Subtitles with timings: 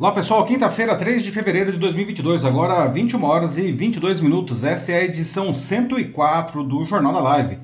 [0.00, 4.64] Olá pessoal, quinta-feira, 3 de fevereiro de 2022, agora 21 horas e 22 minutos.
[4.64, 7.58] Essa é a edição 104 do Jornal da Live.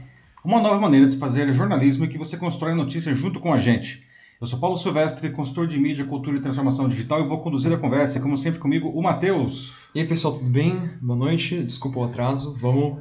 [0.44, 3.56] Uma nova maneira de se fazer jornalismo e que você constrói notícias junto com a
[3.56, 4.04] gente.
[4.38, 7.78] Eu sou Paulo Silvestre, consultor de mídia, cultura e transformação digital e vou conduzir a
[7.78, 9.72] conversa, como sempre comigo, o Matheus.
[9.94, 10.90] E aí pessoal, tudo bem?
[11.00, 12.98] Boa noite, desculpa o atraso, vamos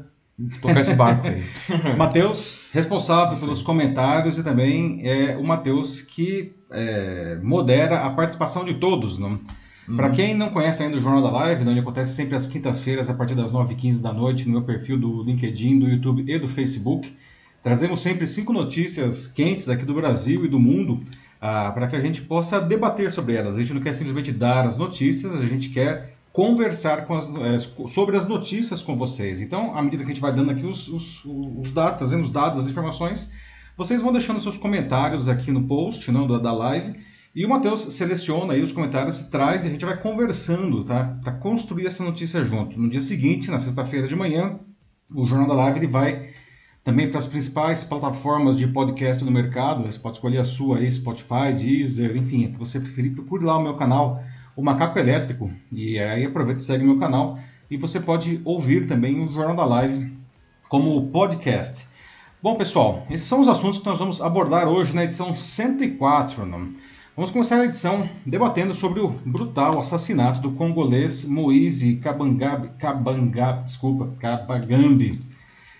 [0.61, 1.43] tocar esse barco aí.
[1.97, 3.45] Matheus, responsável Sim.
[3.45, 9.17] pelos comentários e também é o Matheus que é, modera a participação de todos.
[9.17, 9.39] Não?
[9.87, 9.95] Uhum.
[9.95, 13.13] Para quem não conhece ainda o Jornal da Live, onde acontece sempre às quintas-feiras, a
[13.13, 17.15] partir das 9h15 da noite, no meu perfil do LinkedIn, do YouTube e do Facebook,
[17.63, 21.01] trazemos sempre cinco notícias quentes aqui do Brasil e do mundo
[21.39, 23.55] ah, para que a gente possa debater sobre elas.
[23.55, 28.17] A gente não quer simplesmente dar as notícias, a gente quer conversar as, é, sobre
[28.17, 29.39] as notícias com vocês.
[29.39, 32.29] Então, à medida que a gente vai dando aqui os, os, os dados, trazendo os
[32.29, 33.31] dados, as informações,
[33.77, 36.99] vocês vão deixando seus comentários aqui no post não, da, da live.
[37.33, 41.17] E o Matheus seleciona aí os comentários, traz e a gente vai conversando, tá?
[41.23, 42.77] Para construir essa notícia junto.
[42.77, 44.59] No dia seguinte, na sexta-feira de manhã,
[45.09, 46.31] o Jornal da Live ele vai
[46.83, 49.83] também para as principais plataformas de podcast no mercado.
[49.83, 53.13] Você pode escolher a sua aí, Spotify, Deezer, enfim, a que você preferir.
[53.13, 54.21] Procure lá o meu canal
[54.55, 55.51] o Macaco Elétrico.
[55.71, 57.37] E aí aproveita e segue meu canal.
[57.69, 60.11] E você pode ouvir também o Jornal da Live
[60.69, 61.87] como podcast.
[62.41, 66.45] Bom, pessoal, esses são os assuntos que nós vamos abordar hoje na edição 104.
[66.45, 66.73] Não?
[67.15, 74.13] Vamos começar a edição debatendo sobre o brutal assassinato do congolês Moise Kabangabe, Kabangabe, desculpa,
[74.19, 75.19] Kabagambi,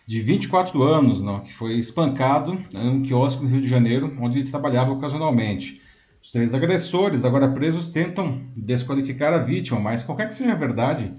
[0.08, 4.40] de 24 anos, não, que foi espancado em um quiosque no Rio de Janeiro, onde
[4.40, 5.82] ele trabalhava ocasionalmente.
[6.26, 11.14] Os três agressores, agora presos, tentam desqualificar a vítima, mas qualquer que seja a verdade,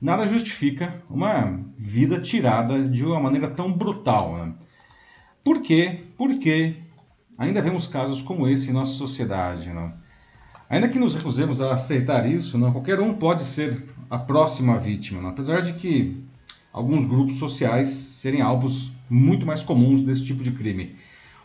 [0.00, 4.38] nada justifica uma vida tirada de uma maneira tão brutal.
[4.38, 4.54] Né?
[5.44, 6.04] Por quê?
[6.16, 6.76] Porque
[7.36, 9.68] ainda vemos casos como esse em nossa sociedade.
[9.68, 9.92] Não?
[10.70, 15.20] Ainda que nos recusemos a aceitar isso, não, qualquer um pode ser a próxima vítima,
[15.20, 15.28] não?
[15.28, 16.16] apesar de que
[16.72, 20.96] alguns grupos sociais serem alvos muito mais comuns desse tipo de crime.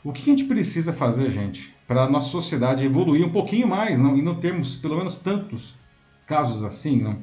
[0.05, 3.97] O que a gente precisa fazer, gente, para a nossa sociedade evoluir um pouquinho mais
[3.97, 4.15] não?
[4.15, 5.73] e não termos pelo menos tantos
[6.27, 7.01] casos assim?
[7.01, 7.17] Não?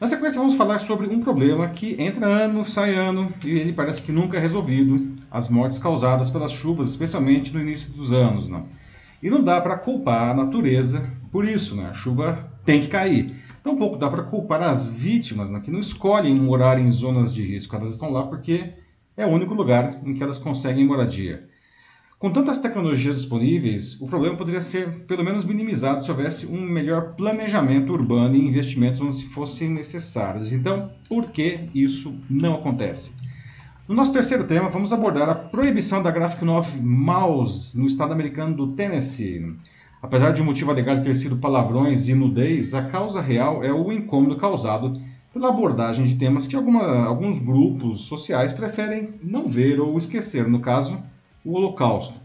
[0.00, 4.02] Na sequência, vamos falar sobre um problema que entra ano, sai ano e ele parece
[4.02, 8.48] que nunca é resolvido: as mortes causadas pelas chuvas, especialmente no início dos anos.
[8.48, 8.68] Não?
[9.20, 11.02] E não dá para culpar a natureza
[11.32, 11.88] por isso, né?
[11.90, 13.34] a chuva tem que cair.
[13.64, 17.74] Tampouco dá para culpar as vítimas né, que não escolhem morar em zonas de risco,
[17.74, 18.74] elas estão lá porque
[19.16, 21.48] é o único lugar em que elas conseguem moradia.
[22.18, 27.14] Com tantas tecnologias disponíveis, o problema poderia ser pelo menos minimizado se houvesse um melhor
[27.14, 30.50] planejamento urbano e investimentos onde se fossem necessários.
[30.50, 33.12] Então, por que isso não acontece?
[33.86, 38.56] No nosso terceiro tema, vamos abordar a proibição da Graphic Novel Mouse no estado americano
[38.56, 39.52] do Tennessee.
[40.00, 43.92] Apesar de o motivo alegado ter sido palavrões e nudez, a causa real é o
[43.92, 44.98] incômodo causado
[45.34, 50.48] pela abordagem de temas que alguma, alguns grupos sociais preferem não ver ou esquecer.
[50.48, 50.98] No caso,
[51.46, 52.20] o Holocausto.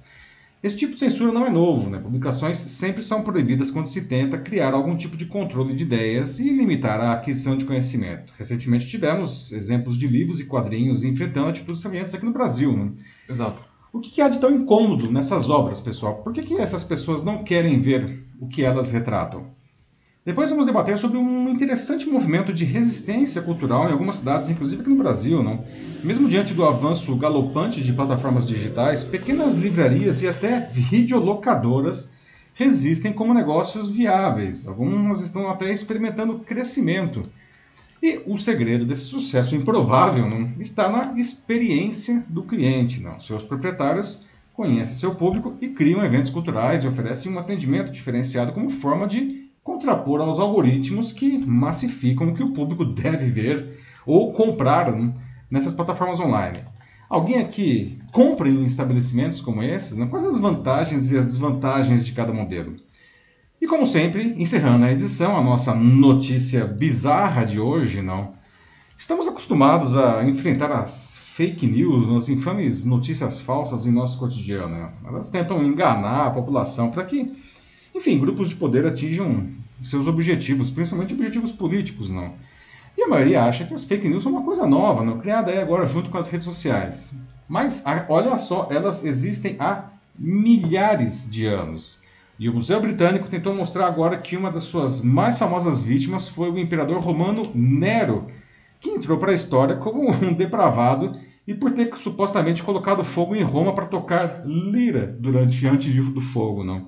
[0.63, 1.97] Esse tipo de censura não é novo, né?
[1.97, 6.55] Publicações sempre são proibidas quando se tenta criar algum tipo de controle de ideias e
[6.55, 8.31] limitar a aquisição de conhecimento.
[8.37, 12.91] Recentemente tivemos exemplos de livros e quadrinhos enfrentando atitudes semelhantes aqui no Brasil, né?
[13.27, 13.65] Exato.
[13.91, 16.21] O que há de tão incômodo nessas obras, pessoal?
[16.23, 19.47] Por que, que essas pessoas não querem ver o que elas retratam?
[20.23, 24.89] Depois vamos debater sobre um interessante movimento de resistência cultural em algumas cidades, inclusive aqui
[24.91, 25.41] no Brasil.
[25.41, 25.65] Não?
[26.03, 32.13] Mesmo diante do avanço galopante de plataformas digitais, pequenas livrarias e até videolocadoras
[32.53, 34.67] resistem como negócios viáveis.
[34.67, 37.27] Algumas estão até experimentando crescimento.
[38.03, 43.01] E o segredo desse sucesso improvável não, está na experiência do cliente.
[43.01, 43.19] Não?
[43.19, 44.23] Seus proprietários
[44.53, 49.40] conhecem seu público e criam eventos culturais e oferecem um atendimento diferenciado como forma de
[49.63, 54.93] contrapor aos algoritmos que massificam o que o público deve ver ou comprar
[55.49, 56.63] nessas plataformas online.
[57.09, 59.97] Alguém aqui compra em estabelecimentos como esses?
[59.97, 60.07] Né?
[60.07, 62.75] Quais as vantagens e as desvantagens de cada modelo?
[63.61, 68.31] E como sempre, encerrando a edição, a nossa notícia bizarra de hoje, não?
[68.97, 74.75] Estamos acostumados a enfrentar as fake news, as infames notícias falsas em nosso cotidiano.
[74.75, 74.93] Né?
[75.05, 77.31] Elas tentam enganar a população para que
[77.93, 79.47] enfim, grupos de poder atinjam
[79.83, 82.33] seus objetivos, principalmente objetivos políticos, não.
[82.97, 85.57] E a maioria acha que as fake news são uma coisa nova, não criada aí
[85.57, 87.15] agora junto com as redes sociais.
[87.47, 89.85] Mas olha só, elas existem há
[90.17, 91.99] milhares de anos.
[92.37, 96.49] E o Museu Britânico tentou mostrar agora que uma das suas mais famosas vítimas foi
[96.49, 98.27] o imperador romano Nero,
[98.79, 101.17] que entrou para a história como um depravado
[101.47, 106.63] e por ter supostamente colocado fogo em Roma para tocar lira durante antes do fogo,
[106.63, 106.87] não.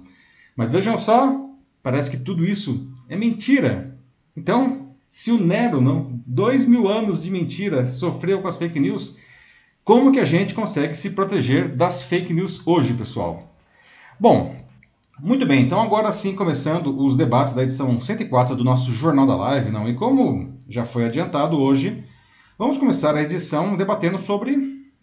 [0.55, 1.49] Mas vejam só
[1.81, 3.97] parece que tudo isso é mentira.
[4.35, 9.17] Então, se o Nero, não, dois mil anos de mentira, sofreu com as fake news,
[9.83, 13.45] como que a gente consegue se proteger das fake news hoje, pessoal?
[14.19, 14.55] Bom,
[15.19, 19.35] muito bem, então agora sim começando os debates da edição 104 do nosso Jornal da
[19.35, 19.87] Live, não?
[19.87, 22.03] E como já foi adiantado hoje,
[22.57, 24.57] vamos começar a edição debatendo sobre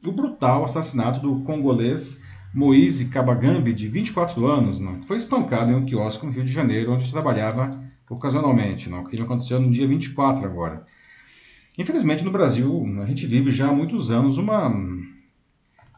[0.05, 4.95] o brutal assassinato do congolês Moise Kabagambi, de 24 anos, não?
[5.03, 7.71] foi espancado em um quiosque no Rio de Janeiro, onde trabalhava
[8.11, 9.05] ocasionalmente, não?
[9.05, 10.85] que aconteceu no dia 24 agora.
[11.79, 14.75] Infelizmente, no Brasil, a gente vive já há muitos anos uma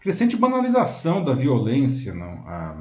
[0.01, 2.47] crescente banalização da violência, não?
[2.47, 2.77] A,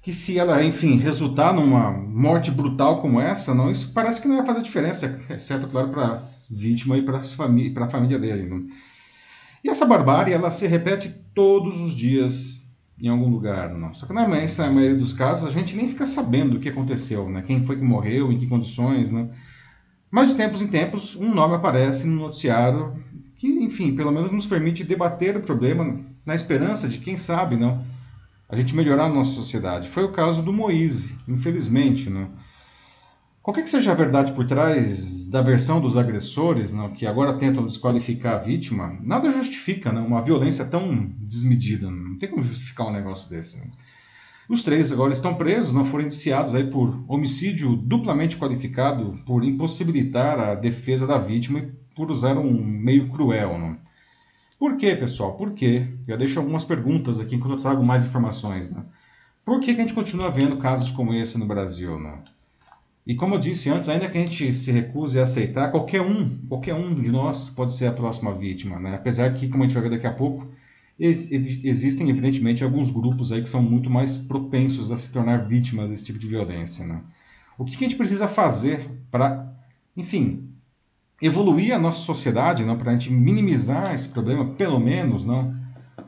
[0.00, 4.36] que se ela, enfim, resultar numa morte brutal como essa, não, isso parece que não
[4.36, 8.46] vai fazer diferença, exceto, claro, para a vítima e para a família dele.
[8.46, 8.64] Não?
[9.64, 12.53] E essa barbárie, ela se repete todos os dias
[13.00, 13.92] em algum lugar, não.
[13.94, 17.42] Só que na maioria dos casos a gente nem fica sabendo o que aconteceu, né?
[17.42, 19.28] Quem foi que morreu, em que condições, né?
[20.10, 22.96] Mas de tempos em tempos um nome aparece no noticiário
[23.36, 27.84] que, enfim, pelo menos nos permite debater o problema na esperança de, quem sabe, não,
[28.48, 29.88] a gente melhorar a nossa sociedade.
[29.88, 32.30] Foi o caso do Moise, infelizmente, não.
[33.44, 37.66] Qualquer que seja a verdade por trás da versão dos agressores, não, que agora tentam
[37.66, 41.90] desqualificar a vítima, nada justifica não, uma violência tão desmedida.
[41.90, 43.62] Não tem como justificar um negócio desse.
[44.48, 50.38] Os três agora estão presos, não foram indiciados aí por homicídio duplamente qualificado, por impossibilitar
[50.38, 53.76] a defesa da vítima e por usar um meio cruel.
[54.58, 55.36] Por quê, pessoal?
[55.36, 55.86] Por quê?
[56.08, 58.72] Eu deixo algumas perguntas aqui enquanto eu trago mais informações.
[59.44, 62.00] Por que, que a gente continua vendo casos como esse no Brasil?
[63.06, 66.38] E como eu disse antes, ainda que a gente se recuse a aceitar, qualquer um,
[66.48, 68.94] qualquer um de nós pode ser a próxima vítima, né?
[68.94, 70.48] Apesar que, como a gente vai ver daqui a pouco,
[70.98, 75.90] ex existem evidentemente alguns grupos aí que são muito mais propensos a se tornar vítimas
[75.90, 77.02] desse tipo de violência, né?
[77.58, 79.52] O que, que a gente precisa fazer para,
[79.94, 80.48] enfim,
[81.20, 82.78] evoluir a nossa sociedade, não?
[82.78, 85.54] Para a gente minimizar esse problema, pelo menos, não?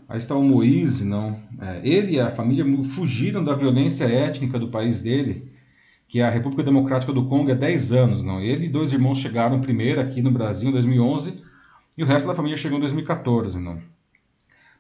[0.09, 1.37] Aí está o Moise, não?
[1.61, 5.56] É, ele e a família fugiram da violência étnica do país dele
[6.09, 8.25] que é a República Democrática do Congo há 10 anos.
[8.25, 8.41] Não?
[8.41, 11.43] Ele e dois irmãos chegaram primeiro aqui no Brasil em 2011
[11.99, 13.59] e o resto da família chegou em 2014.
[13.59, 13.81] Não?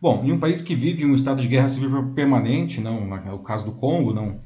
[0.00, 3.64] Bom, em um país que vive um estado de guerra civil permanente, não, no caso
[3.64, 4.38] do Congo, não,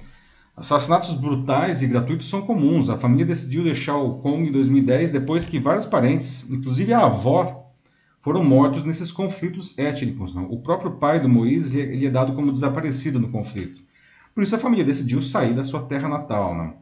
[0.57, 2.89] assassinatos brutais e gratuitos são comuns.
[2.89, 7.67] A família decidiu deixar o Congo em 2010 depois que vários parentes, inclusive a avó,
[8.23, 10.35] foram mortos nesses conflitos étnicos.
[10.35, 10.45] Não?
[10.45, 13.83] O próprio pai do Moisés ele é dado como desaparecido no conflito.
[14.35, 16.57] Por isso a família decidiu sair da sua terra natal.
[16.57, 16.73] Né?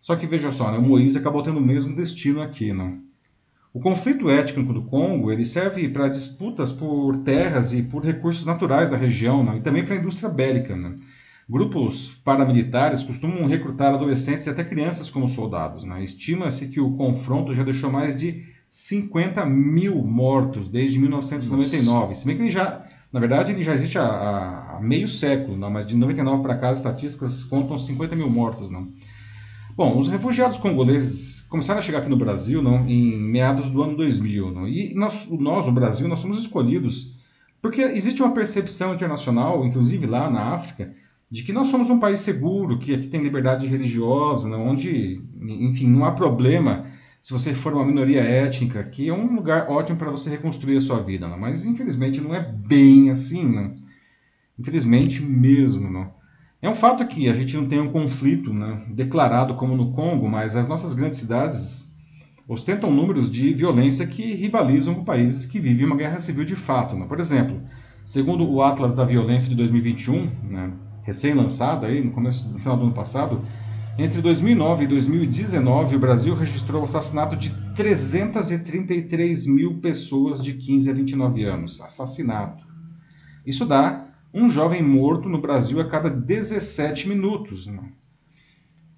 [0.00, 2.72] Só que veja só, né, o Moisés acabou tendo o mesmo destino aqui.
[2.72, 2.98] Né?
[3.72, 8.88] O conflito étnico do Congo ele serve para disputas por terras e por recursos naturais
[8.88, 9.58] da região né?
[9.58, 10.76] e também para a indústria bélica.
[11.48, 15.84] Grupos paramilitares costumam recrutar adolescentes e até crianças como soldados.
[16.02, 22.08] Estima-se que o confronto já deixou mais de 50 mil mortos desde 1999.
[22.08, 22.20] Nossa.
[22.20, 25.70] Se bem que ele já na verdade, ele já existe há, há meio século, não,
[25.70, 28.70] mas de 99 para cá as estatísticas contam 50 mil mortos.
[28.70, 28.88] Não.
[29.76, 33.96] Bom, os refugiados congoleses começaram a chegar aqui no Brasil não, em meados do ano
[33.96, 34.50] 2000.
[34.50, 37.16] Não, e nós, nós, o Brasil, nós somos escolhidos
[37.62, 40.92] porque existe uma percepção internacional, inclusive lá na África,
[41.30, 45.86] de que nós somos um país seguro, que aqui tem liberdade religiosa, não, onde, enfim,
[45.86, 46.86] não há problema
[47.20, 50.80] se você for uma minoria étnica, que é um lugar ótimo para você reconstruir a
[50.80, 51.38] sua vida, não?
[51.38, 53.74] mas infelizmente não é bem assim, não?
[54.58, 55.90] infelizmente mesmo.
[55.90, 56.10] Não?
[56.60, 60.28] É um fato que a gente não tem um conflito né, declarado como no Congo,
[60.28, 61.94] mas as nossas grandes cidades
[62.48, 66.96] ostentam números de violência que rivalizam com países que vivem uma guerra civil de fato.
[67.06, 67.60] Por exemplo,
[68.04, 70.72] segundo o Atlas da Violência de 2021, né,
[71.02, 73.44] recém-lançado aí no começo, no final do ano passado,
[73.98, 80.88] entre 2009 e 2019, o Brasil registrou o assassinato de 333 mil pessoas de 15
[80.88, 81.80] a 29 anos.
[81.80, 82.64] Assassinato.
[83.44, 87.66] Isso dá um jovem morto no Brasil a cada 17 minutos.
[87.66, 87.90] Né?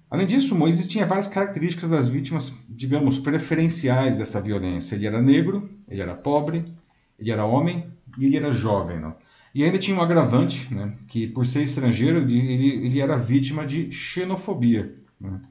[0.07, 4.93] Além disso, Moisés tinha várias características das vítimas, digamos, preferenciais dessa violência.
[4.93, 6.71] Ele era negro, ele era pobre,
[7.17, 7.87] ele era homem
[8.19, 8.99] e ele era jovem.
[8.99, 9.15] Não?
[9.53, 13.91] E ainda tinha um agravante, né, que por ser estrangeiro, ele, ele era vítima de
[13.91, 14.93] xenofobia.
[15.19, 15.41] Né.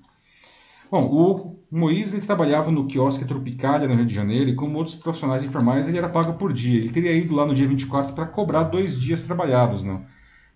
[0.91, 4.97] Bom, o Moisés ele trabalhava no quiosque Tropicália, no Rio de Janeiro, e como outros
[4.97, 6.81] profissionais informais, ele era pago por dia.
[6.81, 9.85] Ele teria ido lá no dia 24 para cobrar dois dias trabalhados.
[9.85, 10.01] Né.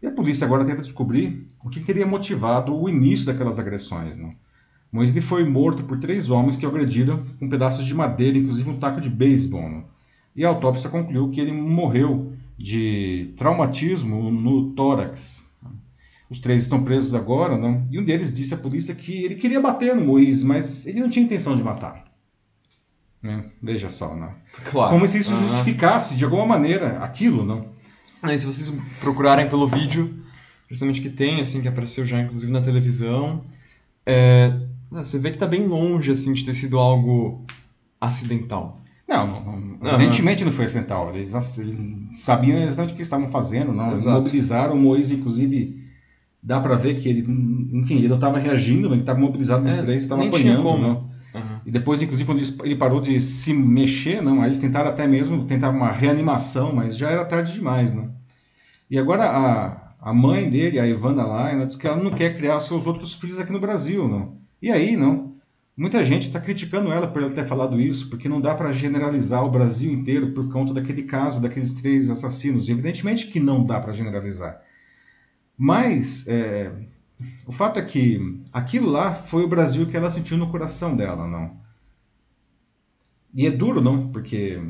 [0.03, 4.17] E a polícia agora tenta descobrir o que teria motivado o início daquelas agressões.
[4.17, 4.35] Né.
[4.91, 8.79] Moisés foi morto por três homens que o agrediram com pedaços de madeira, inclusive um
[8.79, 9.69] taco de beisebol.
[9.69, 9.85] Né.
[10.35, 15.51] E a autópsia concluiu que ele morreu de traumatismo no tórax.
[16.31, 17.87] os três estão presos agora, não?
[17.91, 21.11] E um deles disse à polícia que ele queria bater no Moisés, mas ele não
[21.11, 22.05] tinha intenção de matar.
[23.23, 23.51] Né?
[23.63, 24.35] Veja só, não?
[24.71, 24.93] Claro.
[24.93, 27.73] Como se isso justificasse de alguma maneira aquilo, não?
[28.23, 30.23] Aí, se vocês procurarem pelo vídeo,
[30.69, 33.45] justamente que tem, assim, que apareceu já inclusive na televisão,
[34.07, 37.45] é, você vê que tá bem longe, assim, de ter sido algo
[38.01, 38.83] acidental.
[39.09, 41.15] Não, não, não evidentemente não foi acidental.
[41.15, 43.91] Eles, eles sabiam exatamente o que estavam fazendo, não?
[43.91, 45.83] Eles mobilizaram o Moisés, inclusive,
[46.43, 47.21] dá para ver que ele,
[47.73, 51.15] enfim, ele não estava reagindo, ele estava mobilizado nos é, três, estava apanhando, não?
[51.35, 51.61] Uhum.
[51.67, 55.45] E depois, inclusive, quando ele parou de se mexer, não, aí eles tentaram até mesmo
[55.45, 58.15] tentar uma reanimação, mas já era tarde demais, não?
[58.89, 62.37] E agora a, a mãe dele, a Ivana lá, ela diz que ela não quer
[62.37, 64.37] criar seus outros filhos aqui no Brasil, não?
[64.63, 65.24] E aí, não?
[65.77, 69.45] Muita gente está criticando ela por ela ter falado isso, porque não dá para generalizar
[69.45, 72.69] o Brasil inteiro por conta daquele caso, daqueles três assassinos.
[72.69, 74.63] Evidentemente que não dá para generalizar.
[75.59, 76.73] Mas é,
[77.45, 81.27] o fato é que aquilo lá foi o Brasil que ela sentiu no coração dela,
[81.27, 81.57] não?
[83.35, 84.13] E é duro, não?
[84.13, 84.61] Porque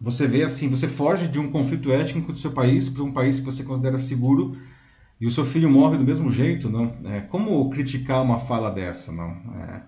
[0.00, 3.38] você vê assim, você foge de um conflito étnico do seu país para um país
[3.38, 4.56] que você considera seguro
[5.20, 6.94] e o seu filho morre do mesmo jeito, não?
[7.04, 9.30] É, como criticar uma fala dessa, não?
[9.60, 9.82] É,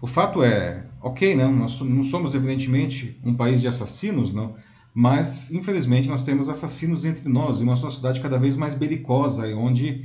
[0.00, 4.54] o fato é, ok, não, nós não somos evidentemente um país de assassinos, não?
[4.92, 9.54] Mas infelizmente nós temos assassinos entre nós e uma sociedade cada vez mais belicosa, e
[9.54, 10.04] onde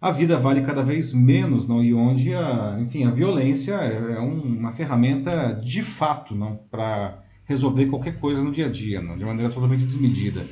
[0.00, 1.82] a vida vale cada vez menos, não?
[1.82, 7.86] E onde a, enfim, a violência é, é uma ferramenta de fato, não, para resolver
[7.86, 9.16] qualquer coisa no dia a dia, não?
[9.16, 10.44] De maneira totalmente desmedida.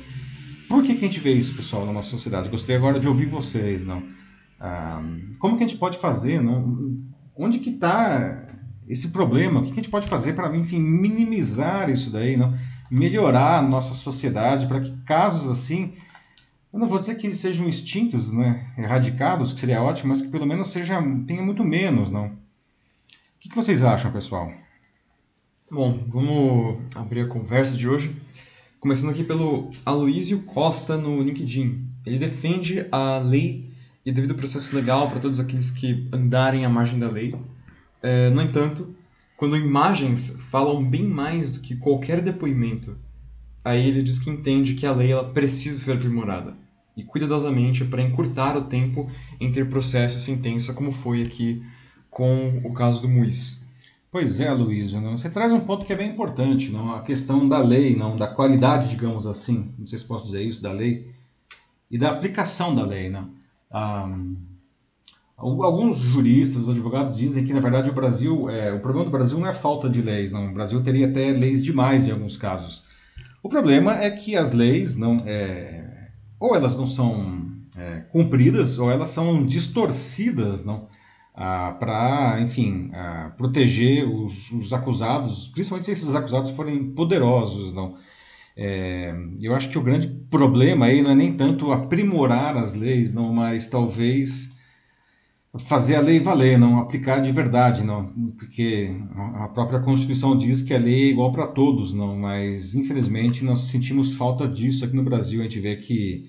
[0.67, 2.49] Por que, que a gente vê isso, pessoal, na nossa sociedade?
[2.49, 4.03] Gostaria agora de ouvir vocês, não?
[4.59, 5.01] Ah,
[5.39, 6.81] como que a gente pode fazer, não?
[7.35, 8.47] Onde que está
[8.87, 9.59] esse problema?
[9.59, 12.57] O que, que a gente pode fazer para, enfim, minimizar isso daí, não?
[12.89, 15.93] Melhorar a nossa sociedade para que casos assim,
[16.71, 18.65] eu não vou dizer que eles sejam extintos, né?
[18.77, 22.27] Erradicados, que seria ótimo, mas que pelo menos seja, tenha muito menos, não?
[22.27, 22.31] O
[23.39, 24.51] que, que vocês acham, pessoal?
[25.69, 28.15] Bom, vamos abrir a conversa de hoje.
[28.85, 31.89] Começando aqui pelo Aloísio Costa no LinkedIn.
[32.05, 33.73] Ele defende a lei
[34.05, 37.33] e devido processo legal para todos aqueles que andarem à margem da lei.
[38.03, 38.95] É, no entanto,
[39.35, 42.95] quando imagens falam bem mais do que qualquer depoimento,
[43.63, 46.55] aí ele diz que entende que a lei ela precisa ser aprimorada
[46.95, 49.09] e cuidadosamente para encurtar o tempo
[49.41, 51.65] entre processo e sentença, como foi aqui
[52.07, 53.64] com o caso do Muiz.
[54.15, 55.17] Pois é, Luísa, não?
[55.17, 56.95] você traz um ponto que é bem importante, não?
[56.95, 60.63] a questão da lei, não, da qualidade, digamos assim, não sei se posso dizer isso,
[60.63, 61.11] da lei,
[61.91, 63.09] e da aplicação da lei.
[63.09, 63.29] Não?
[63.69, 64.09] Ah,
[65.35, 69.49] alguns juristas, advogados dizem que, na verdade, o Brasil, é, o problema do Brasil não
[69.49, 70.47] é falta de leis, não.
[70.47, 72.85] o Brasil teria até leis demais em alguns casos.
[73.43, 76.07] O problema é que as leis, não, é,
[76.39, 80.87] ou elas não são é, cumpridas, ou elas são distorcidas, não,
[81.35, 87.97] ah, para, enfim, ah, proteger os, os, acusados, principalmente se esses acusados forem poderosos, não.
[88.57, 93.13] É, eu acho que o grande problema aí não é nem tanto aprimorar as leis,
[93.13, 94.55] não, mas talvez
[95.59, 98.89] fazer a lei valer, não aplicar de verdade, não, porque
[99.35, 103.59] a própria Constituição diz que a lei é igual para todos, não, mas infelizmente nós
[103.61, 105.41] sentimos falta disso aqui no Brasil.
[105.41, 106.23] A gente vê que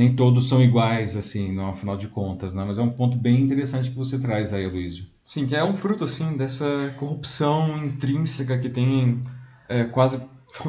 [0.00, 2.64] nem todos são iguais, assim, no final de contas, né?
[2.66, 5.04] Mas é um ponto bem interessante que você traz aí, Luísio.
[5.22, 9.20] Sim, que é um fruto, assim, dessa corrupção intrínseca que tem
[9.68, 10.18] é, quase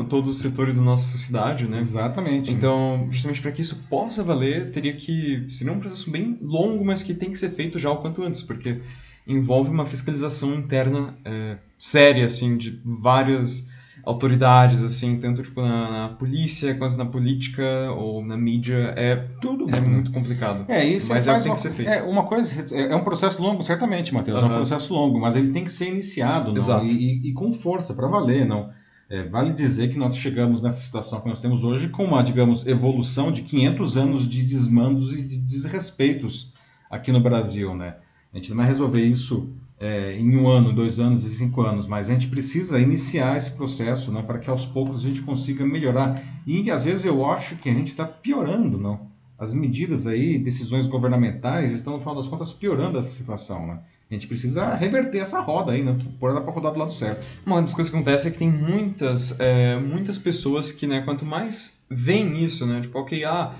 [0.09, 1.77] todos os setores da nossa sociedade, né?
[1.77, 2.51] Exatamente.
[2.51, 7.01] Então, justamente para que isso possa valer, teria que seria um processo bem longo, mas
[7.01, 8.81] que tem que ser feito já o quanto antes, porque
[9.25, 13.70] envolve uma fiscalização interna é, séria, assim, de várias
[14.03, 19.67] autoridades, assim, tanto tipo, na, na, polícia quanto na política ou na mídia, é tudo
[19.73, 20.65] é muito complicado.
[20.67, 21.89] É, isso mas é o que tem que ser feito.
[21.89, 24.47] É, uma coisa, é, é um processo longo, certamente, Matheus, uhum.
[24.47, 26.85] é um processo longo, mas ele tem que ser iniciado, não?
[26.85, 28.69] E, e, e, com força, para valer, não?
[29.09, 32.65] É, vale dizer que nós chegamos nessa situação que nós temos hoje com uma, digamos,
[32.65, 36.53] evolução de 500 anos de desmandos e de desrespeitos
[36.89, 37.95] aqui no Brasil, né?
[38.33, 41.87] A gente não vai resolver isso é, em um ano, dois anos e cinco anos,
[41.87, 45.65] mas a gente precisa iniciar esse processo né, para que aos poucos a gente consiga
[45.65, 46.23] melhorar.
[46.45, 49.09] E às vezes eu acho que a gente está piorando, não?
[49.39, 53.79] As medidas aí, decisões governamentais, estão, no final das contas, piorando essa situação, né?
[54.09, 55.97] A gente precisa reverter essa roda aí, né?
[56.19, 57.25] Pôr ela rodar do lado certo.
[57.43, 61.25] Uma das coisas que acontece é que tem muitas, é, muitas pessoas que, né, quanto
[61.25, 62.81] mais veem isso, né?
[62.81, 63.55] Tipo, ok, ah,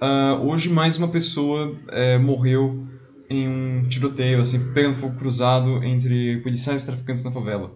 [0.00, 2.86] uh, hoje mais uma pessoa é, morreu
[3.30, 7.72] em um tiroteio, assim, pegando fogo cruzado entre policiais e traficantes na favela.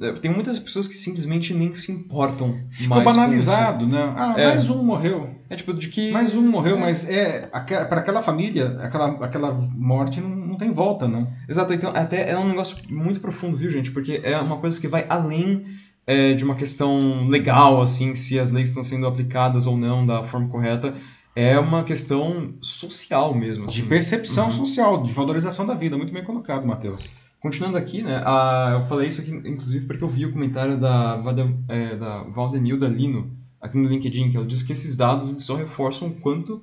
[0.00, 4.12] é, tem muitas pessoas que simplesmente nem se importam Ficou mais banalizado, né?
[4.16, 4.48] Ah, É.
[4.48, 5.30] mais um morreu.
[5.48, 10.20] É tipo de que Mais um morreu, mas é para aquela família, aquela, aquela morte
[10.20, 11.28] não, não tem volta, não.
[11.48, 13.90] Exato, então até é um negócio muito profundo, viu, gente?
[13.92, 15.64] Porque é uma coisa que vai além
[16.06, 20.22] é, de uma questão legal, assim, se as leis estão sendo aplicadas ou não da
[20.24, 20.94] forma correta.
[21.36, 23.66] É uma questão social mesmo.
[23.66, 23.88] De assim.
[23.88, 24.50] percepção Uhum.
[24.52, 25.96] social, de valorização da vida.
[25.96, 27.10] Muito bem colocado, Matheus.
[27.40, 28.22] Continuando aqui, né?
[28.24, 31.20] a- eu falei isso aqui, inclusive, porque eu vi o comentário da,
[31.68, 36.08] é, da Valdenilda Lino aqui no LinkedIn, que ela diz que esses dados só reforçam
[36.08, 36.62] o quanto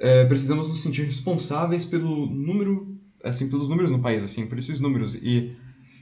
[0.00, 4.78] é, precisamos nos sentir responsáveis pelo número, assim, pelos números no país, assim, por esses
[4.80, 5.14] números.
[5.16, 5.56] E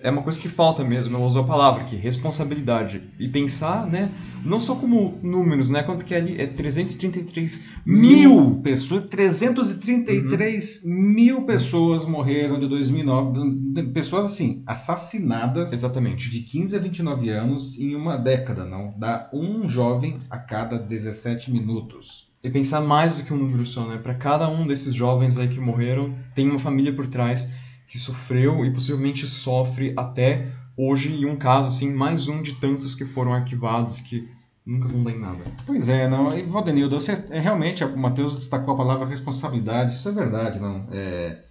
[0.04, 3.00] é uma coisa que falta mesmo, ela usou a palavra, que responsabilidade.
[3.18, 4.10] E pensar, né,
[4.44, 10.84] não só como números, né, quanto que é ali é 333 mil Mil pessoas, 333
[10.84, 13.82] mil pessoas morreram de 2009.
[13.94, 16.28] Pessoas, assim, assassinadas Exatamente.
[16.28, 18.92] de 15 a 29 anos em uma década, não?
[18.98, 22.30] Dá um jovem a cada 17 minutos.
[22.42, 23.96] E pensar mais do que um número só, né?
[23.96, 27.54] Para cada um desses jovens aí que morreram, tem uma família por trás
[27.88, 32.94] que sofreu e possivelmente sofre até hoje, e um caso, assim, mais um de tantos
[32.94, 34.28] que foram arquivados que
[34.66, 35.44] nunca vão dar em nada.
[35.66, 36.36] Pois é, não.
[36.36, 40.86] E Valdenildo, você é, realmente, o Matheus destacou a palavra responsabilidade, isso é verdade, não.
[40.90, 41.42] É,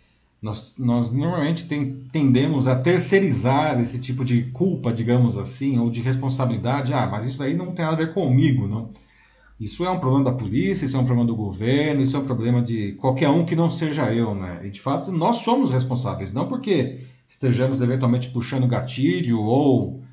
[0.41, 6.01] nós, nós normalmente tem- tendemos a terceirizar esse tipo de culpa, digamos assim, ou de
[6.01, 6.93] responsabilidade.
[6.93, 8.89] Ah, mas isso aí não tem nada a ver comigo, não.
[9.63, 12.25] Isso é um problema da polícia, isso é um problema do governo, isso é um
[12.25, 14.62] problema de qualquer um que não seja eu, né?
[14.65, 20.03] E de fato, nós somos responsáveis, não porque estejamos eventualmente puxando gatilho ou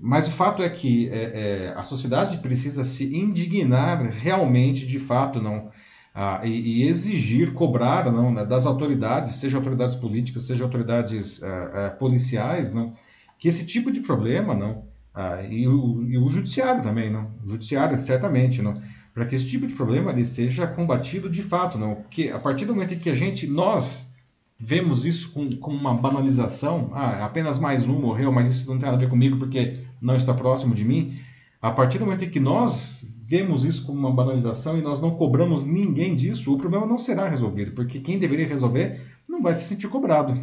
[0.00, 5.40] mas o fato é que é, é, a sociedade precisa se indignar realmente, de fato,
[5.42, 5.70] não,
[6.14, 11.70] ah, e, e exigir, cobrar, não, né, das autoridades, seja autoridades políticas, seja autoridades ah,
[11.74, 12.90] ah, policiais, não,
[13.38, 14.84] que esse tipo de problema, não,
[15.20, 18.80] ah, e, o, e o judiciário também, não, o judiciário certamente, não,
[19.12, 22.66] para que esse tipo de problema ele seja combatido de fato, não, porque a partir
[22.66, 24.14] do momento em que a gente, nós
[24.56, 28.86] vemos isso com, com uma banalização, ah, apenas mais um morreu, mas isso não tem
[28.86, 31.18] nada a ver comigo porque não está próximo de mim.
[31.60, 35.10] A partir do momento em que nós vemos isso como uma banalização e nós não
[35.16, 39.64] cobramos ninguém disso, o problema não será resolvido, porque quem deveria resolver não vai se
[39.64, 40.40] sentir cobrado.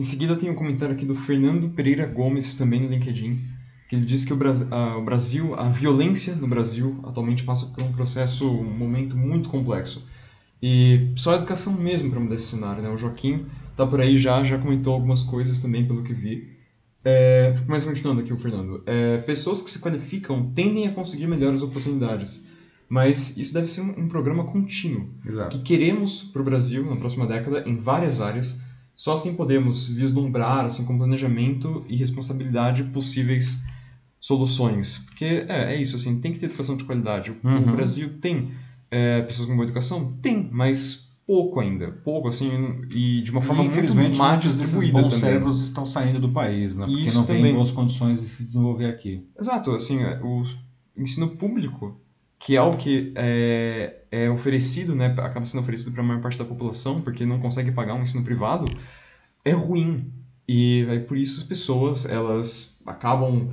[0.00, 3.38] Em seguida tem um comentário aqui do Fernando Pereira Gomes, também no LinkedIn,
[3.86, 4.38] que ele diz que o,
[4.70, 9.50] ah, o Brasil, a violência no Brasil atualmente passa por um processo, um momento muito
[9.50, 10.02] complexo.
[10.62, 12.88] E só a educação mesmo para mudar esse cenário, né?
[12.88, 13.44] O Joaquim
[13.76, 16.48] tá por aí já, já comentou algumas coisas também, pelo que vi.
[17.04, 18.82] É, mas continuando aqui o Fernando.
[18.86, 22.48] É, pessoas que se qualificam tendem a conseguir melhores oportunidades,
[22.88, 25.58] mas isso deve ser um, um programa contínuo Exato.
[25.58, 28.69] que queremos para o Brasil na próxima década em várias áreas.
[29.00, 33.62] Só assim podemos vislumbrar, assim, com planejamento e responsabilidade, possíveis
[34.20, 34.98] soluções.
[35.06, 37.30] Porque é, é isso, assim, tem que ter educação de qualidade.
[37.30, 37.72] O, o Uhum.
[37.72, 38.50] Brasil tem
[38.90, 40.18] é, pessoas com boa educação?
[40.20, 41.92] Tem, mas pouco ainda.
[42.04, 42.50] Pouco, assim,
[42.90, 45.20] e de uma forma muito Infelizmente, má muitos desses distribuída bons também.
[45.20, 46.84] cérebros estão saindo do país, né?
[46.84, 47.54] Porque Isso não tem também.
[47.54, 49.26] boas condições de se desenvolver aqui.
[49.40, 50.44] Exato, assim, é, o
[50.94, 51.98] ensino público,
[52.40, 56.38] que é o que é, é oferecido, né, acaba sendo oferecido para a maior parte
[56.38, 58.66] da população, porque não consegue pagar um ensino privado,
[59.44, 60.12] é ruim.
[60.48, 63.50] E aí, por isso as pessoas, elas acabam,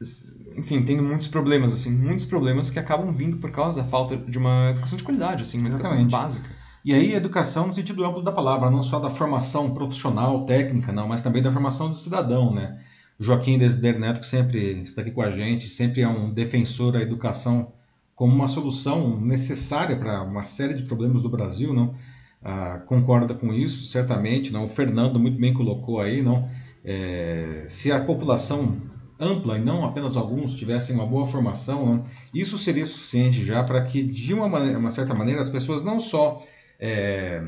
[0.00, 4.16] s- enfim, tendo muitos problemas, assim, muitos problemas que acabam vindo por causa da falta
[4.16, 6.10] de uma educação de qualidade, assim, uma educação Exatamente.
[6.10, 6.56] básica.
[6.84, 11.08] E aí, educação no sentido amplo da palavra, não só da formação profissional, técnica, não,
[11.08, 12.78] mas também da formação do cidadão, né?
[13.18, 17.00] Joaquim Desider Neto, que sempre está aqui com a gente, sempre é um defensor da
[17.00, 17.72] educação
[18.14, 21.94] como uma solução necessária para uma série de problemas do Brasil, não?
[22.42, 24.64] Ah, concorda com isso, certamente, não?
[24.64, 26.48] O Fernando muito bem colocou aí, não?
[26.84, 28.76] É, se a população
[29.18, 32.04] ampla e não apenas alguns tivessem uma boa formação, não?
[32.34, 35.98] isso seria suficiente já para que, de uma, maneira, uma certa maneira, as pessoas não
[35.98, 36.44] só
[36.78, 37.42] é,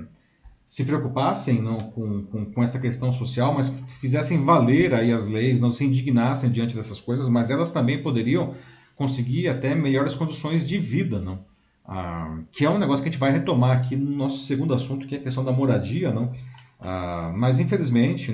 [0.67, 3.69] se preocupassem não, com, com, com essa questão social, mas
[4.01, 8.53] fizessem valer aí as leis, não se indignassem diante dessas coisas, mas elas também poderiam
[8.97, 11.45] conseguir até melhores condições de vida, não?
[11.87, 15.07] Ah, que é um negócio que a gente vai retomar aqui no nosso segundo assunto,
[15.07, 16.33] que é a questão da moradia, não?
[16.81, 18.33] Ah, mas infelizmente,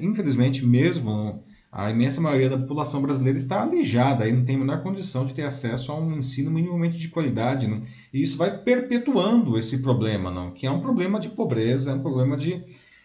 [0.00, 1.44] infelizmente mesmo,
[1.76, 5.34] a imensa maioria da população brasileira está alijada e não tem a menor condição de
[5.34, 7.80] ter acesso a um ensino minimamente de qualidade, não?
[8.12, 10.52] E isso vai perpetuando esse problema, não?
[10.52, 12.62] Que é um problema de pobreza, é um problema de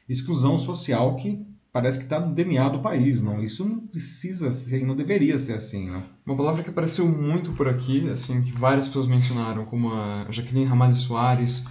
[0.08, 3.44] exclusão social que parece que está no DNA do país, não?
[3.44, 6.04] Isso não precisa ser, não deveria ser assim, não?
[6.28, 10.66] Uma palavra que apareceu muito por aqui, assim, que várias pessoas mencionaram, como a Jaqueline
[10.66, 11.66] Ramalho Soares,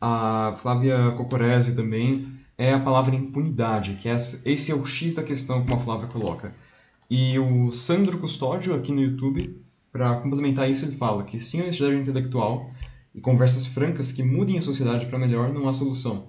[0.00, 2.29] a Flávia Cocorese também,
[2.60, 6.08] é a palavra impunidade, que é esse é o X da questão como a Flávia
[6.08, 6.54] coloca.
[7.08, 9.58] E o Sandro Custódio, aqui no YouTube,
[9.90, 12.70] para complementar isso, ele fala que sem honestidade intelectual
[13.14, 16.28] e conversas francas que mudem a sociedade para melhor, não há solução.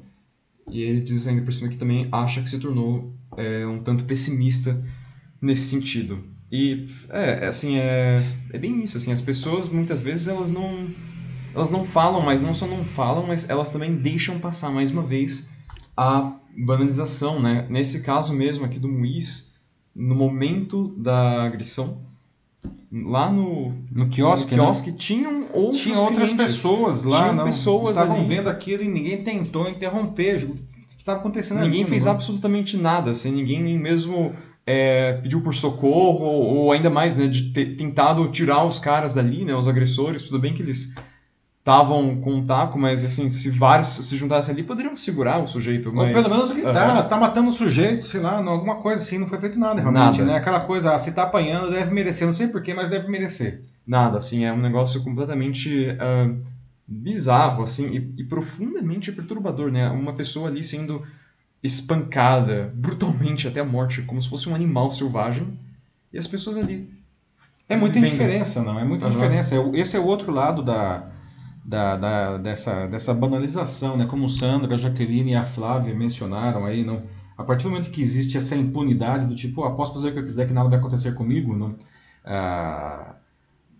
[0.69, 4.05] E ele diz ainda por cima que também acha que se tornou é, um tanto
[4.05, 4.81] pessimista
[5.41, 6.23] nesse sentido.
[6.49, 10.87] E, é, assim, é, é bem isso, assim, as pessoas, muitas vezes, elas não,
[11.53, 15.03] elas não falam, mas não só não falam, mas elas também deixam passar, mais uma
[15.03, 15.51] vez,
[15.95, 17.65] a banalização, né?
[17.69, 19.53] Nesse caso mesmo aqui do Muiz,
[19.95, 22.01] no momento da agressão,
[22.91, 24.97] lá no, no quiosque, no quiosque né?
[24.97, 28.27] tinham outros Tinha outras clientes, pessoas lá, tinham não, pessoas estavam ali.
[28.27, 30.43] vendo aquilo e ninguém tentou interromper.
[30.45, 32.11] O que estava acontecendo Ninguém ali, fez né?
[32.11, 34.33] absolutamente nada, assim, ninguém nem mesmo
[34.65, 39.15] é, pediu por socorro, ou, ou ainda mais, né, de ter tentado tirar os caras
[39.15, 40.93] dali, né, os agressores, tudo bem que eles
[41.61, 45.89] estavam com um taco, mas assim, se vários se juntassem ali, poderiam segurar o sujeito,
[45.89, 46.11] Ou mas...
[46.11, 47.03] pelo menos gritar, Aham.
[47.07, 50.25] tá matando o sujeito, sei lá, alguma coisa assim, não foi feito nada realmente, Nada.
[50.25, 50.37] né?
[50.37, 53.61] Aquela coisa, ah, se tá apanhando, deve merecer, não sei porquê, mas deve merecer.
[53.85, 56.33] Nada, assim, é um negócio completamente ah,
[56.87, 59.87] bizarro, assim, e, e profundamente perturbador, né?
[59.89, 61.03] Uma pessoa ali sendo
[61.61, 65.47] espancada brutalmente até a morte, como se fosse um animal selvagem,
[66.11, 66.89] e as pessoas ali.
[67.69, 68.09] É muita vivendo.
[68.15, 69.13] indiferença, não, é muita Aham.
[69.13, 69.55] indiferença.
[69.55, 71.05] É Esse é o outro lado da,
[71.71, 74.05] da, da- dessa, dessa banalização, né?
[74.05, 77.03] Como Sandra, a Jaqueline e a Flávia mencionaram aí, não?
[77.37, 80.19] A partir do momento que existe essa impunidade do tipo, ah, posso fazer o que
[80.19, 81.75] eu quiser que nada vai acontecer comigo, não?
[82.25, 83.15] Ah,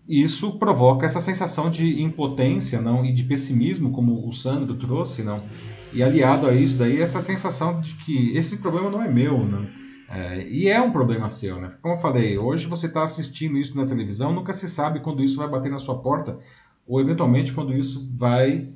[0.08, 3.04] isso provoca essa sensação de impotência, não?
[3.04, 5.44] E de pessimismo, como o Sandro trouxe, não?
[5.92, 9.66] E aliado a isso daí, essa sensação de que esse problema não é meu, não?
[10.08, 11.72] É, e é um problema seu, né?
[11.80, 15.38] Como eu falei, hoje você está assistindo isso na televisão, nunca se sabe quando isso
[15.38, 16.38] vai bater na sua porta,
[16.86, 18.68] ou eventualmente quando isso vai,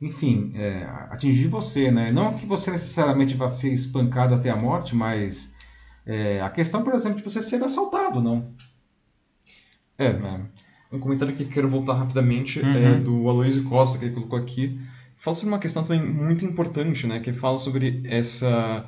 [0.00, 2.10] enfim, é, atingir você, né?
[2.12, 5.54] Não que você necessariamente vá ser espancado até a morte, mas
[6.06, 8.52] é, a questão, por exemplo, de você ser assaltado, não?
[9.98, 10.46] É, né?
[10.92, 12.76] um comentário que quero voltar rapidamente Uhum.
[12.76, 14.80] é do Aloysio Costa, que ele colocou aqui.
[15.16, 17.20] Fala sobre uma questão também muito importante, né?
[17.20, 18.84] Que fala sobre essa...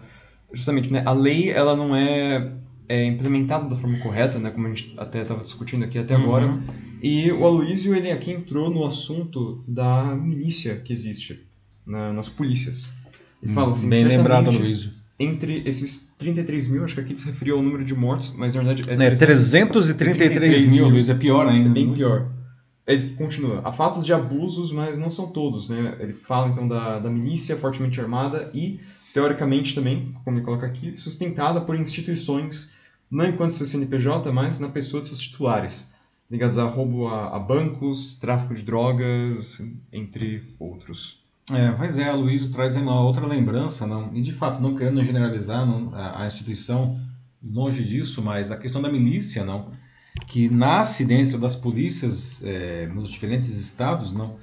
[0.52, 1.02] Justamente, né?
[1.06, 2.52] A lei, ela não é,
[2.94, 4.50] é implementada da forma correta, né?
[4.50, 6.22] Como a gente até estava discutindo aqui até Uhum.
[6.24, 6.62] agora.
[7.02, 11.40] E o Aloysio, ele aqui entrou no assunto da milícia que existe
[11.86, 12.90] na- nas polícias.
[13.42, 14.90] Ele fala assim, Bem lembrado, Luiz.
[15.18, 18.62] Entre esses 33 mil, acho que aqui se referiu ao número de mortos, mas na
[18.62, 21.68] verdade é É, 333 mil, Luiz, é pior ainda.
[21.70, 22.28] é bem pior.
[22.86, 23.60] Ele continua.
[23.64, 25.96] Há fatos de abusos, mas não são todos, né?
[26.00, 28.80] Ele fala então da, da milícia fortemente armada e,
[29.14, 32.72] teoricamente também, como ele coloca aqui, sustentada por instituições,
[33.12, 35.94] não enquanto seu CNPJ, mas na pessoa de seus titulares,
[36.30, 39.60] ligados a roubo a, a bancos, tráfico de drogas,
[39.92, 41.20] entre outros.
[41.52, 45.66] É, pois é, Luiz traz uma outra lembrança, não, e de fato, não querendo generalizar
[45.66, 46.98] não, a, a instituição,
[47.44, 49.72] longe disso, mas a questão da milícia, não,
[50.26, 54.38] que nasce dentro das polícias é, nos diferentes estados, não,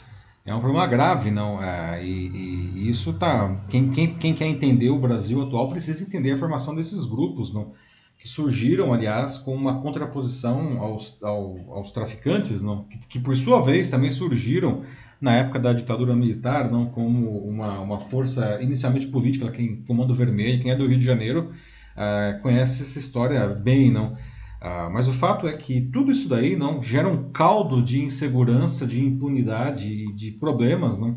[0.45, 2.27] é um problema grave, não, é, e-
[2.75, 6.75] e isso tá, quem, quem, quem quer entender o Brasil atual precisa entender a formação
[6.75, 7.71] desses grupos, não,
[8.19, 13.61] que surgiram, aliás, com uma contraposição aos, ao- aos traficantes, não, que, que por sua
[13.61, 14.83] vez também surgiram
[15.21, 20.61] na época da ditadura militar, não como uma, uma força inicialmente política, quem Comando Vermelho,
[20.61, 21.51] quem é do Rio de Janeiro,
[21.95, 24.17] ah, conhece essa história bem, não?
[24.61, 28.85] Ah, mas o fato é que tudo isso daí não gera um caldo de insegurança,
[28.85, 31.15] de impunidade de problemas, não?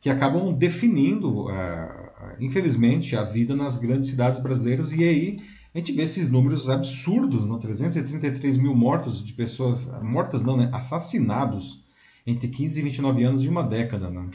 [0.00, 5.38] Que acabam definindo, ah, infelizmente, a vida nas grandes cidades brasileiras e aí
[5.74, 7.58] a gente vê esses números absurdos, não?
[7.58, 10.70] 333 mil mortos de pessoas mortas, não, né?
[10.72, 11.82] Assassinados
[12.24, 14.30] entre 15 e 29 anos de uma década, né?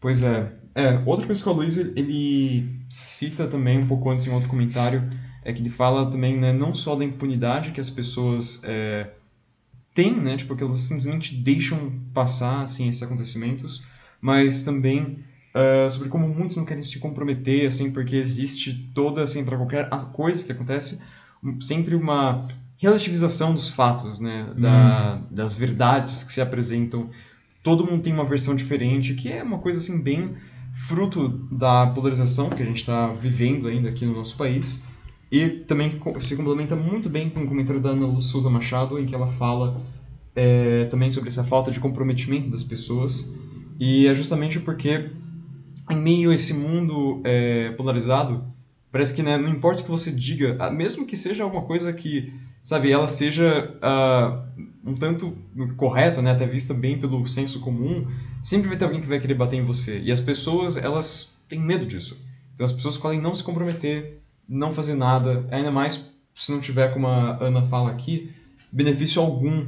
[0.00, 0.56] Pois é.
[0.74, 5.10] É, outra coisa que o Aloysio, ele cita também um pouco antes em outro comentário,
[5.44, 9.10] é que ele fala também, né, não só da impunidade que as pessoas é,
[9.92, 13.82] têm, né, tipo, que elas simplesmente deixam passar, assim, esses acontecimentos,
[14.20, 19.44] mas também é, sobre como muitos não querem se comprometer, assim, porque existe toda, assim,
[19.44, 21.02] para qualquer coisa que acontece,
[21.42, 22.46] um- sempre uma
[22.78, 27.10] relativização dos fatos, né, da, das verdades que se apresentam
[27.62, 30.34] todo mundo tem uma versão diferente, que é uma coisa assim bem
[30.72, 34.84] fruto da polarização que a gente está vivendo ainda aqui no nosso país.
[35.30, 39.06] E também se complementa muito bem com o comentário da Ana Luz Souza Machado, em
[39.06, 39.80] que ela fala
[40.34, 43.30] é, também sobre essa falta de comprometimento das pessoas.
[43.78, 45.10] E é justamente porque,
[45.92, 48.44] em meio a esse mundo é, polarizado,
[48.90, 51.92] parece que né, não importa o que você diga, ah, mesmo que seja alguma coisa
[51.92, 54.44] que, sabe, ela seja ah,
[54.84, 55.36] um tanto
[55.76, 58.06] correta, né, até vista bem pelo senso comum,
[58.42, 60.00] sempre vai ter alguém que vai querer bater em você.
[60.00, 62.18] E as pessoas, elas têm medo disso.
[62.54, 66.92] Então as pessoas escolhem não se comprometer, não fazer nada, ainda mais se não tiver,
[66.92, 68.32] como a Ana fala aqui,
[68.72, 69.66] benefício algum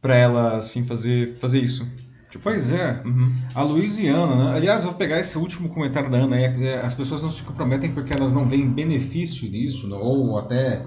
[0.00, 1.88] para ela assim fazer fazer isso.
[2.34, 3.00] Tipo, pois é.
[3.04, 3.32] Uhum.
[3.54, 4.56] A Louisiana, né?
[4.56, 6.36] Aliás, eu vou pegar esse último comentário da Ana.
[6.36, 9.96] É, as pessoas não se comprometem porque elas não veem benefício nisso, né?
[9.96, 10.84] ou até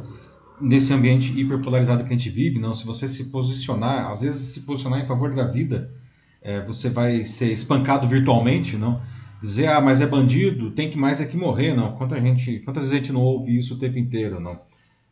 [0.60, 2.74] nesse ambiente hiperpolarizado que a gente vive, não.
[2.74, 5.90] Se você se posicionar, às vezes se posicionar em favor da vida,
[6.42, 9.02] é, você vai ser espancado virtualmente, não?
[9.42, 11.94] Dizer, ah, mas é bandido, tem que mais é que morrer, não.
[11.94, 14.60] Quanta gente, quantas vezes a gente não ouve isso o tempo inteiro, não?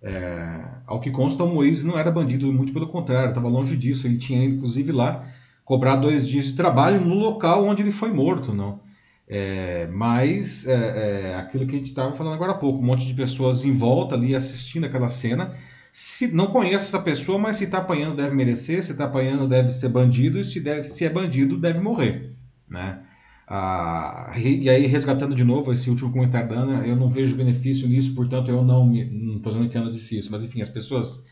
[0.02, 4.06] É, ao que consta, o Moisés não era bandido, muito pelo contrário, estava longe disso.
[4.06, 5.26] Ele tinha, inclusive, lá
[5.66, 8.80] cobrar dois dias de trabalho no local onde ele foi morto, não.
[9.28, 13.08] É, mas é, é, aquilo que a gente estava falando agora há pouco, um monte
[13.08, 15.56] de pessoas em volta ali assistindo aquela cena.
[15.92, 19.72] Se não conhece essa pessoa, mas se está apanhando deve merecer, se está apanhando deve
[19.72, 22.36] ser bandido, e se, deve, se é bandido deve morrer,
[22.70, 23.00] né?
[23.48, 27.88] Ah, e aí, resgatando de novo esse último comentário da Ana, eu não vejo benefício
[27.88, 31.26] nisso, portanto eu não estou dizendo que Ana disse isso, mas enfim, as pessoas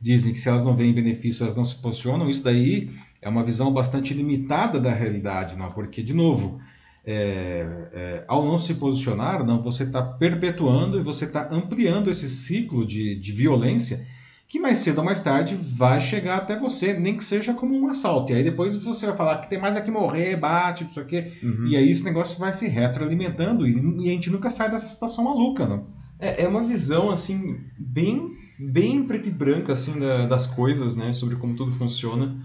[0.00, 2.88] dizem que se elas não veem benefício, elas não se posicionam, isso daí
[3.20, 5.68] é uma visão bastante limitada da realidade, não?
[5.68, 6.60] porque, de novo,
[7.04, 12.28] é, é, ao não se posicionar, não, você está perpetuando e você está ampliando esse
[12.28, 14.06] ciclo de, de violência
[14.50, 17.88] que mais cedo ou mais tarde vai chegar até você, nem que seja como um
[17.88, 18.32] assalto.
[18.32, 21.32] E aí depois você vai falar que tem mais aqui morrer, bate, isso aqui.
[21.40, 21.68] Uhum.
[21.68, 23.72] E aí esse negócio vai se retroalimentando e,
[24.04, 25.86] e, a gente nunca sai dessa situação maluca, não?
[26.18, 31.14] É, é uma visão, assim, bem, bem preto e branca, assim, da, das coisas, né?
[31.14, 32.36] Sobre como tudo funciona.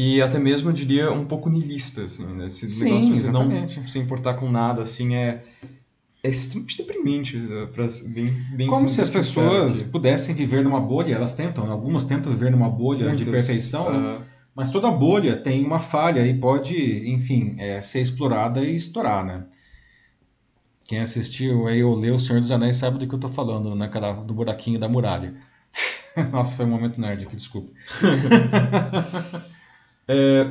[0.00, 2.46] E até mesmo, eu diria, um pouco niilista, assim, né?
[2.46, 3.80] Esse Sim, negócio de você exatamente.
[3.80, 5.42] não se importar com nada, assim, é,
[6.22, 9.90] é extremamente deprimente, né, pra, bem, bem Como se as pessoas aqui.
[9.90, 14.22] pudessem viver numa bolha, elas tentam, algumas tentam viver numa bolha Muitas, de perfeição, uh...
[14.54, 16.76] mas toda bolha tem uma falha e pode,
[17.10, 19.46] enfim, é, ser explorada e estourar, né?
[20.86, 23.74] Quem assistiu aí ou leu O Senhor dos Anéis sabe do que eu tô falando,
[23.74, 25.34] naquela, do buraquinho da muralha.
[26.30, 27.72] Nossa, foi um momento nerd aqui, desculpa.
[30.08, 30.50] É,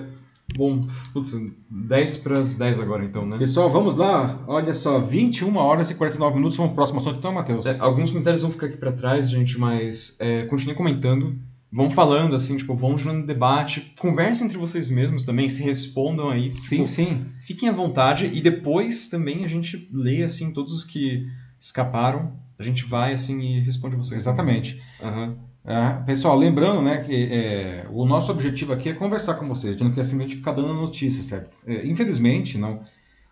[0.56, 1.36] bom, putz,
[1.70, 3.38] 10 para as 10 agora então, né?
[3.38, 4.44] Pessoal, vamos lá.
[4.48, 6.56] Olha só, 21 horas e 49 minutos.
[6.56, 7.66] Vamos pro próximo assunto então, Matheus.
[7.66, 11.36] É, alguns comentários vão ficar aqui para trás, gente, mas é, continue comentando.
[11.70, 13.94] Vão falando, assim, tipo, vão gerando debate.
[14.00, 16.54] Conversem entre vocês mesmos também, se respondam aí.
[16.54, 17.26] Sim, tipo, sim.
[17.42, 21.28] Fiquem à vontade e depois também a gente lê, assim, todos os que
[21.60, 22.32] escaparam.
[22.58, 24.22] A gente vai, assim, e responde vocês.
[24.22, 24.82] Exatamente.
[25.02, 25.28] Aham.
[25.28, 25.47] Uhum.
[25.68, 29.74] É, pessoal, lembrando né, que é, o nosso objetivo aqui é conversar com vocês, a
[29.74, 31.58] gente não quer simplesmente ficar dando notícias, certo?
[31.68, 32.84] É, infelizmente, não,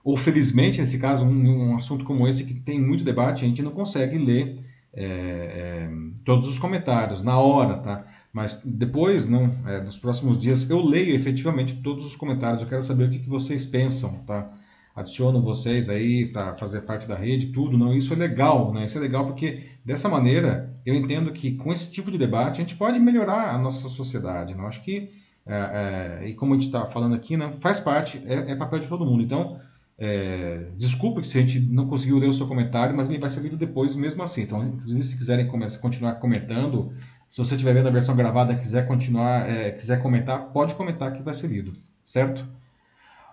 [0.04, 3.62] ou felizmente, nesse caso, um, um, assunto como esse que tem muito debate, a gente
[3.62, 4.54] não consegue ler
[4.93, 5.89] é, é,
[6.26, 8.06] todos os comentários na hora, tá?
[8.34, 12.84] Mas depois, não, é, nos próximos dias, eu leio efetivamente todos os comentários, eu quero
[12.84, 14.52] saber o que, que vocês pensam, tá?
[14.93, 18.86] adicionam vocês aí para fazer parte da rede, tudo, não, isso é legal, né?
[18.86, 22.63] Isso é legal porque dessa maneira eu entendo que com esse tipo de debate a
[22.63, 24.67] gente pode melhorar a nossa sociedade, não?
[24.67, 25.10] Acho que
[25.48, 28.80] é, é, e como a gente está falando aqui, né, faz parte, é, é, papel
[28.80, 29.21] de todo mundo.
[29.21, 29.60] Então,
[29.98, 33.41] é, desculpa se a gente não conseguiu ler o seu comentário, mas ele vai ser
[33.41, 34.41] lido depois mesmo assim.
[34.41, 36.93] Então, inclusive, se quiserem começar, continuar comentando,
[37.30, 41.21] se você estiver vendo a versão gravada quiser continuar, é, quiser comentar, pode comentar que
[41.21, 42.45] vai ser lido, certo?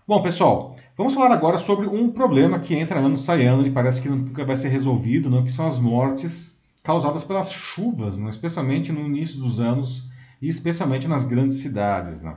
[0.07, 4.03] Bom, pessoal, vamos falar agora sobre um problema que entra ano sai ano e parece
[4.03, 5.45] que nunca vai ser resolvido, não?
[5.45, 6.52] que são as mortes
[6.83, 8.29] causadas pelas chuvas, não?
[8.29, 12.23] especialmente no início dos anos e especialmente nas grandes cidades.
[12.23, 12.37] Não?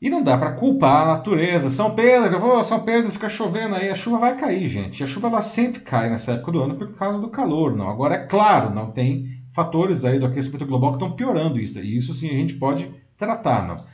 [0.00, 1.70] E não dá para culpar a natureza.
[1.70, 5.04] São Pedro, oh, São Pedro fica chovendo aí, a chuva vai cair, gente.
[5.04, 7.76] A chuva ela sempre cai nessa época do ano por causa do calor.
[7.76, 7.88] Não?
[7.88, 11.78] Agora, é claro, não tem fatores aí do aquecimento global que estão piorando isso.
[11.78, 13.66] E isso sim a gente pode tratar.
[13.66, 13.84] Não?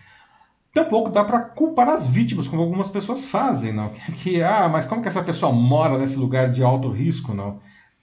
[0.72, 3.90] Tampouco dá para culpar as vítimas, como algumas pessoas fazem, não?
[4.22, 7.60] Que, ah, mas como que essa pessoa mora nesse lugar de alto risco, não?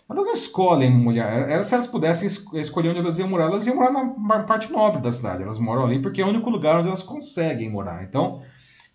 [0.09, 1.49] Elas não escolhem morar.
[1.49, 5.01] Elas, se elas pudessem escolher onde elas iam morar, elas iam morar na parte nobre
[5.01, 5.43] da cidade.
[5.43, 8.03] Elas moram ali porque é o único lugar onde elas conseguem morar.
[8.03, 8.41] Então,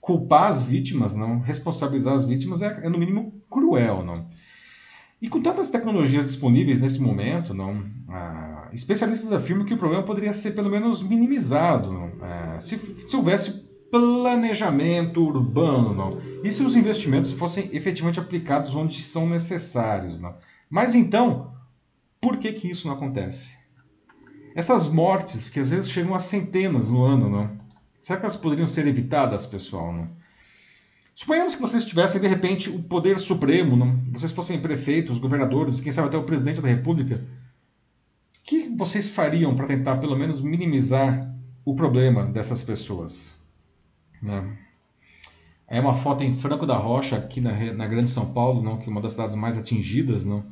[0.01, 4.27] culpar as vítimas, não, responsabilizar as vítimas é, é no mínimo cruel, não.
[5.21, 10.33] E com tantas tecnologias disponíveis nesse momento, não, ah, especialistas afirmam que o problema poderia
[10.33, 16.75] ser pelo menos minimizado não, ah, se, se houvesse planejamento urbano não, e se os
[16.75, 20.19] investimentos fossem efetivamente aplicados onde são necessários.
[20.19, 20.35] Não.
[20.71, 21.53] Mas então,
[22.21, 23.59] por que, que isso não acontece?
[24.55, 27.57] Essas mortes, que às vezes chegam a centenas no ano, não?
[28.01, 29.93] será que elas poderiam ser evitadas, pessoal?
[29.93, 30.09] Não?
[31.15, 34.01] Suponhamos que vocês tivessem, de repente, o poder supremo, não?
[34.11, 37.17] vocês fossem prefeitos, governadores, quem sabe até o presidente da república.
[37.17, 43.45] O que vocês fariam para tentar, pelo menos, minimizar o problema dessas pessoas?
[44.23, 44.57] Né?
[45.69, 48.89] É uma foto em Franco da Rocha, aqui na, na Grande São Paulo, não, que
[48.89, 50.25] é uma das cidades mais atingidas.
[50.25, 50.45] Não.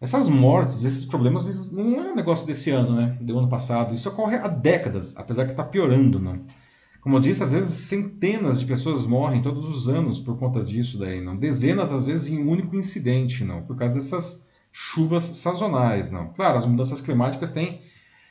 [0.00, 3.16] Essas mortes, esses problemas, não é um negócio desse ano, né?
[3.22, 3.94] Do ano passado.
[3.94, 6.20] Isso ocorre há décadas, apesar que está piorando.
[6.20, 6.40] Não.
[7.00, 10.98] Como eu disse, às vezes centenas de pessoas morrem todos os anos por conta disso
[10.98, 11.36] daí, não.
[11.36, 13.62] Dezenas, às vezes, em um único incidente, não.
[13.62, 16.28] Por causa dessas chuvas sazonais, não.
[16.34, 17.80] Claro, as mudanças climáticas têm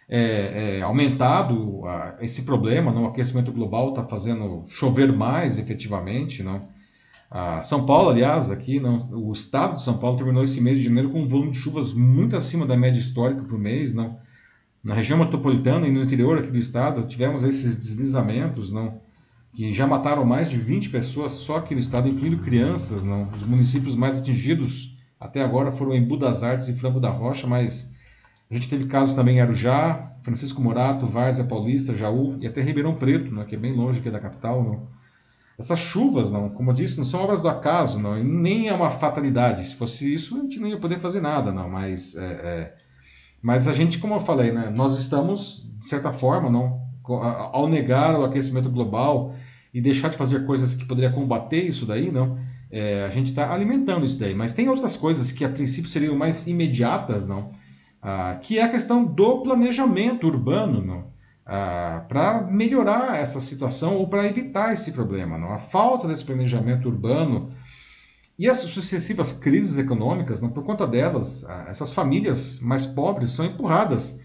[0.07, 3.05] é, é, aumentado a, esse problema, não?
[3.05, 6.43] o aquecimento global está fazendo chover mais efetivamente.
[6.43, 6.67] Não?
[7.29, 10.83] A São Paulo, aliás, aqui, não, o estado de São Paulo terminou esse mês de
[10.85, 13.93] janeiro com um volume de chuvas muito acima da média histórica para o mês.
[13.93, 14.17] Não?
[14.83, 19.01] Na região metropolitana e no interior aqui do estado, tivemos esses deslizamentos não?
[19.53, 23.03] que já mataram mais de 20 pessoas só aqui no estado, incluindo crianças.
[23.03, 23.27] Não?
[23.35, 27.95] Os municípios mais atingidos até agora foram em Budas Artes e Franco da Rocha, mas
[28.49, 32.95] a gente teve casos também em Arujá, Francisco Morato, Várzea Paulista, Jaú e até Ribeirão
[32.95, 34.63] Preto, né, que é bem longe aqui da capital.
[34.63, 34.94] Não.
[35.57, 38.91] Essas chuvas, não, como eu disse, não são obras do acaso, não, nem é uma
[38.91, 39.65] fatalidade.
[39.65, 41.69] Se fosse isso, a gente não ia poder fazer nada, não.
[41.69, 42.73] Mas, é, é,
[43.41, 46.81] mas a gente, como eu falei, né, nós estamos, de certa forma, não,
[47.51, 49.33] ao negar o aquecimento global
[49.73, 52.37] e deixar de fazer coisas que poderia combater isso daí, não,
[52.69, 54.33] é, a gente está alimentando isso daí.
[54.35, 57.47] Mas tem outras coisas que a princípio seriam mais imediatas, não
[58.05, 61.14] ah, que é a questão do planejamento urbano, não?
[61.47, 65.37] Ah, para melhorar essa situação ou para evitar esse problema.
[65.37, 65.53] Não?
[65.53, 67.51] A falta desse planejamento urbano
[68.37, 73.45] e as sucessivas crises econômicas, não, por conta delas, ah, essas famílias mais pobres são
[73.45, 74.19] empurradas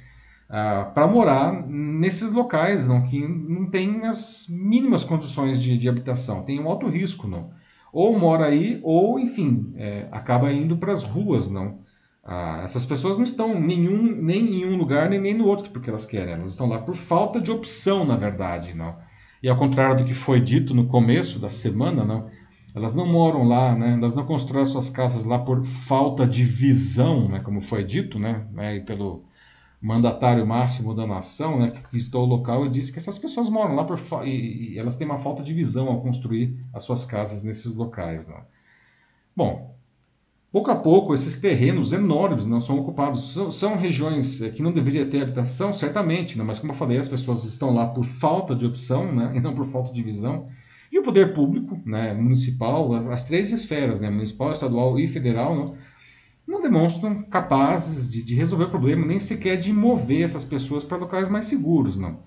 [0.48, 6.42] ah, para morar nesses locais não, que não têm as mínimas condições de, de habitação,
[6.42, 7.28] tem um alto risco.
[7.28, 7.50] Não?
[7.92, 11.50] Ou mora aí, ou, enfim, é, acaba indo para as ruas.
[11.50, 11.79] não
[12.22, 15.88] ah, essas pessoas não estão nenhum, nem em um lugar nem, nem no outro porque
[15.88, 18.96] elas querem, elas estão lá por falta de opção, na verdade, não.
[19.42, 22.30] E ao contrário do que foi dito no começo da semana, não,
[22.74, 23.94] elas não moram lá, né?
[23.94, 27.40] Elas não constroem suas casas lá por falta de visão, né?
[27.40, 28.46] Como foi dito, né?
[28.58, 29.24] É, pelo
[29.80, 31.70] mandatário máximo da nação, né?
[31.70, 34.96] Que visitou o local e disse que essas pessoas moram lá por e, e elas
[34.96, 38.42] têm uma falta de visão ao construir as suas casas nesses locais, não.
[39.34, 39.74] Bom,
[40.52, 43.32] Pouco a pouco, esses terrenos enormes não são ocupados.
[43.32, 46.42] São, são regiões eh, que não deveria ter habitação, certamente, né?
[46.42, 49.32] mas como eu falei, as pessoas estão lá por falta de opção né?
[49.36, 50.48] e não por falta de visão.
[50.90, 55.54] E o poder público, né, municipal, as, as três esferas, né, municipal, estadual e federal,
[55.54, 55.76] não,
[56.48, 60.98] não demonstram capazes de, de, resolver o problema, nem sequer de mover essas pessoas para
[60.98, 61.96] locais mais seguros.
[61.96, 62.18] Não.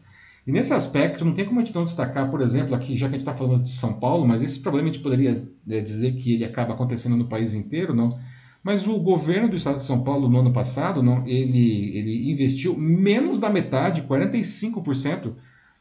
[0.45, 3.15] E nesse aspecto, não tem como a gente não destacar, por exemplo, aqui, já que
[3.15, 6.13] a gente está falando de São Paulo, mas esse problema a gente poderia é, dizer
[6.13, 8.19] que ele acaba acontecendo no país inteiro, não?
[8.61, 12.77] Mas o governo do estado de São Paulo, no ano passado, não, ele, ele investiu
[12.77, 15.33] menos da metade, 45%,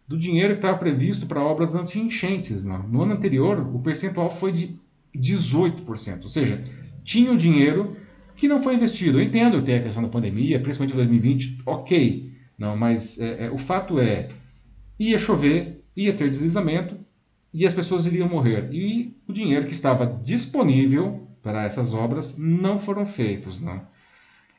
[0.06, 2.64] do dinheiro que estava previsto para obras anti-enchentes.
[2.64, 4.76] No ano anterior, o percentual foi de
[5.16, 6.24] 18%.
[6.24, 6.62] Ou seja,
[7.04, 7.96] tinha um dinheiro
[8.36, 9.18] que não foi investido.
[9.18, 12.32] Eu entendo até a questão da pandemia, principalmente em 2020, ok.
[12.58, 14.28] Não, mas é, é, o fato é,
[15.10, 16.96] ia chover, ia ter deslizamento
[17.52, 18.68] e as pessoas iriam morrer.
[18.72, 23.82] E o dinheiro que estava disponível para essas obras não foram feitos, não.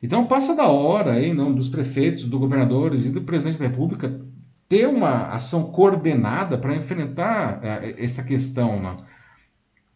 [0.02, 4.20] Então passa da hora aí, não, dos prefeitos, dos governadores e do presidente da República
[4.68, 9.06] ter uma ação coordenada para enfrentar uh, essa questão, não.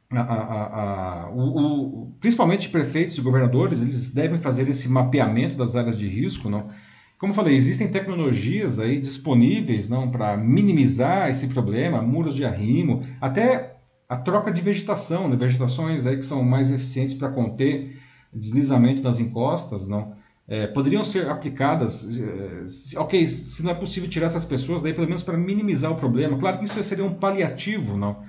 [0.09, 5.75] A, a, a, o, o, principalmente prefeitos e governadores, eles devem fazer esse mapeamento das
[5.75, 6.69] áreas de risco, não?
[7.19, 13.77] Como falei, existem tecnologias aí disponíveis não para minimizar esse problema, muros de arrimo, até
[14.07, 15.35] a troca de vegetação, né?
[15.35, 17.99] vegetações aí que são mais eficientes para conter
[18.33, 20.15] deslizamento das encostas, não
[20.47, 22.07] é, poderiam ser aplicadas.
[22.17, 25.95] É, ok, se não é possível tirar essas pessoas, daí pelo menos para minimizar o
[25.95, 26.37] problema.
[26.37, 28.23] Claro que isso seria um paliativo, não.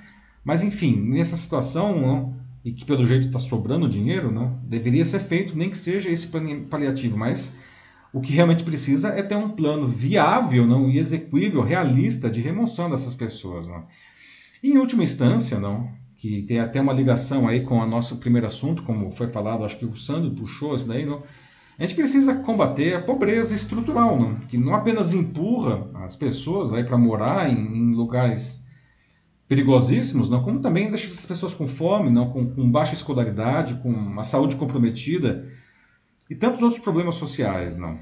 [0.45, 5.21] Mas enfim, nessa situação, não, e que pelo jeito está sobrando dinheiro, não, deveria ser
[5.21, 6.29] feito, nem que seja esse
[6.69, 7.59] paliativo, mas
[8.13, 12.91] o que realmente precisa é ter um plano viável não, e execuível, realista de remoção
[12.91, 13.69] dessas pessoas.
[13.69, 13.85] Não.
[14.63, 18.83] Em última instância, não, que tem até uma ligação aí com o nosso primeiro assunto,
[18.83, 21.23] como foi falado, acho que o Sandro puxou isso daí, não,
[21.79, 26.99] a gente precisa combater a pobreza estrutural, não, que não apenas empurra as pessoas para
[26.99, 28.67] morar em, em, lugares
[29.47, 33.91] perigosíssimos, não, como também deixa essas pessoas com fome, não, com, com baixa escolaridade, com
[33.91, 35.47] uma saúde comprometida,
[36.29, 37.99] e tantos outros problemas sociais, não.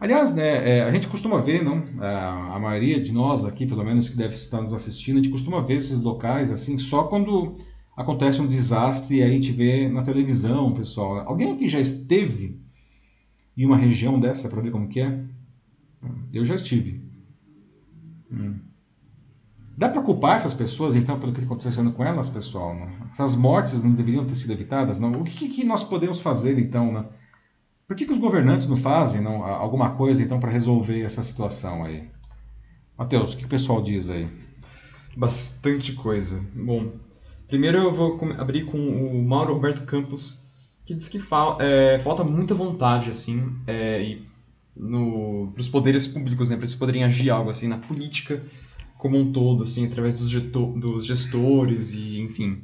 [0.00, 3.84] Aliás, né, é, a gente costuma ver, não, a, a, maioria de nós aqui, pelo
[3.84, 7.56] menos que deve estar nos assistindo, a gente costuma ver esses locais assim só quando
[7.96, 11.20] acontece um desastre e a gente vê na televisão, pessoal.
[11.20, 12.60] Alguém aqui já esteve
[13.56, 15.24] em uma região dessa para ver como que é?
[16.32, 17.00] Eu já estive.
[18.30, 18.58] Hum.
[19.76, 22.74] Dá para culpar essas pessoas, então, pelo que está acontecendo com elas, pessoal?
[22.74, 22.88] Não?
[23.10, 24.98] Essas mortes não deveriam ter sido evitadas?
[24.98, 25.12] Não?
[25.12, 26.92] O que, que nós podemos fazer, então?
[26.92, 27.04] Né?
[27.88, 31.84] Por que, que os governantes não fazem não, alguma coisa, então, para resolver essa situação
[31.84, 32.08] aí?
[32.98, 34.28] Matheus, o que o pessoal diz aí?
[35.16, 36.44] Bastante coisa.
[36.54, 36.92] Bom,
[37.48, 40.42] primeiro eu vou abrir com o Mauro Roberto Campos,
[40.84, 44.18] que diz que fa é, falta muita vontade, assim, é,
[44.74, 48.42] para os poderes públicos, né, para eles poderem agir algo assim na política
[49.02, 52.62] como um todo, assim, através dos, dos gestores e, enfim,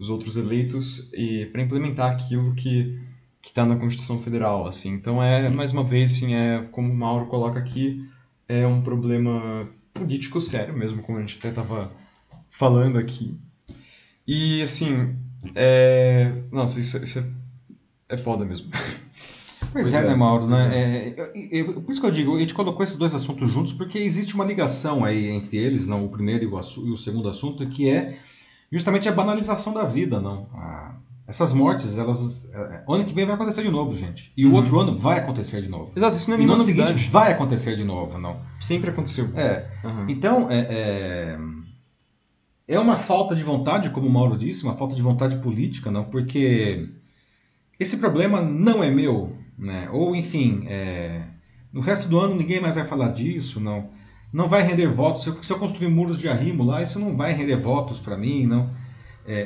[0.00, 2.98] os outros eleitos, e para implementar aquilo que
[3.40, 4.92] que está na Constituição Federal, assim.
[4.92, 8.04] Então é mais uma vez, assim, é como o Mauro coloca aqui,
[8.48, 11.92] é um problema político sério mesmo, como a gente até estava
[12.50, 13.38] falando aqui.
[14.26, 15.16] E assim,
[15.54, 16.32] é...
[16.50, 18.70] nossa, isso, isso é, é foda mesmo.
[19.72, 20.46] Pois, pois é, é, né, Mauro?
[20.46, 20.68] Né?
[20.72, 21.30] É.
[21.34, 23.98] É, é, por isso que eu digo, a gente colocou esses dois assuntos juntos porque
[23.98, 27.66] existe uma ligação aí entre eles, não o primeiro e o, e o segundo assunto,
[27.68, 28.18] que é
[28.70, 30.48] justamente a banalização da vida, não.
[30.54, 30.94] A,
[31.30, 32.52] essas mortes, elas.
[32.52, 34.32] É, ano que vem vai acontecer de novo, gente.
[34.36, 34.56] E o uhum.
[34.56, 35.92] outro ano vai acontecer de novo.
[35.94, 38.40] Exato, isso não é E no ano seguinte vai acontecer de novo, não.
[38.58, 39.30] Sempre aconteceu.
[39.36, 39.68] É.
[39.84, 40.06] Uhum.
[40.08, 41.38] Então, é, é,
[42.66, 46.04] é uma falta de vontade, como o Mauro disse, uma falta de vontade política, não,
[46.04, 46.88] porque
[47.78, 49.88] esse problema não é meu, né?
[49.92, 51.22] Ou, enfim, é,
[51.72, 53.90] no resto do ano ninguém mais vai falar disso, não.
[54.32, 55.22] Não vai render votos.
[55.22, 58.16] Se eu, se eu construir muros de arrimo lá, isso não vai render votos para
[58.16, 58.70] mim, não.
[59.26, 59.40] É,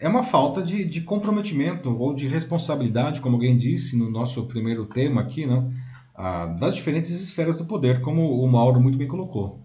[0.00, 4.46] é, é, uma falta de, de comprometimento ou de responsabilidade, como alguém disse no nosso
[4.46, 5.70] primeiro tema aqui, não?
[6.14, 9.60] Ah, das diferentes esferas do poder, como o Mauro muito bem colocou.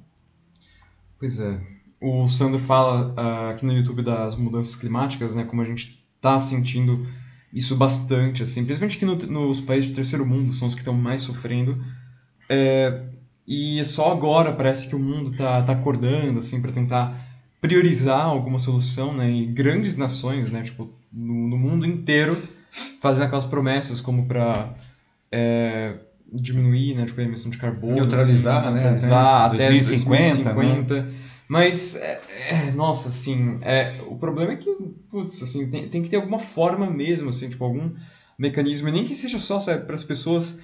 [1.18, 1.62] Pois é.
[2.02, 5.44] O Sandro fala uh, aqui no YouTube das mudanças climáticas, né?
[5.44, 7.06] Como a gente está sentindo
[7.54, 10.94] isso bastante, assim, principalmente aqui no, nos países do terceiro mundo, são os que estão
[10.94, 11.84] mais sofrendo.
[12.48, 13.04] É,
[13.48, 17.28] e é só agora parece que o mundo está tá acordando, assim, para tentar
[17.60, 19.30] priorizar alguma solução, né?
[19.30, 20.62] E grandes nações, né?
[20.62, 22.38] Tipo, no, no mundo inteiro,
[23.02, 24.74] fazendo aquelas promessas como para
[25.32, 25.98] é,
[26.32, 27.06] diminuir, né?
[27.06, 27.96] Tipo, a emissão de carbono.
[27.96, 28.82] Neutralizar, assim, né?
[28.82, 30.54] Neutralizar até 2050.
[30.54, 31.14] 2050 né?
[31.50, 34.72] Mas, é, é, nossa, assim, é, o problema é que,
[35.10, 37.92] putz, assim, tem, tem que ter alguma forma mesmo, assim, tipo, algum
[38.38, 40.62] mecanismo, e nem que seja só para as pessoas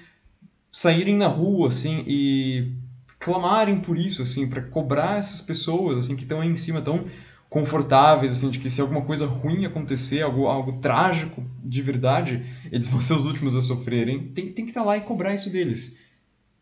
[0.70, 2.72] saírem na rua, assim, e
[3.18, 7.06] clamarem por isso, assim, para cobrar essas pessoas, assim, que estão aí em cima, tão
[7.50, 12.86] confortáveis, assim, de que se alguma coisa ruim acontecer, algo, algo trágico de verdade, eles
[12.86, 14.28] vão ser os últimos a sofrerem.
[14.28, 15.98] Tem, tem que estar tá lá e cobrar isso deles.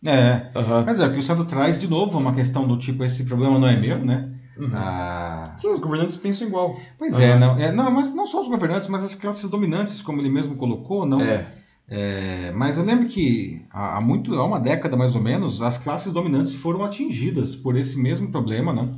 [0.04, 0.84] É, uhum.
[0.84, 3.58] mas é, o que o Sandro traz, de novo, uma questão do tipo, esse problema
[3.58, 4.30] não é meu, né?
[4.56, 4.70] Uhum.
[4.74, 5.52] Ah...
[5.56, 6.78] Sim, os governantes pensam igual.
[6.98, 7.22] Pois uhum.
[7.22, 10.28] é, não, é, não, mas não só os governantes, mas as classes dominantes, como ele
[10.28, 11.20] mesmo colocou, não.
[11.20, 11.46] É.
[11.86, 16.12] É, mas eu lembro que há, muito, há uma década mais ou menos, as classes
[16.12, 18.90] dominantes foram atingidas por esse mesmo problema, né?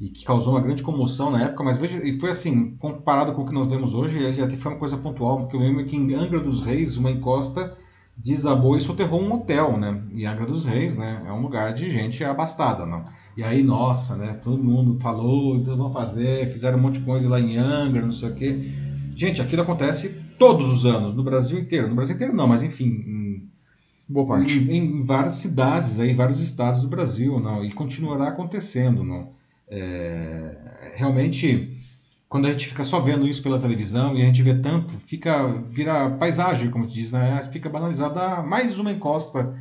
[0.00, 3.42] E que causou uma grande comoção na época, mas veja, e foi assim, comparado com
[3.42, 5.94] o que nós vemos hoje, ele até foi uma coisa pontual, porque eu lembro que
[5.96, 7.76] em Angra dos Reis, uma encosta
[8.16, 10.00] desabou e soterrou um hotel, né?
[10.14, 11.22] E Angra dos Reis, né?
[11.26, 13.02] É um lugar de gente abastada, não?
[13.36, 14.34] E aí, nossa, né?
[14.34, 18.12] Todo mundo falou, então vão fazer, fizeram um monte de coisa lá em Angra, não
[18.12, 18.70] sei o quê.
[19.16, 21.88] Gente, aquilo acontece todos os anos, no Brasil inteiro.
[21.88, 23.48] No Brasil inteiro não, mas enfim, em,
[24.08, 24.58] boa parte.
[24.58, 27.64] Em, em várias cidades, aí, vários estados do Brasil, não?
[27.64, 29.30] E continuará acontecendo, não?
[29.68, 31.74] É, realmente
[32.32, 35.52] quando a gente fica só vendo isso pela televisão e a gente vê tanto, fica
[35.68, 37.46] vira paisagem, como te diz, né?
[37.52, 38.22] Fica banalizada.
[38.22, 39.54] Ah, mais uma encosta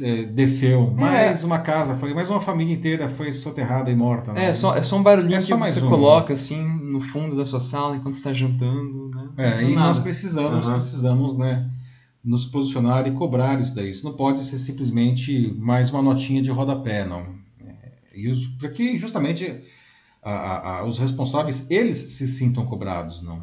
[0.00, 0.98] é, desceu, é.
[0.98, 4.32] mais uma casa foi, mais uma família inteira foi soterrada e morta.
[4.32, 4.46] Né?
[4.46, 7.44] É, só, é só um barulhinho é só que você coloca assim no fundo da
[7.44, 9.10] sua sala enquanto está jantando.
[9.10, 9.28] Né?
[9.36, 9.88] É, e nada.
[9.88, 10.74] nós precisamos, uhum.
[10.74, 11.68] precisamos, né?
[12.24, 13.90] Nos posicionar e cobrar isso daí.
[13.90, 17.26] Isso não pode ser simplesmente mais uma notinha de rodapé, não.
[17.60, 19.62] É, e os, porque justamente
[20.22, 23.42] a, a, os responsáveis, eles se sintam cobrados, não?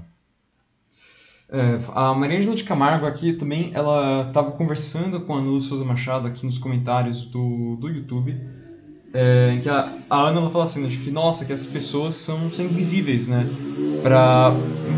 [1.48, 5.86] É, a Maria Angela de Camargo aqui também, ela estava conversando com a Ana Souza
[5.86, 8.36] Machado aqui nos comentários do, do YouTube,
[9.14, 12.16] é, em que a, a Ana ela fala assim, né, que nossa, que as pessoas
[12.16, 13.48] são, são invisíveis, né,
[14.02, 14.52] para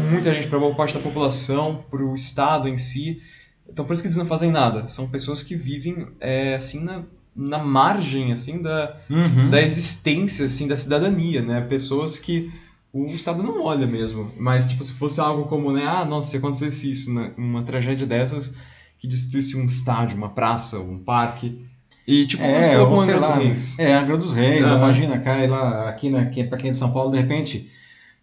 [0.10, 3.22] muita gente, para boa parte da população, para o Estado em si,
[3.70, 7.04] então por isso que eles não fazem nada, são pessoas que vivem é, assim na,
[7.38, 9.50] na margem assim da, uhum.
[9.52, 11.62] da existência assim da cidadania, né?
[11.62, 12.52] Pessoas que
[12.92, 16.38] o Estado não olha mesmo, mas tipo se fosse algo como, né, ah, nossa, se
[16.38, 17.32] acontecesse isso, né?
[17.38, 18.56] uma tragédia dessas
[18.98, 21.62] que destruísse um estádio, uma praça, um parque,
[22.08, 23.78] e tipo, é, ou, sei lá, Reis.
[23.78, 24.78] É, Angra dos Reis, uhum.
[24.78, 27.70] imagina, cai lá aqui, na, aqui para quem é de São Paulo, de repente,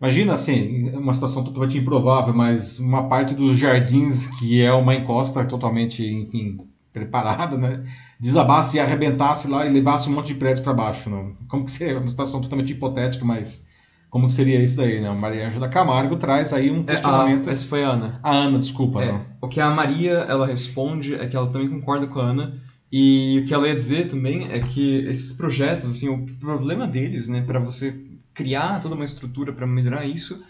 [0.00, 5.44] imagina assim, uma situação totalmente improvável, mas uma parte dos jardins que é uma encosta
[5.44, 6.58] totalmente, enfim,
[6.92, 7.84] preparada, né?
[8.24, 11.10] Desabasse e arrebentasse lá e levasse um monte de prédios para baixo.
[11.10, 11.36] Não?
[11.46, 11.98] Como que seria?
[11.98, 13.68] Uma situação totalmente hipotética, mas
[14.08, 15.10] como que seria isso daí, né?
[15.10, 17.46] Maria Ângela Camargo traz aí um questionamento.
[17.46, 18.20] É, a, essa foi a Ana.
[18.22, 19.04] A Ana, desculpa.
[19.04, 22.58] É, o que a Maria ela responde é que ela também concorda com a Ana.
[22.90, 27.28] E o que ela ia dizer também é que esses projetos, assim, o problema deles,
[27.28, 27.94] né, para você
[28.32, 30.42] criar toda uma estrutura para melhorar isso,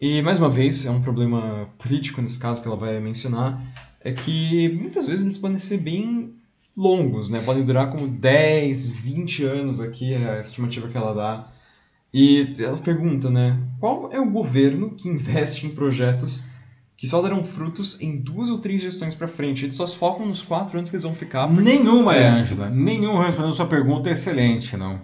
[0.00, 3.60] e mais uma vez é um problema político nesse caso que ela vai mencionar,
[4.00, 6.34] é que muitas vezes eles podem ser bem
[6.76, 7.40] longos, né?
[7.44, 11.48] Podem durar como 10, 20 anos aqui, é a estimativa que ela dá.
[12.12, 13.58] E ela pergunta, né?
[13.80, 16.50] Qual é o governo que investe em projetos
[16.96, 19.64] que só darão frutos em duas ou três gestões para frente?
[19.64, 21.48] Eles só se focam nos quatro anos que eles vão ficar.
[21.48, 21.62] Porque...
[21.62, 22.28] Nenhuma, é.
[22.28, 22.68] Ângela.
[22.68, 25.00] Nenhuma respondendo sua pergunta é excelente, não.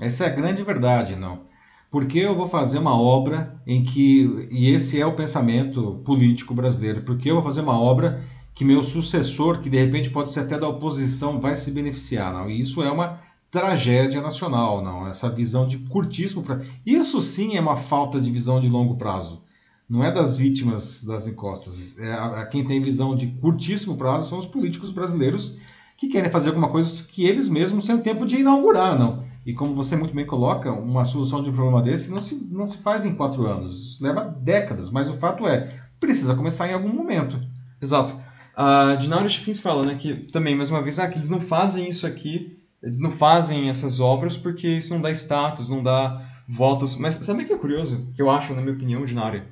[0.00, 1.46] Essa é a grande verdade, não.
[1.90, 4.48] Porque eu vou fazer uma obra em que.
[4.50, 7.02] E esse é o pensamento político brasileiro.
[7.02, 8.22] Porque eu vou fazer uma obra
[8.58, 12.32] que meu sucessor, que de repente pode ser até da oposição, vai se beneficiar.
[12.32, 12.50] Não?
[12.50, 13.20] E isso é uma
[13.52, 15.06] tragédia nacional, não?
[15.06, 16.68] Essa visão de curtíssimo prazo.
[16.84, 19.44] Isso sim é uma falta de visão de longo prazo.
[19.88, 22.00] Não é das vítimas das encostas.
[22.00, 25.58] É a, a quem tem visão de curtíssimo prazo são os políticos brasileiros
[25.96, 29.22] que querem fazer alguma coisa que eles mesmos têm o tempo de inaugurar, não?
[29.46, 32.66] E como você muito bem coloca, uma solução de um problema desse não se, não
[32.66, 33.92] se faz em quatro anos.
[33.92, 34.90] Isso leva décadas.
[34.90, 37.40] Mas o fato é, precisa começar em algum momento.
[37.80, 38.26] Exato.
[38.60, 41.88] A Dinara Schiffins fala, né, que também, mais uma vez, ah, que eles não fazem
[41.88, 46.96] isso aqui, eles não fazem essas obras porque isso não dá status, não dá votos.
[46.96, 48.08] Mas sabe o que é curioso?
[48.16, 49.46] Que eu acho, na minha opinião, Dinara?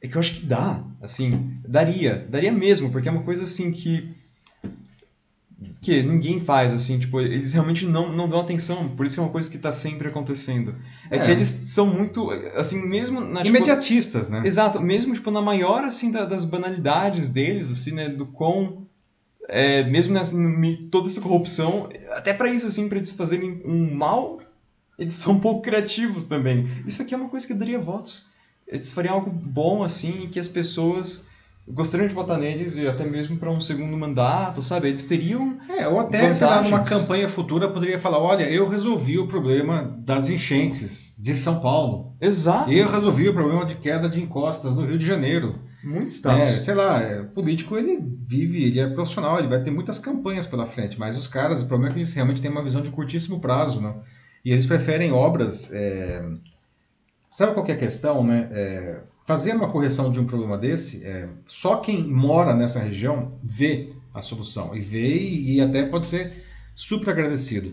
[0.00, 3.70] É que eu acho que dá, assim, daria, daria mesmo, porque é uma coisa assim
[3.72, 4.16] que
[5.80, 9.22] que ninguém faz, assim, tipo, eles realmente não, não dão atenção, por isso que é
[9.22, 10.74] uma coisa que está sempre acontecendo.
[11.10, 13.22] É, é, que eles são muito, assim, mesmo...
[13.22, 14.42] Na, tipo, Imediatistas, né?
[14.44, 18.86] Exato, mesmo, tipo, na maior, assim, da, das banalidades deles, assim, né, do quão...
[19.48, 20.36] É, mesmo nessa,
[20.90, 24.40] toda essa corrupção, até para isso, assim, para eles fazerem um mal,
[24.98, 26.68] eles são um pouco criativos também.
[26.86, 28.28] Isso aqui é uma coisa que daria votos.
[28.68, 31.29] Eles fariam algo bom, assim, e que as pessoas
[31.72, 34.88] gostariam de votar neles e até mesmo para um segundo mandato, sabe?
[34.88, 35.58] Eles teriam.
[35.68, 36.36] É, ou até, vantagens.
[36.36, 41.34] sei lá, numa campanha futura poderia falar: olha, eu resolvi o problema das enchentes de
[41.34, 42.16] São Paulo.
[42.20, 42.70] Exato.
[42.70, 45.58] Eu resolvi o problema de queda de encostas no Rio de Janeiro.
[45.82, 46.46] Muitos estados.
[46.46, 50.46] É, sei lá, é, político ele vive, ele é profissional, ele vai ter muitas campanhas
[50.46, 52.90] pela frente, mas os caras, o problema é que eles realmente têm uma visão de
[52.90, 53.94] curtíssimo prazo, né?
[54.44, 55.72] E eles preferem obras.
[55.72, 56.22] É...
[57.30, 58.48] Sabe qual é a questão, né?
[58.50, 63.92] É fazer uma correção de um problema desse, é, só quem mora nessa região vê
[64.12, 66.44] a solução e vê e, e até pode ser
[66.74, 67.72] super agradecido.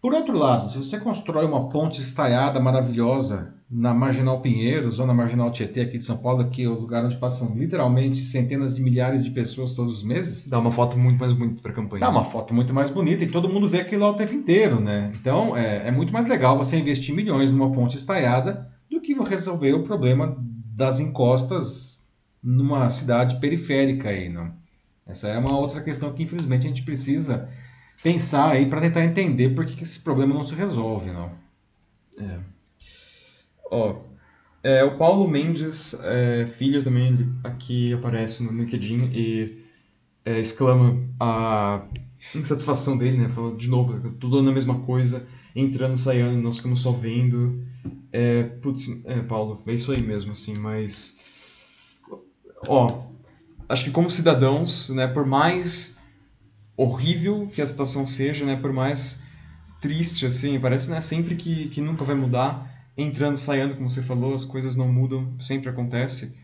[0.00, 5.12] Por outro lado, se você constrói uma ponte estaiada maravilhosa na Marginal Pinheiros ou na
[5.12, 8.80] Marginal Tietê aqui de São Paulo, que é o lugar onde passam literalmente centenas de
[8.80, 10.48] milhares de pessoas todos os meses.
[10.48, 12.00] Dá uma foto muito mais bonita para a campanha.
[12.00, 14.80] Dá uma foto muito mais bonita e todo mundo vê aquilo lá o tempo inteiro,
[14.80, 15.12] né?
[15.20, 19.74] Então é, é muito mais legal você investir milhões numa ponte estaiada do que resolver
[19.74, 20.36] o problema
[20.78, 22.06] das encostas
[22.40, 24.54] numa cidade periférica aí, não?
[25.04, 27.50] Essa é uma outra questão que infelizmente a gente precisa
[28.00, 31.32] pensar aí para tentar entender por que, que, esse problema não se resolve, não?
[32.16, 32.38] É.
[33.68, 34.02] Ó,
[34.62, 39.64] é, o Paulo Mendes, é, filho também, ele aqui aparece no LinkedIn e
[40.24, 41.82] é, exclama a
[42.36, 43.28] insatisfação dele, né?
[43.28, 45.26] Fala de novo, tudo na mesma coisa,
[45.60, 47.62] entrando, saindo, nós ficamos só vendo.
[48.12, 51.18] É, putz, é, Paulo, é isso aí mesmo, assim, mas.
[52.66, 53.02] Ó,
[53.68, 55.98] acho que como cidadãos, né, por mais
[56.76, 59.22] horrível que a situação seja, né, por mais
[59.80, 64.34] triste, assim, parece, né, sempre que, que nunca vai mudar, entrando, saindo, como você falou,
[64.34, 66.36] as coisas não mudam, sempre acontece.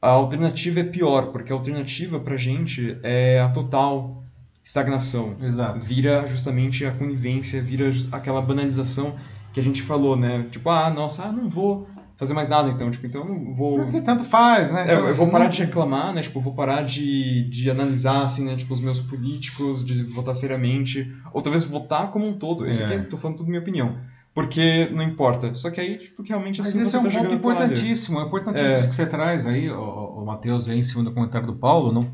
[0.00, 4.24] A alternativa é pior, porque a alternativa pra gente é a total
[4.62, 5.36] estagnação.
[5.42, 5.80] Exato.
[5.80, 9.16] Vira justamente a conivência, vira aquela banalização
[9.52, 10.46] que a gente falou, né?
[10.50, 13.78] Tipo, ah, nossa, ah, não vou fazer mais nada então, tipo, então não vou...
[13.78, 14.92] Porque tanto faz, né?
[14.92, 16.20] É, eu vou parar de reclamar, né?
[16.20, 18.56] Tipo, eu vou parar de, de analisar, assim, né?
[18.56, 22.68] Tipo, os meus políticos, de votar seriamente, ou talvez votar como um todo.
[22.68, 22.86] Esse é.
[22.86, 23.96] aqui, tô falando tudo minha opinião.
[24.34, 25.54] Porque não importa.
[25.54, 26.78] Só que aí, tipo, realmente assim.
[26.78, 28.20] Mas esse é um tá ponto importantíssimo.
[28.20, 28.78] É importantíssimo é.
[28.78, 31.90] isso que você traz aí, o, o Matheus, aí em cima do comentário do Paulo,
[31.90, 32.12] não?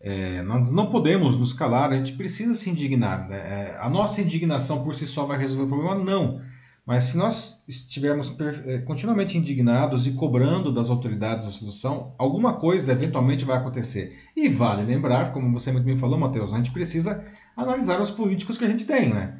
[0.00, 3.28] É, nós não podemos nos calar, a gente precisa se indignar.
[3.28, 3.36] Né?
[3.36, 5.94] É, a nossa indignação por si só vai resolver o problema?
[5.96, 6.40] Não.
[6.88, 12.92] Mas se nós estivermos eh, continuamente indignados e cobrando das autoridades a solução, alguma coisa
[12.92, 14.16] eventualmente vai acontecer.
[14.34, 17.22] E vale lembrar, como você muito bem falou, Matheus, a gente precisa
[17.54, 19.34] analisar os políticos que a gente tem, né?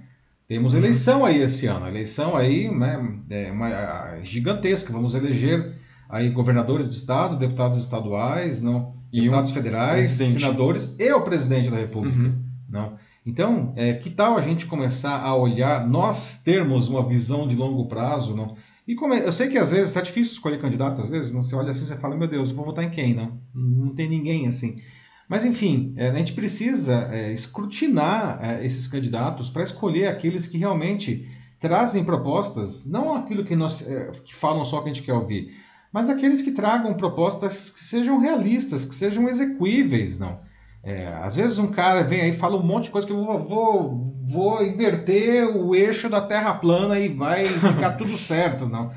[0.46, 0.80] Temos uhum.
[0.80, 4.92] eleição aí esse ano, eleição aí né, é uma, gigantesca.
[4.92, 5.74] Vamos eleger
[6.06, 10.40] aí governadores de estado, deputados estaduais, não, deputados um federais, presidente.
[10.40, 12.42] senadores e o presidente da República, uhum.
[12.68, 12.98] não.
[13.24, 17.86] Então, é, que tal a gente começar a olhar, nós termos uma visão de longo
[17.86, 18.56] prazo, não?
[18.86, 21.42] E como é, eu sei que às vezes é difícil escolher candidato, às vezes não
[21.42, 23.38] você olha assim e fala, meu Deus, vou votar em quem, não?
[23.54, 24.80] Não tem ninguém assim.
[25.28, 30.56] Mas enfim, é, a gente precisa é, escrutinar é, esses candidatos para escolher aqueles que
[30.56, 31.28] realmente
[31.60, 35.12] trazem propostas, não aquilo que nós é, que falam só o que a gente quer
[35.12, 35.54] ouvir,
[35.92, 40.40] mas aqueles que tragam propostas que sejam realistas, que sejam execuíveis, não?
[40.82, 43.24] É, às vezes um cara vem aí e fala um monte de coisa que eu
[43.24, 48.90] vou, vou, vou inverter o eixo da Terra plana e vai ficar tudo certo, não?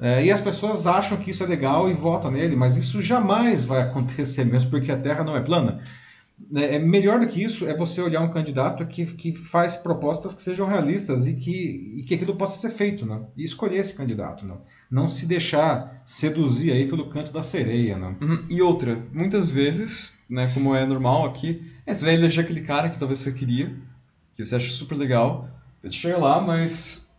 [0.00, 3.64] É, e as pessoas acham que isso é legal e votam nele, mas isso jamais
[3.64, 5.80] vai acontecer mesmo porque a Terra não é plana.
[6.54, 10.34] É, é melhor do que isso é você olhar um candidato que, que faz propostas
[10.34, 13.20] que sejam realistas e que, e que aquilo possa ser feito, né?
[13.36, 14.60] E escolher esse candidato, não?
[14.90, 18.16] Não se deixar seduzir aí pelo canto da sereia, né?
[18.20, 18.44] Uhum.
[18.48, 22.88] E outra, muitas vezes, né, como é normal aqui, é, você vai eleger aquele cara
[22.88, 23.76] que talvez você queria,
[24.34, 25.50] que você acha super legal,
[25.82, 27.14] ele chega lá, mas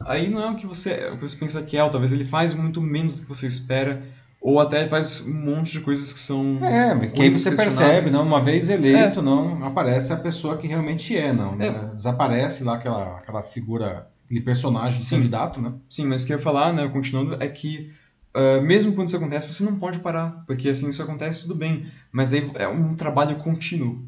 [0.00, 2.24] aí não é o que você, o que você pensa que é, ou talvez ele
[2.24, 4.02] faz muito menos do que você espera,
[4.44, 6.62] ou até faz um monte de coisas que são.
[6.62, 8.22] É, que aí você percebe, não?
[8.22, 9.22] Uma vez eleito, é.
[9.22, 11.54] não aparece a pessoa que realmente é, não.
[11.54, 11.70] É.
[11.70, 11.92] Né?
[11.96, 15.16] Desaparece lá aquela, aquela figura, aquele personagem Sim.
[15.16, 15.72] candidato, né?
[15.88, 17.90] Sim, mas o que eu ia falar, né, continuando, é que
[18.36, 21.86] uh, mesmo quando isso acontece, você não pode parar, porque assim isso acontece tudo bem,
[22.12, 24.04] mas aí é um trabalho contínuo.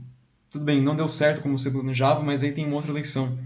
[0.51, 3.39] Tudo bem, não deu certo como você planejava, mas aí tem uma outra eleição.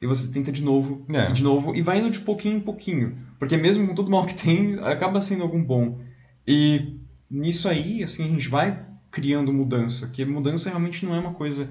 [0.00, 1.30] E você tenta de novo, é.
[1.32, 3.18] de novo, e vai indo de pouquinho em pouquinho.
[3.38, 5.98] Porque mesmo com todo mal que tem, acaba sendo algum bom.
[6.46, 6.96] E
[7.30, 11.68] nisso aí, assim, a gente vai criando mudança, que mudança realmente não é uma coisa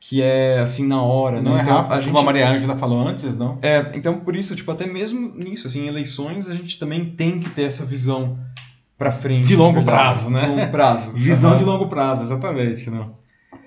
[0.00, 1.60] que é assim na hora, não né?
[1.60, 3.58] é então, rápido, a gente, como a Maria Ângela falou antes, não?
[3.62, 7.38] É, então por isso, tipo, até mesmo nisso, assim, em eleições, a gente também tem
[7.38, 8.36] que ter essa visão
[8.98, 9.46] para frente.
[9.46, 10.40] De longo prazo, né?
[10.40, 11.12] De longo prazo.
[11.14, 11.56] visão uhum.
[11.56, 13.14] de longo prazo, exatamente, não.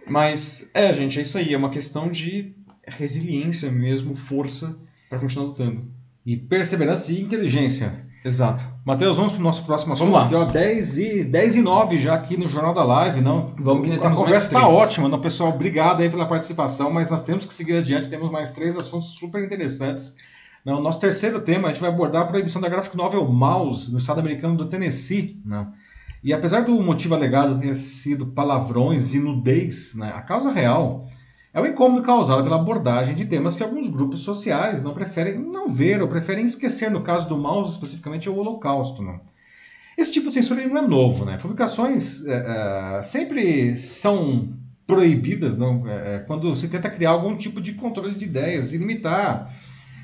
[0.09, 2.53] Mas é, gente, é isso aí, é uma questão de
[2.85, 4.77] resiliência mesmo, força
[5.09, 5.85] para continuar lutando.
[6.25, 8.04] E perseverança e inteligência.
[8.25, 8.65] Exato.
[8.83, 10.43] Matheus, vamos para o nosso próximo assunto, vamos lá.
[10.43, 13.53] aqui, ó, 10 e, 10 e 9 já aqui no Jornal da Live, não?
[13.59, 15.51] Vamos que A conversa está ótima, não, pessoal?
[15.51, 19.43] Obrigado aí pela participação, mas nós temos que seguir adiante, temos mais três assuntos super
[19.43, 20.17] interessantes.
[20.65, 23.99] Não, nosso terceiro tema, a gente vai abordar a proibição da graphic novel Mouse no
[23.99, 25.71] estado americano do Tennessee, não?
[26.23, 31.05] E apesar do motivo alegado ter sido palavrões e nudez, né, a causa real
[31.55, 35.69] é o incômodo causado pela abordagem de temas que alguns grupos sociais não preferem não
[35.69, 39.01] ver ou preferem esquecer, no caso do mouse especificamente, é o Holocausto.
[39.01, 39.21] Né?
[39.97, 41.23] Esse tipo de censura não é novo.
[41.23, 41.37] Né?
[41.37, 44.49] Publicações é, é, sempre são
[44.85, 45.87] proibidas não?
[45.87, 49.49] É, quando se tenta criar algum tipo de controle de ideias e limitar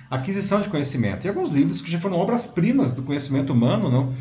[0.09, 1.25] a aquisição de conhecimento.
[1.25, 4.13] E alguns livros que já foram obras-primas do conhecimento humano não?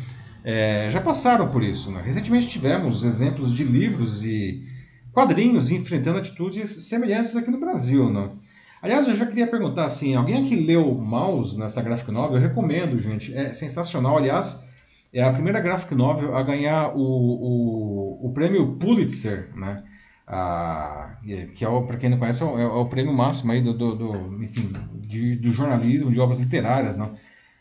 [0.43, 1.91] É, já passaram por isso.
[1.91, 2.01] Né?
[2.03, 4.67] Recentemente tivemos exemplos de livros e
[5.13, 8.37] quadrinhos enfrentando atitudes semelhantes aqui no Brasil, não?
[8.81, 12.37] Aliás, eu já queria perguntar assim, alguém aqui leu Mouse nessa graphic novel?
[12.37, 14.17] Eu recomendo, gente, é sensacional.
[14.17, 14.67] Aliás,
[15.13, 19.83] é a primeira graphic novel a ganhar o, o, o prêmio Pulitzer, né?
[20.25, 21.17] Ah,
[21.55, 23.95] que é, para quem não conhece, é o, é o, prêmio máximo aí do, do,
[23.95, 27.13] do enfim, de, do jornalismo, de obras literárias, não?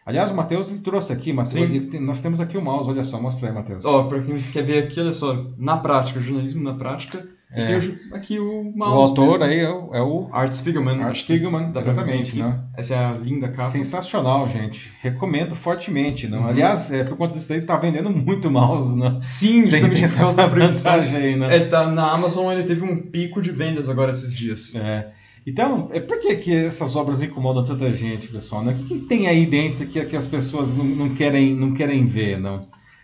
[0.07, 3.49] Aliás, o Matheus trouxe aqui, Matheus, tem, nós temos aqui o mouse, olha só, mostra
[3.49, 3.85] aí, Matheus.
[3.85, 8.17] Ó, oh, para quem quer ver aqui, olha só, na prática, jornalismo na prática, é.
[8.17, 8.97] Aqui o mouse.
[8.97, 9.45] O autor mesmo.
[9.45, 11.03] aí é o, é o Art Spiegelman.
[11.03, 12.39] Art Spiegelman, exatamente.
[12.39, 12.61] Né?
[12.77, 13.71] Essa é a linda capa.
[13.71, 14.93] Sensacional, gente.
[15.01, 16.29] Recomendo fortemente.
[16.29, 16.43] Não?
[16.43, 16.47] Uhum.
[16.47, 18.97] Aliás, é, por conta disso daí, tá vendendo muito mouse.
[18.97, 19.17] Né?
[19.21, 21.37] Sim, justamente essa mensagem aí.
[21.37, 21.57] Né?
[21.57, 24.77] É, tá, na Amazon ele teve um pico de vendas agora esses dias.
[24.77, 25.11] É.
[25.45, 28.63] Então, é, por que, que essas obras incomodam tanta gente, pessoal?
[28.63, 28.73] Né?
[28.73, 32.07] O que, que tem aí dentro que, que as pessoas não, não, querem, não querem
[32.07, 32.39] ver?
[32.39, 32.63] Não?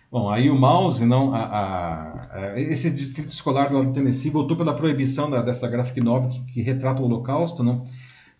[0.09, 4.73] Bom, aí o Mouse, não, a, a, a, esse distrito escolar do Tennessee votou pela
[4.73, 7.83] proibição da, dessa graphic novel que, que, retrata o Holocausto, não?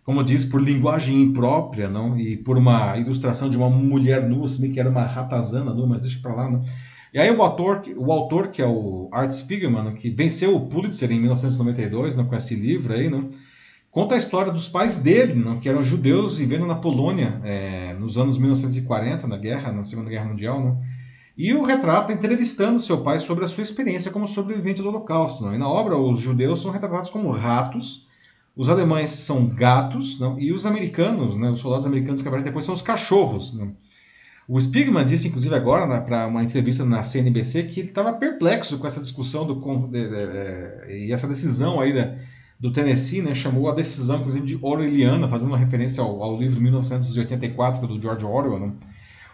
[0.06, 2.18] Como diz, por linguagem imprópria, não?
[2.18, 5.86] E por uma ilustração de uma mulher nua, se bem que era uma ratazana nua,
[5.86, 6.62] mas deixa para lá, não?
[7.14, 11.12] E aí o autor, o autor que é o Art Spiegelman, que venceu o Pulitzer
[11.12, 13.28] em 1992, não, com esse livro aí, não?
[13.92, 18.18] Conta a história dos pais dele, não, que eram judeus vivendo na Polônia é, nos
[18.18, 20.97] anos 1940, na guerra, na Segunda Guerra Mundial, não?
[21.38, 25.46] E o retrata entrevistando seu pai sobre a sua experiência como sobrevivente do Holocausto.
[25.46, 25.54] Não?
[25.54, 28.08] E na obra, os judeus são retratados como ratos,
[28.56, 30.40] os alemães são gatos, não?
[30.40, 33.54] e os americanos, né, os soldados americanos que aparecem depois, são os cachorros.
[33.54, 33.72] Não?
[34.48, 38.88] O Spigman disse, inclusive, agora, para uma entrevista na CNBC, que ele estava perplexo com
[38.88, 42.16] essa discussão do, de, de, de, e essa decisão aí da,
[42.60, 46.60] do Tennessee, né, chamou a decisão, inclusive, de Orwelliana, fazendo uma referência ao, ao livro
[46.62, 48.60] 1984 do George Orwell.
[48.60, 48.76] Não?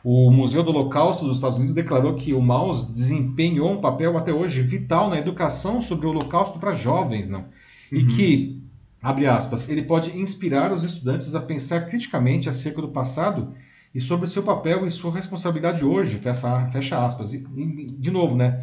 [0.04, 4.34] O Museu do Holocausto dos Estados Unidos declarou que o mouse desempenhou um papel até
[4.34, 7.46] hoje vital na educação sobre o Holocausto para jovens, não?
[7.90, 8.08] E uhum.
[8.10, 8.64] que
[9.02, 13.54] abre aspas, ele pode inspirar os estudantes a pensar criticamente acerca do passado
[13.96, 17.34] e sobre seu papel e sua responsabilidade hoje, fecha, fecha aspas.
[17.34, 18.62] E, de novo, né?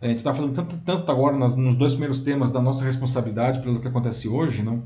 [0.00, 3.60] A gente está falando tanto, tanto agora nas, nos dois primeiros temas da nossa responsabilidade
[3.60, 4.84] pelo que acontece hoje, não?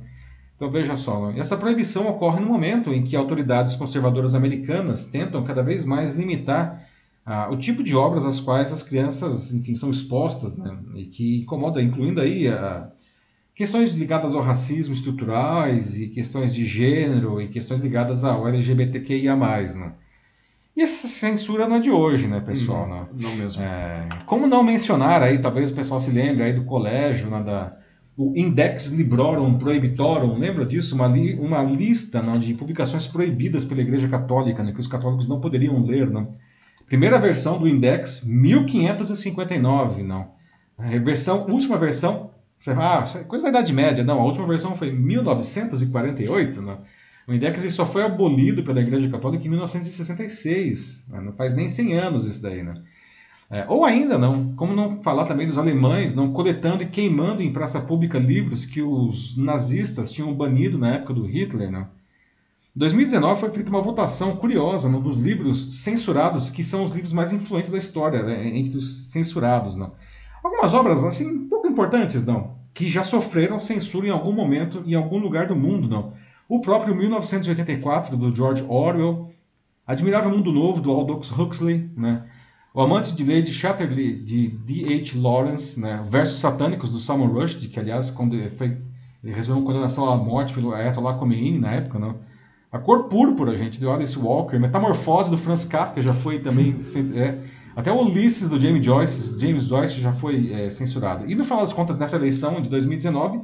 [0.60, 5.62] Então veja só, essa proibição ocorre no momento em que autoridades conservadoras americanas tentam cada
[5.62, 6.86] vez mais limitar
[7.24, 10.76] ah, o tipo de obras às quais as crianças, enfim, são expostas, né?
[10.96, 12.90] E que incomoda, incluindo aí a,
[13.54, 19.94] questões ligadas ao racismo estruturais e questões de gênero e questões ligadas ao LGBTQIA+, né?
[20.76, 22.86] E essa censura não é de hoje, né, pessoal?
[22.86, 23.62] Não, não mesmo.
[23.62, 27.80] É, como não mencionar aí, talvez o pessoal se lembre aí do colégio, né, da,
[28.22, 30.94] o Index Librorum Prohibitorum, lembra disso?
[30.94, 35.26] Uma, li, uma lista não, de publicações proibidas pela Igreja Católica, né, que os católicos
[35.26, 36.10] não poderiam ler.
[36.10, 36.34] Não?
[36.86, 40.32] Primeira versão do Index, 1559, não.
[40.78, 44.04] A versão, última versão, você fala, ah, é coisa da Idade Média.
[44.04, 46.78] Não, a última versão foi 1948, não.
[47.26, 51.06] O Index só foi abolido pela Igreja Católica em 1966.
[51.08, 51.20] Né?
[51.22, 52.74] Não faz nem 100 anos isso daí, né?
[53.50, 57.52] É, ou ainda não, como não falar também dos alemães não coletando e queimando em
[57.52, 61.88] praça pública livros que os nazistas tinham banido na época do Hitler, né?
[62.76, 67.12] Em 2019 foi feita uma votação curiosa um dos livros censurados, que são os livros
[67.12, 69.74] mais influentes da história, né, entre os censurados.
[69.74, 69.92] Não.
[70.44, 75.18] Algumas obras, assim, pouco importantes, não, que já sofreram censura em algum momento, em algum
[75.18, 76.12] lugar do mundo, não.
[76.48, 79.30] O próprio 1984, do George Orwell,
[79.84, 82.24] Admirável Mundo Novo, do Aldous Huxley, né?
[82.72, 85.18] O Amante de Lady Chatterley, de D.H.
[85.20, 86.00] Lawrence, né?
[86.04, 88.78] Versos Satânicos, do Salman Rushdie, que, aliás, quando foi,
[89.24, 92.14] ele recebeu uma condenação à morte pelo Ayatollah Khomeini na época, né?
[92.70, 94.56] A Cor Púrpura, gente, de Alice Walker.
[94.56, 96.76] Metamorfose, do Franz Kafka, já foi também...
[97.16, 97.38] É,
[97.74, 101.28] até o Ulisses, do James Joyce, James Joyce já foi é, censurado.
[101.28, 103.40] E no final das contas, nessa eleição de 2019,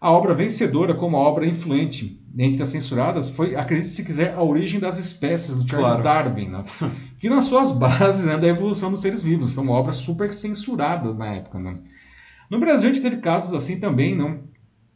[0.00, 4.42] a obra vencedora como a obra influente entre as censuradas foi, acredite se quiser, A
[4.42, 6.30] Origem das Espécies, do Charles claro.
[6.30, 6.64] Darwin, né?
[7.18, 9.52] que nas suas bases né, da evolução dos seres vivos.
[9.52, 11.58] Foi uma obra super censurada na época.
[11.58, 11.80] Né?
[12.48, 14.46] No Brasil, a gente teve casos assim também, não?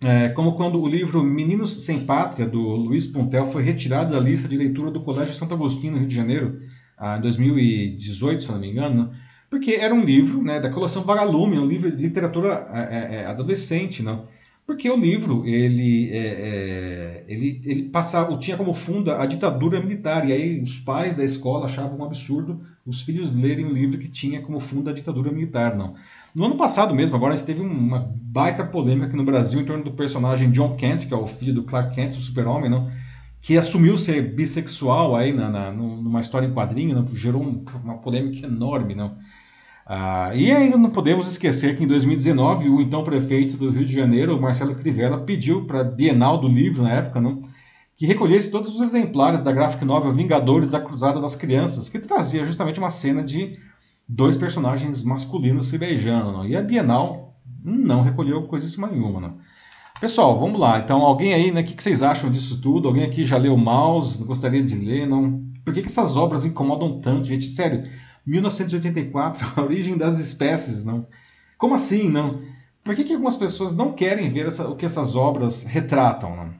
[0.00, 4.48] É, como quando o livro Meninos Sem Pátria, do Luiz Pontel, foi retirado da lista
[4.48, 6.59] de leitura do Colégio Santo Agostinho, no Rio de Janeiro,
[6.98, 9.12] ah, em 2018, se não me engano,
[9.48, 13.26] porque era um livro né, da coleção Vagalume, um livro de literatura é, é, é
[13.26, 14.26] adolescente, não?
[14.66, 20.28] Porque o livro, ele, é, é, ele, ele passava, tinha como fundo a ditadura militar,
[20.28, 24.08] e aí os pais da escola achavam um absurdo os filhos lerem um livro que
[24.08, 25.94] tinha como fundo a ditadura militar, não.
[26.34, 29.64] No ano passado mesmo, agora a gente teve uma baita polêmica aqui no Brasil em
[29.64, 32.90] torno do personagem John Kent, que é o filho do Clark Kent, o super-homem, não?
[33.40, 37.06] que assumiu ser bissexual aí na, na, numa história em quadrinho, não?
[37.08, 39.16] gerou um, uma polêmica enorme, não?
[39.86, 43.92] Ah, e ainda não podemos esquecer que em 2019 o então prefeito do Rio de
[43.94, 47.42] Janeiro, Marcelo Crivella, pediu para a Bienal do Livro, na época, não,
[47.96, 52.44] que recolhesse todos os exemplares da graphic novel Vingadores da Cruzada das Crianças, que trazia
[52.44, 53.56] justamente uma cena de
[54.08, 56.32] dois personagens masculinos se beijando.
[56.32, 56.46] Não?
[56.46, 59.20] E a Bienal não recolheu coisíssima nenhuma.
[59.20, 59.38] Não?
[60.00, 60.80] Pessoal, vamos lá.
[60.80, 62.88] Então, alguém aí, né, o que, que vocês acham disso tudo?
[62.88, 64.24] Alguém aqui já leu Mouse?
[64.24, 65.06] Gostaria de ler?
[65.06, 65.40] Não?
[65.64, 67.46] Por que, que essas obras incomodam tanto, gente?
[67.46, 67.84] Sério,
[68.26, 71.06] 1984, a origem das espécies, não?
[71.58, 72.42] Como assim, não?
[72.84, 76.50] Por que, que algumas pessoas não querem ver essa, o que essas obras retratam, não?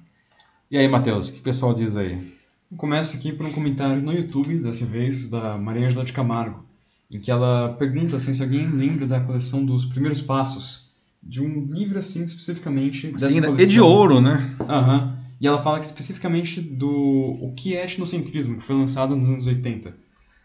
[0.71, 2.33] E aí, Matheus, o que o pessoal diz aí?
[2.77, 6.65] Começo aqui por um comentário no YouTube, dessa vez, da Maria Angela de Camargo,
[7.11, 10.91] em que ela pergunta assim, se alguém lembra da coleção dos Primeiros Passos,
[11.23, 13.57] de um livro assim, especificamente dessa Sim, coleção.
[13.59, 14.51] é de ouro, né?
[14.61, 15.01] Aham.
[15.01, 15.23] Uhum.
[15.41, 19.47] E ela fala que especificamente do O que é etnocentrismo, que foi lançado nos anos
[19.47, 19.93] 80.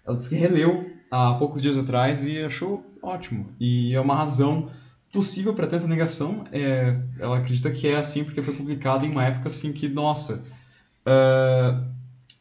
[0.06, 3.48] Ela diz que releu há poucos dias atrás e achou ótimo.
[3.60, 4.70] E é uma razão
[5.12, 6.46] possível para tanta negação.
[6.52, 10.46] É, ela acredita que é assim porque foi publicado em uma época assim que, nossa,
[11.06, 11.86] uh,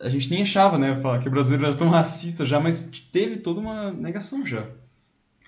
[0.01, 3.61] a gente nem achava, né, que o brasileiro era tão racista já, mas teve toda
[3.61, 4.67] uma negação já.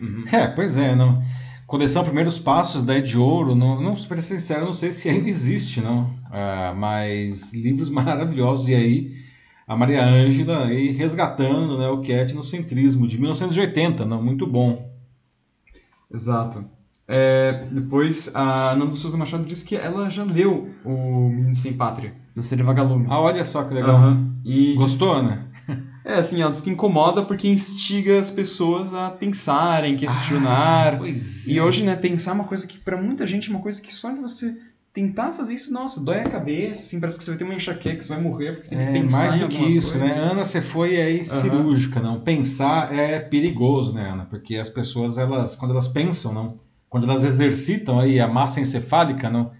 [0.01, 0.25] Uhum.
[0.31, 1.23] É, pois é, não.
[1.66, 5.83] Coleção Primeiros Passos da Ed Ouro, não, não ser sincero, não sei se ainda existe,
[5.83, 6.05] não.
[6.29, 9.28] Uh, mas livros maravilhosos e aí
[9.69, 14.91] a Maria Ângela aí resgatando né, o que é etnocentrismo de 1980, não, muito bom.
[16.11, 16.64] Exato.
[17.07, 22.14] É, depois a Nando Souza Machado disse que ela já leu o Menino Sem Pátria,
[22.35, 23.07] na série Vagalume.
[23.11, 23.99] Ah, olha só que legal.
[24.01, 24.33] Uhum.
[24.43, 25.45] E Gostou, né?
[26.05, 30.95] É, assim, ela diz que incomoda porque instiga as pessoas a pensarem, questionar.
[30.95, 31.53] Ah, pois é.
[31.53, 33.93] E hoje, né, pensar é uma coisa que para muita gente é uma coisa que
[33.93, 34.57] só de você
[35.01, 38.03] tentar fazer isso, nossa, dói a cabeça, assim, parece que você vai ter uma enxaqueca,
[38.03, 40.07] você vai morrer, porque você tem que é, pensar mais do que isso, coisa.
[40.07, 40.19] né?
[40.19, 41.23] Ana, você foi aí uhum.
[41.25, 42.21] cirúrgica, não?
[42.21, 44.25] Pensar é perigoso, né, Ana?
[44.25, 46.57] Porque as pessoas, elas, quando elas pensam, não?
[46.89, 49.53] Quando elas exercitam aí a massa encefálica, não?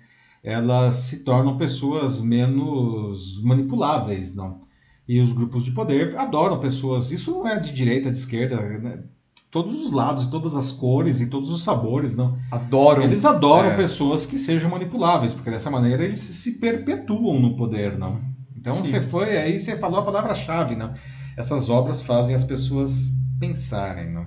[0.43, 4.63] elas se tornam pessoas menos manipuláveis, não?
[5.07, 7.11] E os grupos de poder adoram pessoas.
[7.11, 9.03] Isso não é de direita, de esquerda, né?
[9.51, 12.39] Todos os lados, todas as cores e todos os sabores, não?
[12.51, 13.03] Adoram.
[13.03, 13.77] Eles adoram é.
[13.77, 18.21] pessoas que sejam manipuláveis, porque dessa maneira eles se perpetuam no poder, não?
[18.57, 18.85] Então Sim.
[18.85, 20.93] você foi aí, você falou a palavra-chave, não?
[21.37, 24.27] Essas obras fazem as pessoas pensarem, não?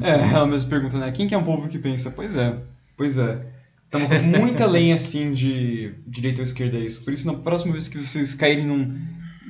[0.00, 1.12] É, ela mesmo pergunta, né?
[1.12, 2.10] Quem que é um povo que pensa?
[2.10, 2.56] Pois é,
[2.96, 3.54] pois é.
[3.84, 7.04] Estamos com muita lenha, assim, de direita ou esquerda é isso.
[7.04, 8.98] Por isso, na próxima vez que vocês caírem num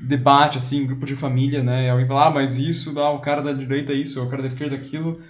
[0.03, 1.87] debate, assim, grupo de família, né?
[1.87, 4.43] E alguém fala, ah, mas isso, dá o cara da direita é isso, o cara
[4.43, 5.21] da esquerda é aquilo.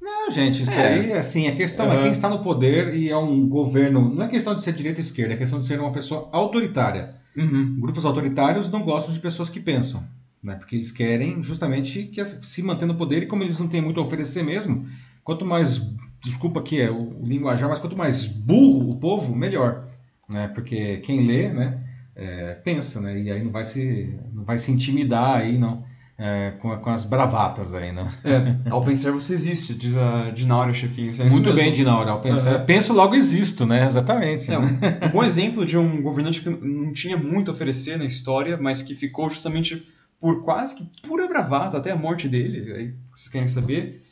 [0.00, 0.98] Não, gente, isso é.
[0.98, 1.92] daí, assim, a questão uhum.
[1.92, 4.12] é quem está no poder e é um governo.
[4.12, 7.14] Não é questão de ser direita ou esquerda, é questão de ser uma pessoa autoritária.
[7.36, 7.78] Uhum.
[7.80, 10.02] Grupos autoritários não gostam de pessoas que pensam,
[10.42, 10.56] né?
[10.56, 14.00] Porque eles querem justamente que se manter no poder e como eles não têm muito
[14.00, 14.86] a oferecer mesmo,
[15.24, 15.80] quanto mais,
[16.20, 19.84] desculpa aqui é o linguajar, mas quanto mais burro o povo, melhor,
[20.28, 20.48] né?
[20.48, 21.78] Porque quem lê, né?
[22.14, 23.18] É, pensa, né?
[23.18, 25.84] E aí não vai se, não vai se intimidar aí, não.
[26.18, 28.08] É, com, com, as bravatas aí, né?
[28.22, 31.10] É, ao pensar você existe, diz a Dinaura Chefinho.
[31.20, 32.60] É Muito bem, Dinaura, ao pensar.
[32.60, 32.66] Uhum.
[32.66, 33.84] Penso logo existo, né?
[33.84, 34.52] Exatamente.
[34.52, 34.78] É, né?
[35.02, 38.56] um, um bom exemplo de um governante que não tinha muito a oferecer na história,
[38.56, 39.84] mas que ficou justamente
[40.20, 44.04] por quase que pura bravata até a morte dele, aí vocês querem saber,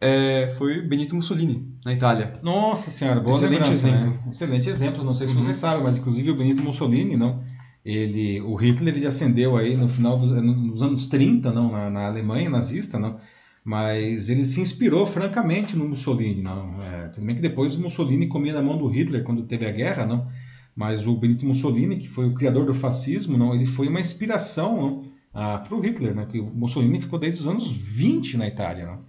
[0.00, 2.34] é, foi Benito Mussolini, na Itália.
[2.42, 4.10] Nossa senhora, boa Excelente lembrança, exemplo.
[4.10, 4.20] Né?
[4.30, 5.42] Excelente exemplo, não sei se uhum.
[5.42, 7.42] você sabe, mas inclusive o Benito Mussolini, não,
[7.84, 12.06] ele, o Hitler ele ascendeu aí no final dos, nos anos 30, não, na, na
[12.06, 13.18] Alemanha nazista, não,
[13.64, 16.78] mas ele se inspirou francamente no Mussolini, não.
[16.80, 19.72] É, tudo bem que depois o Mussolini comia na mão do Hitler quando teve a
[19.72, 20.28] guerra, não,
[20.76, 25.02] mas o Benito Mussolini, que foi o criador do fascismo, não, ele foi uma inspiração
[25.32, 29.07] para o Hitler, né, que o Mussolini ficou desde os anos 20 na Itália, não.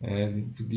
[0.00, 0.32] É,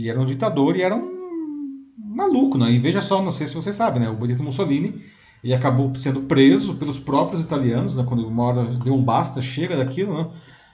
[0.06, 2.72] era um ditador e era um maluco, né?
[2.72, 4.10] E veja só, não sei se você sabe, né?
[4.10, 5.02] O Benito Mussolini
[5.44, 8.04] ele acabou sendo preso pelos próprios italianos, né?
[8.08, 10.30] Quando uma hora deu um basta, chega daquilo, né?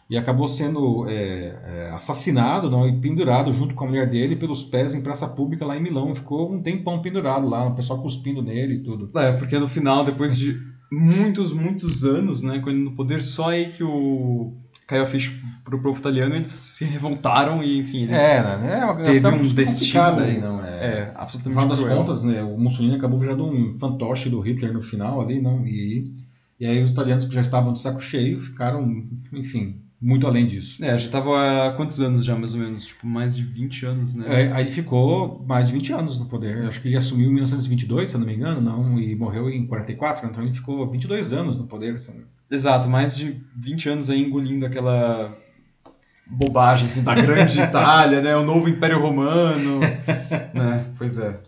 [0.09, 4.63] E acabou sendo é, é, assassinado não, e pendurado junto com a mulher dele pelos
[4.63, 6.15] pés em praça pública lá em Milão.
[6.15, 9.09] Ficou um tempão pendurado lá, o pessoal cuspindo nele e tudo.
[9.19, 10.57] É, porque no final, depois de
[10.91, 14.53] muitos, muitos anos, né, ele no poder, só aí que o
[14.87, 15.31] caiu a ficha
[15.65, 18.05] pro povo italiano, eles se revoltaram e, enfim.
[18.05, 18.79] É, né?
[18.79, 20.69] É uma teve um destino aí, não é?
[20.69, 21.67] É, absolutamente.
[21.67, 22.41] No final das contas, né?
[22.41, 25.67] O Mussolini acabou virando um fantoche do Hitler no final ali, não?
[25.67, 26.15] E,
[26.57, 30.83] e aí os italianos que já estavam de saco cheio ficaram, enfim, muito além disso.
[30.83, 32.85] É, já estava há quantos anos já, mais ou menos?
[32.85, 34.25] Tipo, mais de 20 anos, né?
[34.27, 36.65] É, aí ele ficou mais de 20 anos no poder.
[36.65, 39.67] Acho que ele assumiu em 1922, se eu não me engano, não, e morreu em
[39.67, 41.95] 44, então ele ficou 22 anos no poder.
[41.95, 42.23] Assim.
[42.49, 45.31] Exato, mais de 20 anos aí engolindo aquela
[46.29, 48.35] bobagem assim, da grande Itália, né?
[48.35, 49.79] O novo Império Romano.
[50.53, 50.85] né?
[50.97, 51.39] Pois é.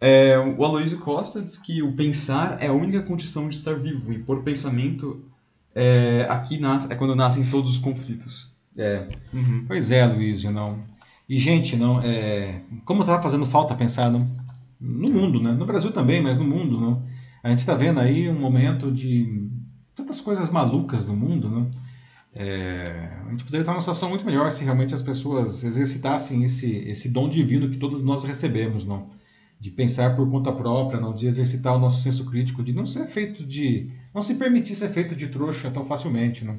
[0.00, 0.38] é.
[0.38, 4.12] O Aloysio Costa diz que o pensar é a única condição de estar vivo.
[4.12, 5.24] E por pensamento,
[5.74, 8.54] é, aqui nasce, é quando nascem todos os conflitos.
[8.76, 9.06] É.
[9.32, 9.64] Uhum.
[9.66, 10.78] Pois é, Aloysio, não.
[11.28, 14.30] E, gente, não, é, como está fazendo falta pensar não,
[14.80, 15.52] no mundo, né?
[15.52, 17.02] No Brasil também, mas no mundo, não.
[17.42, 19.43] A gente está vendo aí um momento de
[19.94, 21.70] tantas coisas malucas no mundo, né?
[22.36, 22.82] É,
[23.24, 27.08] a gente poderia estar numa situação muito melhor se realmente as pessoas exercitassem esse, esse
[27.10, 29.06] dom divino que todos nós recebemos, não?
[29.60, 31.14] De pensar por conta própria, não?
[31.14, 34.88] De exercitar o nosso senso crítico, de não ser feito de, não se permitir ser
[34.88, 36.56] feito de trouxa tão facilmente, não?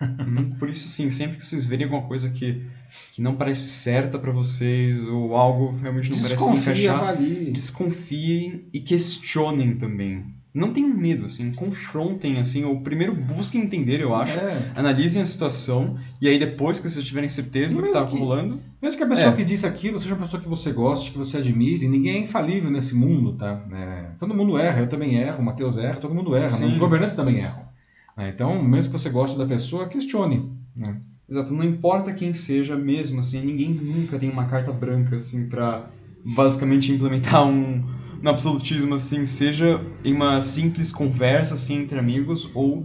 [0.00, 0.50] Uhum.
[0.58, 2.64] por isso, sim, sempre que vocês verem alguma coisa que,
[3.12, 7.16] que não parece certa para vocês ou algo realmente não parece encaixar,
[7.52, 14.14] desconfiem e questionem também não tenham medo, assim, confrontem, assim, ou primeiro busquem entender, eu
[14.14, 14.72] acho, é.
[14.74, 18.60] analisem a situação, e aí depois que vocês tiverem certeza do que está rolando...
[18.82, 19.36] Mesmo que a pessoa é.
[19.36, 22.70] que disse aquilo seja uma pessoa que você goste, que você admire, ninguém é infalível
[22.70, 23.62] nesse mundo, tá?
[23.72, 26.66] É, todo mundo erra, eu também erro, o Matheus erra, todo mundo erra, né?
[26.66, 27.68] os governantes também erram.
[28.16, 30.96] É, então, mesmo que você goste da pessoa, questione, né?
[31.28, 35.88] Exato, não importa quem seja mesmo, assim, ninguém nunca tem uma carta branca, assim, para
[36.24, 37.84] basicamente implementar um
[38.22, 42.84] no absolutismo, assim, seja em uma simples conversa, assim, entre amigos ou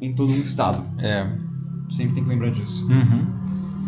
[0.00, 0.84] em todo um estado.
[0.98, 1.26] É.
[1.90, 2.86] Sempre tem que lembrar disso.
[2.86, 3.34] Uhum.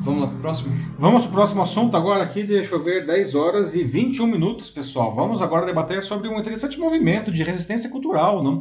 [0.02, 0.72] Vamos lá próximo?
[0.98, 5.14] Vamos pro próximo assunto agora aqui, deixa eu ver, 10 horas e 21 minutos, pessoal.
[5.14, 8.58] Vamos agora debater sobre um interessante movimento de resistência cultural, não?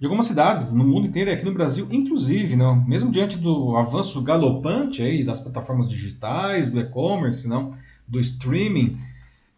[0.00, 2.82] De algumas cidades no mundo inteiro e aqui no Brasil, inclusive, não?
[2.86, 7.70] Mesmo diante do avanço galopante aí das plataformas digitais, do e-commerce, não?
[8.06, 8.92] Do streaming,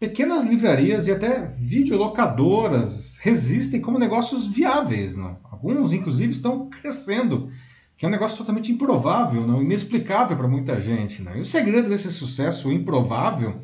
[0.01, 5.15] pequenas livrarias e até videolocadoras resistem como negócios viáveis.
[5.15, 5.37] Não?
[5.43, 7.51] Alguns, inclusive, estão crescendo,
[7.95, 9.61] que é um negócio totalmente improvável, não?
[9.61, 11.21] inexplicável para muita gente.
[11.21, 11.37] Não?
[11.37, 13.59] E o segredo desse sucesso improvável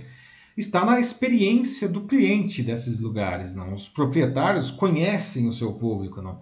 [0.55, 3.55] está na experiência do cliente desses lugares.
[3.55, 3.73] Não?
[3.73, 6.39] Os proprietários conhecem o seu público, não?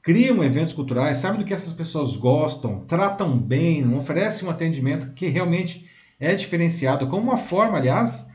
[0.00, 5.26] criam eventos culturais, sabem do que essas pessoas gostam, tratam bem, oferecem um atendimento que
[5.26, 5.88] realmente
[6.18, 8.31] é diferenciado, como uma forma, aliás,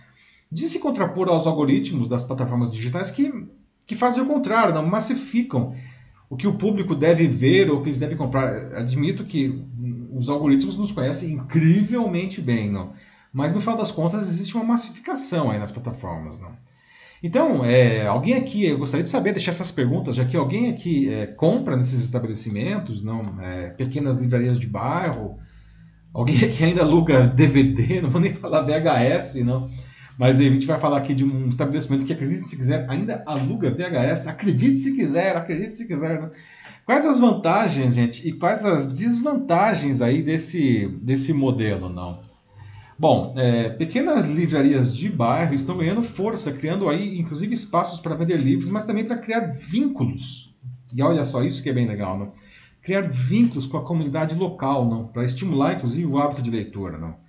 [0.52, 3.48] de se contrapor aos algoritmos das plataformas digitais que,
[3.86, 5.76] que fazem o contrário, não massificam
[6.30, 8.54] o que o público deve ver ou o que eles devem comprar.
[8.76, 9.64] Admito que
[10.14, 12.94] os algoritmos nos conhecem incrivelmente bem, não?
[13.38, 16.40] mas no final das contas existe uma massificação aí nas plataformas.
[16.42, 16.52] Não?
[17.22, 21.08] Então, é, alguém aqui, eu gostaria de saber, deixar essas perguntas, já que alguém aqui
[21.08, 25.38] é, compra nesses estabelecimentos, não, é, pequenas livrarias de bairro,
[26.14, 29.70] alguém aqui ainda aluga DVD, não vou nem falar VHS, não.
[30.18, 33.70] Mas a gente vai falar aqui de um estabelecimento que, acredite se quiser, ainda aluga
[33.70, 34.28] VHS.
[34.28, 36.20] Acredite se quiser, acredite se quiser.
[36.20, 36.30] Né?
[36.86, 42.20] Quais as vantagens, gente, e quais as desvantagens aí desse, desse modelo, não?
[42.98, 48.38] Bom, é, pequenas livrarias de bairro estão ganhando força, criando aí, inclusive, espaços para vender
[48.38, 50.56] livros, mas também para criar vínculos.
[50.96, 52.32] E olha só, isso que é bem legal, não?
[52.82, 55.06] Criar vínculos com a comunidade local, não?
[55.08, 57.27] Para estimular, inclusive, o hábito de leitura, não?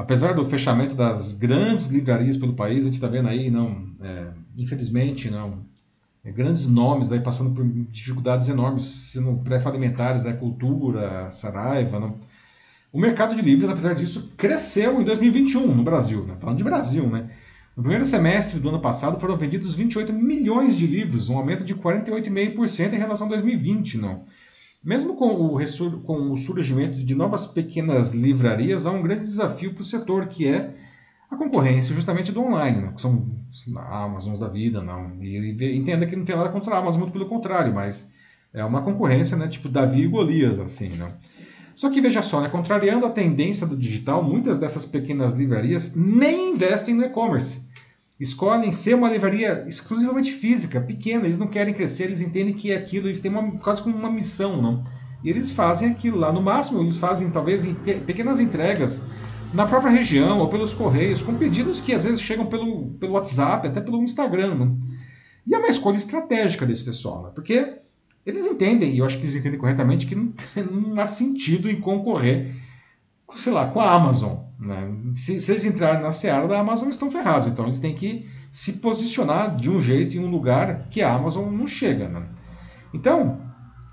[0.00, 4.28] Apesar do fechamento das grandes livrarias pelo país, a gente está vendo aí, não, é,
[4.58, 5.58] infelizmente, não,
[6.24, 12.14] é, grandes nomes aí passando por dificuldades enormes, sendo pré-falimentares, a cultura, Saraiva, não.
[12.90, 16.34] O mercado de livros, apesar disso, cresceu em 2021 no Brasil, né?
[16.40, 17.30] falando de Brasil, né?
[17.76, 21.74] No primeiro semestre do ano passado foram vendidos 28 milhões de livros, um aumento de
[21.74, 24.24] 48,5% em relação a 2020, não.
[24.82, 25.58] Mesmo com o,
[26.04, 30.48] com o surgimento de novas pequenas livrarias, há um grande desafio para o setor, que
[30.48, 30.74] é
[31.30, 32.92] a concorrência justamente do online, né?
[32.94, 33.28] que são
[33.76, 35.22] a Amazon da vida, não.
[35.22, 38.14] E entenda que não tem nada contra a Amazon, muito pelo contrário, mas
[38.54, 41.14] é uma concorrência, né, tipo Davi e Golias, assim, né?
[41.74, 46.52] Só que veja só, né, contrariando a tendência do digital, muitas dessas pequenas livrarias nem
[46.52, 47.69] investem no e-commerce
[48.20, 52.76] escolhem ser uma livraria exclusivamente física, pequena, eles não querem crescer, eles entendem que é
[52.76, 54.84] aquilo, eles têm uma, quase como uma missão, não?
[55.24, 56.30] E eles fazem aquilo lá.
[56.30, 57.66] No máximo, eles fazem talvez
[58.06, 59.06] pequenas entregas
[59.54, 63.66] na própria região ou pelos correios, com pedidos que às vezes chegam pelo, pelo WhatsApp,
[63.66, 64.54] até pelo Instagram.
[64.54, 64.78] Não?
[65.46, 67.30] E é uma escolha estratégica desse pessoal, né?
[67.34, 67.78] porque
[68.24, 70.32] eles entendem, e eu acho que eles entendem corretamente, que não,
[70.70, 72.54] não há sentido em concorrer,
[73.34, 74.94] sei lá, com a Amazon né?
[75.14, 77.48] Se, se, eles entrarem na seara da Amazon, estão ferrados.
[77.48, 81.50] Então eles têm que se posicionar de um jeito em um lugar que a Amazon
[81.50, 82.08] não chega.
[82.08, 82.28] Né?
[82.92, 83.40] Então,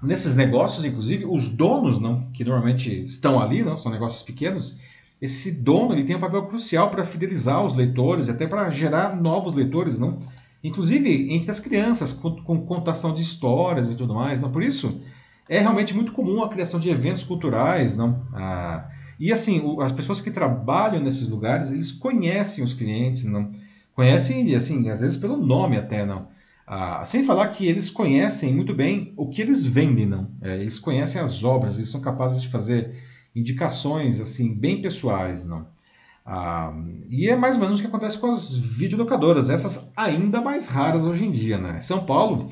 [0.03, 4.79] nesses negócios, inclusive, os donos, não, que normalmente estão ali, não, são negócios pequenos,
[5.21, 9.53] esse dono ele tem um papel crucial para fidelizar os leitores, até para gerar novos
[9.53, 10.19] leitores, não?
[10.63, 14.41] Inclusive entre as crianças, com, com contação de histórias e tudo mais.
[14.41, 14.51] Não?
[14.51, 15.01] Por isso,
[15.47, 18.15] é realmente muito comum a criação de eventos culturais, não?
[18.33, 18.89] Ah,
[19.19, 23.47] e assim, as pessoas que trabalham nesses lugares, eles conhecem os clientes, não?
[23.95, 26.27] Conhecem, assim, às vezes pelo nome até, não?
[26.67, 30.29] Ah, sem falar que eles conhecem muito bem o que eles vendem, não?
[30.41, 32.93] É, eles conhecem as obras, eles são capazes de fazer
[33.35, 35.65] indicações, assim, bem pessoais, não?
[36.25, 36.73] Ah,
[37.07, 41.05] e é mais ou menos o que acontece com as videolocadoras, essas ainda mais raras
[41.05, 41.79] hoje em dia, né?
[41.81, 42.51] São Paulo,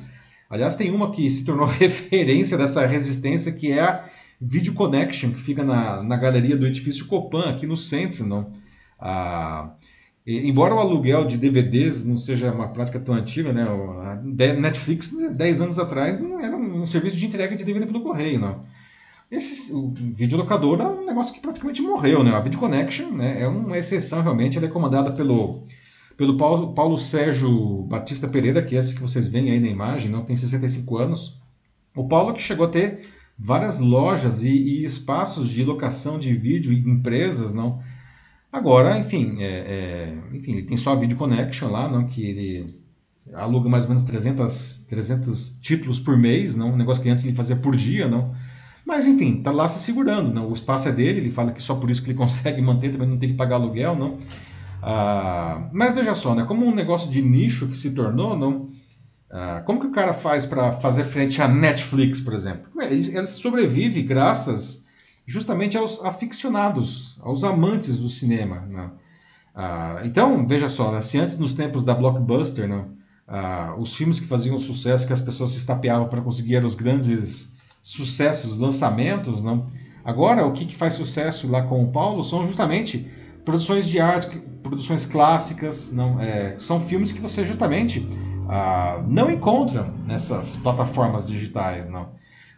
[0.49, 4.05] aliás, tem uma que se tornou referência dessa resistência, que é a
[4.39, 8.25] Video Connection, que fica na, na galeria do edifício Copan, aqui no centro.
[8.25, 8.51] Não?
[8.99, 9.71] Ah,
[10.25, 13.63] e, embora o aluguel de DVDs não seja uma prática tão antiga, né?
[13.63, 14.15] a
[14.53, 18.39] Netflix, 10 anos atrás, não era um serviço de entrega de DVD pelo correio.
[18.39, 18.63] Não.
[19.29, 22.23] Esse, o videolocador é um negócio que praticamente morreu.
[22.23, 22.31] Né?
[22.31, 24.57] A Video Connection né, é uma exceção, realmente.
[24.57, 25.61] Ela é comandada pelo,
[26.17, 30.11] pelo Paulo, Paulo Sérgio Batista Pereira, que é esse que vocês veem aí na imagem,
[30.11, 31.39] não tem 65 anos.
[31.95, 33.07] O Paulo que chegou a ter
[33.37, 37.79] várias lojas e, e, espaços de locação de vídeo e empresas, não.
[38.51, 42.79] Agora, enfim, é, é, enfim, ele tem só a Video Connection lá, não, que ele
[43.33, 47.35] aluga mais ou menos 300, 300 títulos por mês, não, um negócio que antes ele
[47.35, 48.33] fazia por dia, não.
[48.85, 50.49] Mas enfim, tá lá se segurando, não.
[50.49, 53.09] O espaço é dele, ele fala que só por isso que ele consegue manter, também
[53.09, 54.19] não tem que pagar aluguel, não.
[54.81, 58.69] Ah, mas veja só, né, como um negócio de nicho que se tornou, não
[59.37, 62.71] ah, como que o cara faz para fazer frente à Netflix, por exemplo?
[62.81, 64.85] Ele, sobrevive graças
[65.25, 68.61] justamente aos aficionados, aos amantes do cinema.
[68.61, 68.89] Né?
[69.53, 71.01] Uh, então, veja só, né?
[71.01, 72.85] se antes nos tempos da Blockbuster, né?
[73.27, 77.57] uh, os filmes que faziam sucesso, que as pessoas se estapeavam para conseguir os grandes
[77.83, 79.61] sucessos, lançamentos, né?
[80.05, 83.11] agora o que, que faz sucesso lá com o Paulo são justamente
[83.43, 88.07] produções de arte, produções clássicas, não, é, são filmes que você justamente
[89.07, 92.09] não encontram nessas plataformas digitais, não.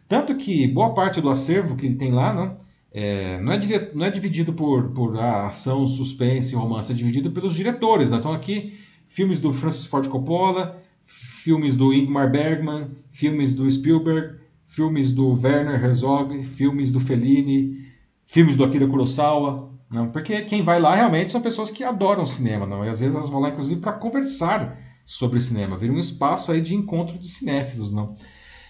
[0.08, 2.58] Tanto que boa parte do acervo que ele tem lá, não,
[2.94, 8.12] é, não, é não é dividido por, por ação, suspense, romance, é dividido pelos diretores.
[8.12, 8.18] Né?
[8.18, 15.12] Então aqui, filmes do Francis Ford Coppola, filmes do Ingmar Bergman, filmes do Spielberg, filmes
[15.12, 17.86] do Werner Herzog, filmes do Fellini,
[18.26, 19.72] filmes do Akira Kurosawa.
[19.90, 20.10] Não?
[20.10, 22.66] Porque quem vai lá realmente são pessoas que adoram cinema.
[22.66, 22.86] Não?
[22.86, 24.78] E às vezes elas vão lá, inclusive, para conversar
[25.08, 25.78] sobre cinema.
[25.78, 27.94] Vira um espaço aí de encontro de cinéfilos.
[27.94, 28.14] Não?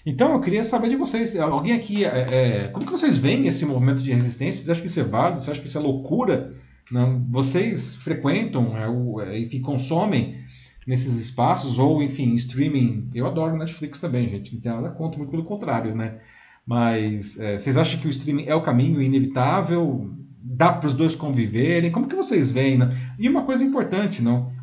[0.06, 3.66] Então, eu queria saber de vocês, alguém aqui, é, é, como que vocês veem esse
[3.66, 4.64] movimento de resistência?
[4.64, 5.42] Você acha que isso é válido?
[5.42, 6.54] Você acha que isso é loucura?
[6.92, 7.26] Não?
[7.30, 10.38] Vocês frequentam, é, o, é, enfim, consomem
[10.86, 13.10] nesses espaços, ou, enfim, streaming.
[13.14, 16.20] Eu adoro Netflix também, gente, não tem nada contra, muito pelo contrário, né?
[16.66, 20.14] Mas é, vocês acham que o streaming é o caminho inevitável?
[20.42, 21.92] Dá para os dois conviverem?
[21.92, 22.78] Como que vocês veem?
[22.78, 22.96] Né?
[23.18, 24.56] E uma coisa importante, não?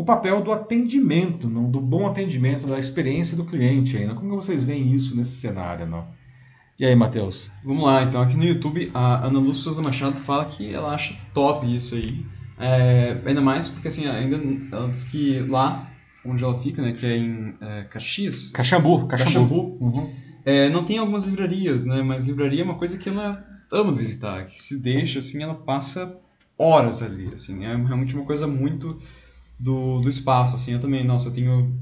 [0.00, 3.98] O papel do atendimento, não, do bom atendimento, da experiência do cliente.
[3.98, 4.14] Não?
[4.14, 5.84] Como vocês veem isso nesse cenário?
[5.86, 6.08] Não?
[6.78, 7.50] E aí, Matheus?
[7.62, 11.14] Vamos lá, então aqui no YouTube a Ana Lúcia Souza Machado fala que ela acha
[11.34, 12.24] top isso aí.
[12.58, 14.40] É, ainda mais porque assim, ainda
[14.74, 15.90] ela diz que lá
[16.24, 18.50] onde ela fica, né, que é em é, Caxias.
[18.52, 19.06] Caxambu.
[19.06, 19.76] Caxambu.
[19.80, 20.14] Uhum.
[20.46, 24.46] É, não tem algumas livrarias, né, mas livraria é uma coisa que ela ama visitar,
[24.46, 26.18] que se deixa, assim, ela passa
[26.56, 28.98] horas ali, assim, é realmente uma coisa muito
[29.60, 30.72] do, do espaço, assim.
[30.72, 31.78] Eu também, nossa, eu tenho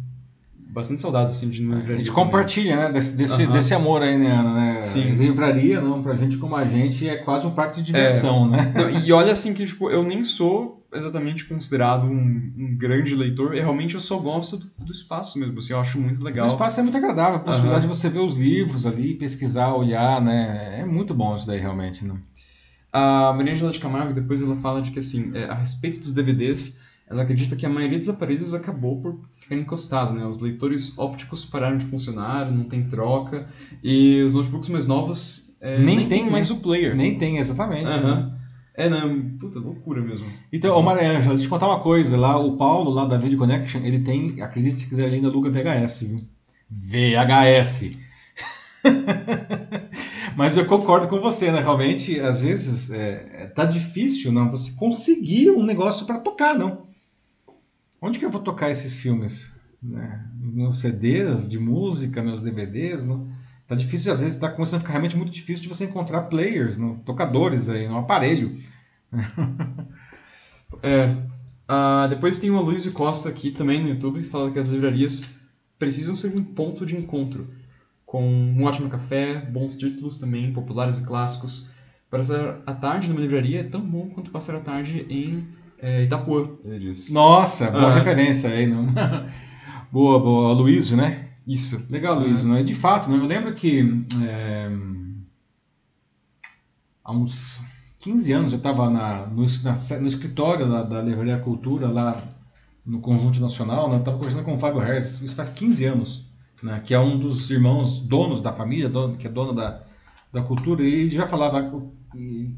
[0.54, 1.94] bastante saudades, assim, de livraria.
[1.94, 3.52] A gente compartilha, né, desse, desse, uhum.
[3.52, 4.54] desse amor aí, né, Ana?
[4.54, 4.80] Né?
[4.80, 5.14] Sim.
[5.14, 8.56] Livraria, não, pra gente como a gente, é quase um parque de diversão, é.
[8.56, 8.72] né?
[8.74, 13.54] Não, e olha, assim, que, tipo, eu nem sou exatamente considerado um, um grande leitor,
[13.54, 16.46] e realmente eu só gosto do, do, espaço mesmo, assim, eu acho muito legal.
[16.46, 17.92] O espaço é muito agradável, a possibilidade uhum.
[17.92, 22.04] de você ver os livros ali, pesquisar, olhar, né, é muito bom isso daí, realmente,
[22.04, 22.14] né?
[22.90, 26.12] A Maria Angela de Camargo, depois ela fala de que, assim, é, a respeito dos
[26.12, 30.26] DVDs ela acredita que a maioria dos aparelhos acabou por ficar encostado, né?
[30.26, 33.48] Os leitores ópticos pararam de funcionar, não tem troca,
[33.82, 36.94] e os notebooks mais novos é, nem, nem, tem mais o player.
[36.94, 37.84] Nem tem, exatamente.
[37.84, 38.32] Né?
[38.74, 40.26] É, não, puta, loucura mesmo.
[40.52, 42.16] Então, ô Mariângela, deixa eu te contar uma coisa.
[42.16, 45.50] Lá, o Paulo, lá da Video Connection, ele tem, acredite se quiser, ele ainda aluga
[45.50, 46.24] VHS, viu?
[46.70, 47.96] VHS.
[50.36, 51.60] Mas eu concordo com você, né?
[51.60, 56.87] Realmente, às vezes, é, é tá difícil não você conseguir um negócio para tocar, não.
[58.00, 59.60] Onde que eu vou tocar esses filmes?
[59.82, 60.24] Né?
[60.40, 63.28] Meus CDs de música, meus DVDs, não?
[63.66, 66.78] Tá difícil, às vezes está começando a ficar realmente muito difícil de você encontrar players,
[66.78, 66.96] não?
[67.00, 68.56] tocadores aí, no aparelho.
[70.82, 71.04] é.
[71.70, 75.38] Uh, depois tem o Aloysio Costa aqui também no YouTube, que fala que as livrarias
[75.78, 77.46] precisam ser um ponto de encontro,
[78.06, 81.68] com um ótimo café, bons títulos também, populares e clássicos.
[82.10, 85.46] Passar a tarde numa livraria é tão bom quanto passar a tarde em
[85.80, 87.12] é, Itapuã, ele disse.
[87.12, 88.66] Nossa, boa referência aí.
[88.66, 88.86] Não?
[89.92, 90.52] boa, boa.
[90.52, 91.28] Luísio, né?
[91.46, 91.86] Isso.
[91.90, 92.48] Legal, Luísio.
[92.48, 92.62] Né?
[92.62, 93.16] De fato, né?
[93.16, 94.70] eu lembro que é,
[97.04, 97.60] há uns
[98.00, 102.20] 15 anos eu estava no, no escritório da, da Livraria Cultura, lá
[102.84, 103.96] no Conjunto Nacional, né?
[103.96, 106.30] eu estava conversando com o Fábio Harris, isso faz 15 anos,
[106.62, 106.80] né?
[106.84, 109.84] que é um dos irmãos donos da família, dono, que é dono da,
[110.32, 111.70] da cultura, e ele já falava,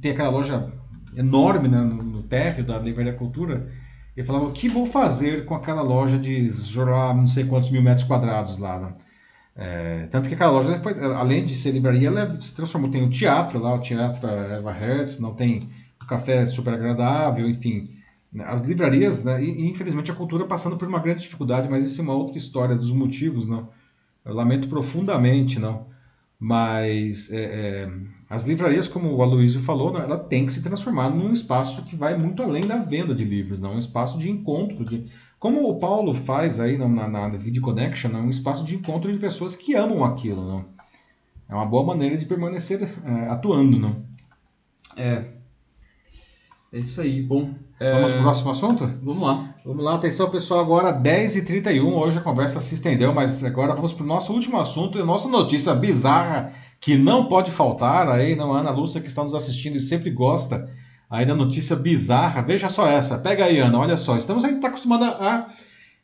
[0.01, 0.73] tem aquela loja
[1.15, 3.71] enorme né, no, no térreo da Livraria Cultura,
[4.17, 6.49] ele falava, o que vou fazer com aquela loja de
[7.15, 8.95] não sei quantos mil metros quadrados lá, né?
[9.57, 12.91] É, tanto que aquela loja, foi, além de ser livraria, ela se transformou.
[12.91, 15.69] Tem o teatro lá, o Teatro Eva Hertz, não tem
[16.03, 17.91] o café super agradável, enfim.
[18.33, 22.01] Né, as livrarias, né, e, infelizmente a cultura passando por uma grande dificuldade, mas isso
[22.01, 23.69] é uma outra história dos motivos, não.
[24.25, 25.87] Eu lamento profundamente, não.
[26.43, 27.93] Mas é, é,
[28.31, 31.95] as livrarias, como o Aloysio falou, né, ela tem que se transformar num espaço que
[31.95, 33.75] vai muito além da venda de livros, não?
[33.75, 34.83] um espaço de encontro.
[34.83, 35.05] De,
[35.39, 39.13] como o Paulo faz aí na, na, na Video Connection, é um espaço de encontro
[39.13, 40.43] de pessoas que amam aquilo.
[40.47, 40.65] Não?
[41.47, 43.79] É uma boa maneira de permanecer é, atuando.
[43.79, 44.03] Não?
[44.97, 45.27] É,
[46.73, 47.21] é isso aí.
[47.21, 47.93] Bom, é...
[47.93, 48.87] Vamos pro próximo assunto?
[49.03, 49.50] Vamos lá.
[49.63, 54.07] Vamos lá, atenção pessoal, agora 10h31, hoje a conversa se estendeu, mas agora vamos pro
[54.07, 56.51] nosso último assunto, a nossa notícia bizarra
[56.81, 60.67] que não pode faltar aí, não, Ana Lúcia que está nos assistindo e sempre gosta
[61.11, 64.69] aí da notícia bizarra, veja só essa, pega aí Ana, olha só, estamos ainda tá
[64.69, 65.47] acostumada a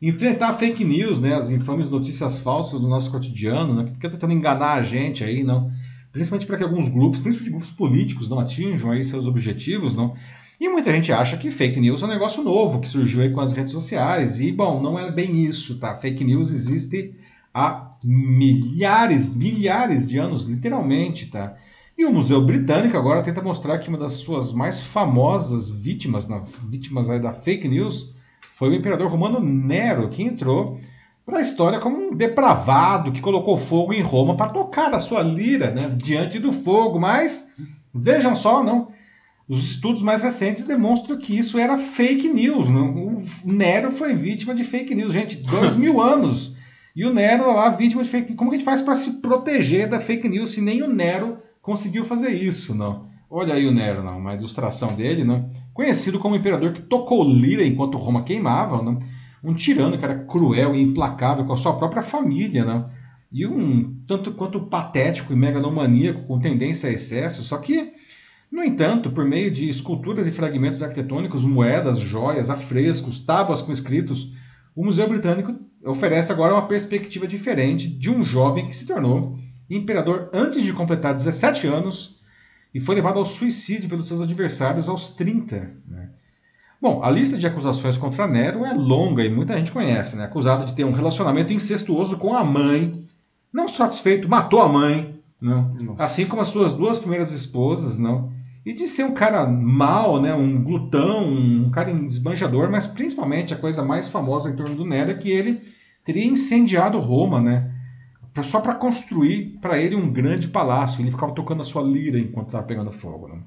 [0.02, 4.34] enfrentar fake news, né, as infames notícias falsas do nosso cotidiano, né, que fica tentando
[4.34, 5.70] enganar a gente aí, não,
[6.12, 10.14] principalmente para que alguns grupos, principalmente grupos políticos, não atinjam aí seus objetivos, não,
[10.58, 13.40] e muita gente acha que fake news é um negócio novo, que surgiu aí com
[13.40, 14.40] as redes sociais.
[14.40, 15.94] E, bom, não é bem isso, tá?
[15.94, 17.14] Fake news existe
[17.52, 21.54] há milhares, milhares de anos, literalmente, tá?
[21.96, 26.42] E o Museu Britânico agora tenta mostrar que uma das suas mais famosas vítimas, na,
[26.68, 28.14] vítimas da fake news,
[28.52, 30.78] foi o imperador romano Nero, que entrou
[31.24, 35.22] para a história como um depravado que colocou fogo em Roma para tocar a sua
[35.22, 37.54] lira né, diante do fogo, mas
[37.98, 38.88] Vejam só, não?
[39.48, 42.68] Os estudos mais recentes demonstram que isso era fake news.
[42.68, 43.16] Não?
[43.44, 45.12] O Nero foi vítima de fake news.
[45.12, 46.56] Gente, dois mil anos.
[46.94, 48.38] E o Nero lá, vítima de fake news.
[48.38, 51.38] Como que a gente faz para se proteger da fake news se nem o Nero
[51.62, 53.06] conseguiu fazer isso, não?
[53.30, 54.18] Olha aí o Nero, não?
[54.18, 55.50] uma ilustração dele, não?
[55.74, 59.00] conhecido como imperador que tocou lira enquanto Roma queimava, não?
[59.42, 62.88] um tirano que era cruel e implacável com a sua própria família, não?
[63.32, 67.92] e um tanto quanto patético e megalomaníaco com tendência a excesso, só que
[68.50, 74.32] no entanto, por meio de esculturas e fragmentos arquitetônicos, moedas, joias, afrescos, tábuas com escritos,
[74.74, 75.54] o Museu Britânico
[75.84, 81.14] oferece agora uma perspectiva diferente de um jovem que se tornou imperador antes de completar
[81.14, 82.20] 17 anos
[82.72, 85.72] e foi levado ao suicídio pelos seus adversários aos 30.
[85.88, 86.10] Né?
[86.80, 90.24] Bom, a lista de acusações contra Nero é longa e muita gente conhece, né?
[90.24, 92.92] acusado de ter um relacionamento incestuoso com a mãe,
[93.52, 95.94] não satisfeito, matou a mãe, não?
[95.98, 98.35] assim como as suas duas primeiras esposas, não?
[98.66, 103.56] E de ser um cara mau, né, um glutão, um cara esbanjador, mas principalmente a
[103.56, 105.62] coisa mais famosa em torno do Nero é que ele
[106.04, 107.72] teria incendiado Roma, né,
[108.42, 111.00] só para construir para ele um grande palácio.
[111.00, 113.28] Ele ficava tocando a sua lira enquanto estava pegando fogo.
[113.28, 113.38] Né?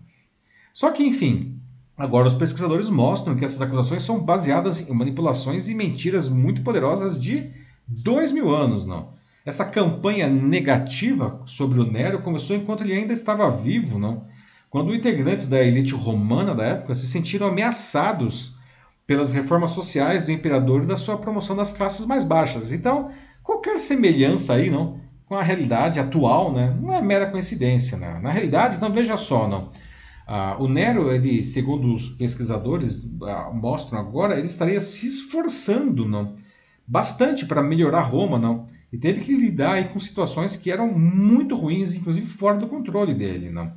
[0.73, 1.59] Só que, enfim,
[1.97, 7.21] agora os pesquisadores mostram que essas acusações são baseadas em manipulações e mentiras muito poderosas
[7.21, 7.51] de
[7.85, 8.85] dois mil anos.
[8.85, 9.09] Não?
[9.45, 13.99] Essa campanha negativa sobre o Nero começou enquanto ele ainda estava vivo.
[13.99, 14.25] Não?
[14.69, 18.55] Quando integrantes da elite romana da época se sentiram ameaçados
[19.07, 22.71] pelas reformas sociais do imperador e da sua promoção das classes mais baixas.
[22.71, 23.09] Então,
[23.43, 28.19] qualquer semelhança aí, não, com a realidade atual, né, não é mera coincidência, né?
[28.21, 29.71] Na realidade, não veja só, não.
[30.27, 36.35] Ah, o Nero, ele, segundo os pesquisadores ah, mostram agora, ele estaria se esforçando, não,
[36.85, 41.55] bastante para melhorar Roma, não, e teve que lidar aí com situações que eram muito
[41.55, 43.73] ruins, inclusive fora do controle dele, não.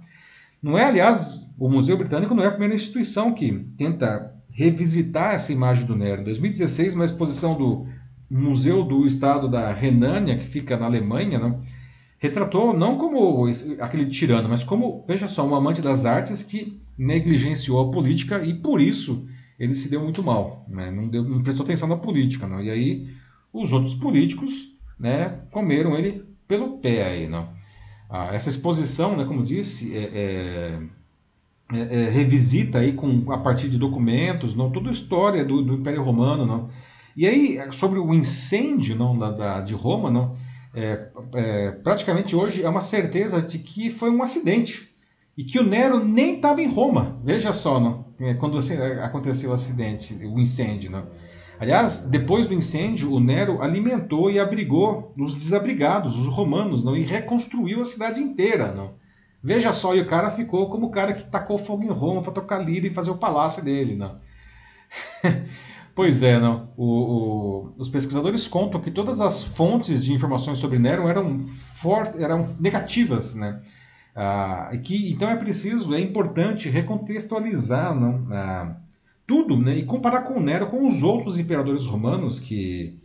[0.63, 5.53] Não é, aliás, o Museu Britânico não é a primeira instituição que tenta revisitar essa
[5.53, 6.21] imagem do Nero.
[6.21, 7.87] Em 2016, uma exposição do
[8.31, 11.59] Museu do Estado da Renânia, que fica na Alemanha, né,
[12.19, 13.47] retratou não como
[13.81, 18.55] aquele tirano, mas como, veja só, um amante das artes que negligenciou a política e
[18.55, 19.27] por isso
[19.59, 20.91] ele se deu muito mal, né?
[20.91, 22.47] não, deu, não prestou atenção na política.
[22.47, 22.63] Não?
[22.63, 23.09] E aí
[23.53, 27.29] os outros políticos né, comeram ele pelo pé aí.
[27.29, 27.49] Não?
[28.15, 30.81] Ah, essa exposição, né, como disse, é, é,
[31.73, 35.73] é, é, revisita aí com, a partir de documentos, não, toda a história do, do
[35.73, 36.45] Império Romano.
[36.45, 36.69] Não.
[37.17, 40.37] E aí, sobre o incêndio não, da, da de Roma, não,
[40.75, 44.95] é, é, praticamente hoje é uma certeza de que foi um acidente
[45.35, 47.19] e que o Nero nem estava em Roma.
[47.25, 48.05] Veja só, não,
[48.39, 50.91] quando assim, aconteceu o acidente, o incêndio.
[50.91, 51.07] Não.
[51.63, 57.03] Aliás, depois do incêndio, o Nero alimentou e abrigou os desabrigados, os romanos, não, e
[57.03, 58.73] reconstruiu a cidade inteira.
[58.73, 58.95] Não.
[59.41, 62.33] Veja só, e o cara ficou como o cara que tacou fogo em Roma para
[62.33, 63.95] tocar lira e fazer o palácio dele.
[63.95, 64.17] Não.
[65.95, 66.69] pois é, não.
[66.77, 71.47] O, o, os pesquisadores contam que todas as fontes de informações sobre Nero eram,
[72.19, 73.63] eram negativas, né?
[74.17, 78.77] Ah, que, então é preciso, é importante recontextualizar não, ah,
[79.27, 79.77] tudo, né?
[79.77, 82.99] E comparar com Nero com os outros imperadores romanos que,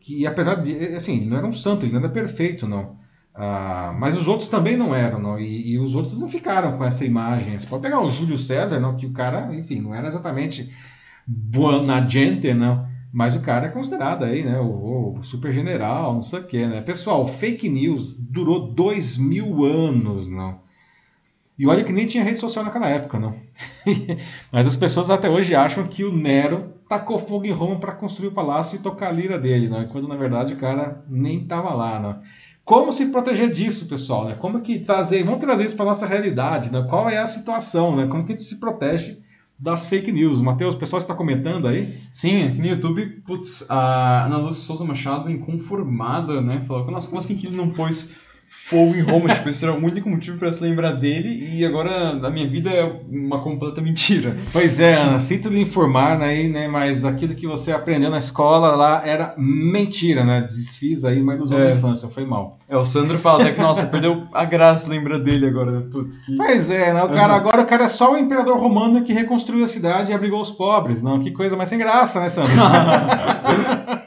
[0.00, 2.96] que apesar de, assim, ele não era um santo, ele não era perfeito, não.
[3.34, 5.38] Ah, mas os outros também não eram, não.
[5.40, 7.58] E, e, os outros não ficaram com essa imagem.
[7.58, 10.72] Você pode pegar o Júlio César, não, que o cara, enfim, não era exatamente
[11.26, 12.86] buona gente, não.
[13.12, 16.66] Mas o cara é considerado aí, né, o, o super general, não sei o quê,
[16.66, 16.80] né.
[16.80, 20.63] Pessoal, fake news durou dois mil anos, não.
[21.58, 23.34] E olha que nem tinha rede social naquela época, não.
[24.50, 28.28] Mas as pessoas até hoje acham que o Nero tacou fogo em Roma para construir
[28.28, 29.86] o palácio e tocar a lira dele, não.
[29.86, 32.20] Quando na verdade o cara nem estava lá, não.
[32.64, 34.24] Como se proteger disso, pessoal?
[34.24, 34.34] Né?
[34.34, 36.84] Como que trazer, vamos trazer isso para nossa realidade, né?
[36.88, 38.06] Qual é a situação, né?
[38.06, 39.18] Como que a gente se protege
[39.58, 40.40] das fake news?
[40.40, 41.86] Matheus, o pessoal está comentando aí?
[42.10, 46.62] Sim, aqui no YouTube, putz, a Ana Lúcia Souza Machado, inconformada, né?
[46.66, 48.14] Falou, nossa, como assim que ele não pôs
[48.64, 49.28] fogo em Roma.
[49.32, 52.70] tipo, esse era o único motivo para se lembrar dele e agora a minha vida
[52.70, 54.36] é uma completa mentira.
[54.52, 58.74] Pois é, Ana, sinto lhe informar aí, né, mas aquilo que você aprendeu na escola
[58.74, 60.40] lá era mentira, né?
[60.40, 61.64] Desfiz aí uma ilusão é.
[61.64, 62.58] da infância, foi mal.
[62.68, 65.82] É, o Sandro fala até que, nossa, perdeu a graça lembrar dele agora, né?
[65.90, 66.36] Putz, que...
[66.36, 67.04] Pois é, né?
[67.04, 67.38] O cara, uhum.
[67.38, 70.50] agora o cara é só o imperador romano que reconstruiu a cidade e abrigou os
[70.50, 71.20] pobres, não?
[71.20, 72.54] Que coisa mais sem graça, né, Sandro?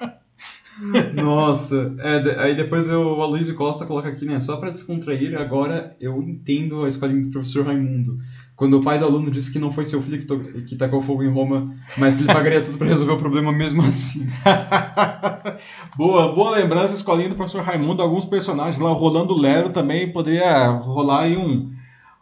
[1.13, 4.39] Nossa, é, aí depois eu, o Aloysio Costa coloca aqui, né?
[4.39, 8.17] Só para descontrair, agora eu entendo a escolinha do professor Raimundo.
[8.55, 10.99] Quando o pai do aluno disse que não foi seu filho que, to, que tacou
[10.99, 14.27] fogo em Roma, mas que ele pagaria tudo para resolver o problema mesmo assim.
[15.95, 18.01] boa, boa lembrança, escolinha do professor Raimundo.
[18.01, 21.71] Alguns personagens lá, o Rolando Lero também poderia rolar aí um,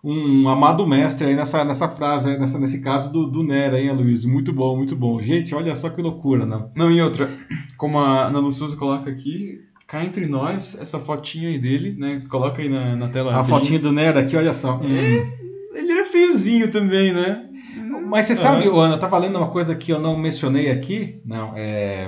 [0.06, 4.24] um amado mestre aí nessa, nessa frase, nessa, nesse caso do, do Nera, hein, Luiz?
[4.24, 5.20] Muito bom, muito bom.
[5.20, 6.68] Gente, olha só que loucura, né?
[6.76, 7.28] Não, e outra,
[7.76, 12.22] como a Ana Luciosa coloca aqui, cá entre nós, essa fotinha aí dele, né?
[12.30, 13.36] Coloca aí na, na tela.
[13.36, 14.80] A fotinha do Nera aqui, olha só.
[14.84, 17.50] É, ele era feiozinho também, né?
[18.08, 18.80] Mas você sabe, uhum.
[18.80, 21.20] Ana, tá valendo uma coisa que eu não mencionei aqui?
[21.26, 22.08] Não, é...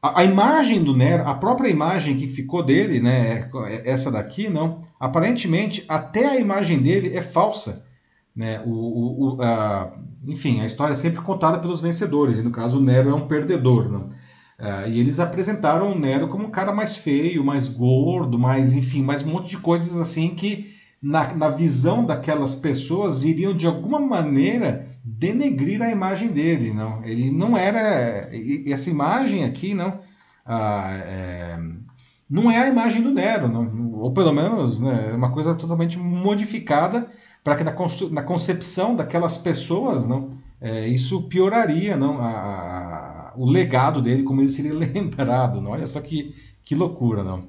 [0.00, 4.48] A, a, imagem do Nero, a própria imagem que ficou dele, né, é, essa daqui,
[4.48, 7.84] não, aparentemente até a imagem dele é falsa.
[8.34, 8.62] Né?
[8.64, 9.92] O, o, o a,
[10.26, 13.26] enfim, a história é sempre contada pelos vencedores, e no caso o Nero é um
[13.26, 13.88] perdedor.
[13.88, 14.10] Não?
[14.58, 19.02] Uh, e eles apresentaram o Nero como um cara mais feio, mais gordo, mais, enfim,
[19.02, 24.00] mais um monte de coisas assim que, na, na visão daquelas pessoas, iriam de alguma
[24.00, 27.02] maneira denegrir a imagem dele, não.
[27.04, 28.30] Ele não era
[28.66, 30.00] essa imagem aqui, não.
[30.44, 31.58] Ah, é,
[32.28, 35.98] não é a imagem do Nero, não, ou pelo menos né, é uma coisa totalmente
[35.98, 37.06] modificada
[37.42, 37.74] para que na,
[38.10, 44.40] na, concepção daquelas pessoas, não, é, isso pioraria, não, a, a, o legado dele, como
[44.40, 45.70] ele seria lembrado, não.
[45.70, 47.44] Olha só que que loucura, não.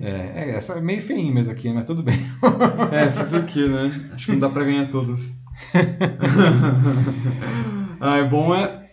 [0.00, 2.18] É, é, essa é meio feinha mesmo aqui, mas tudo bem.
[2.90, 3.92] é, fazer o quê, né?
[4.12, 5.45] Acho que não dá para ganhar todos.
[8.00, 8.86] ah, é bom é.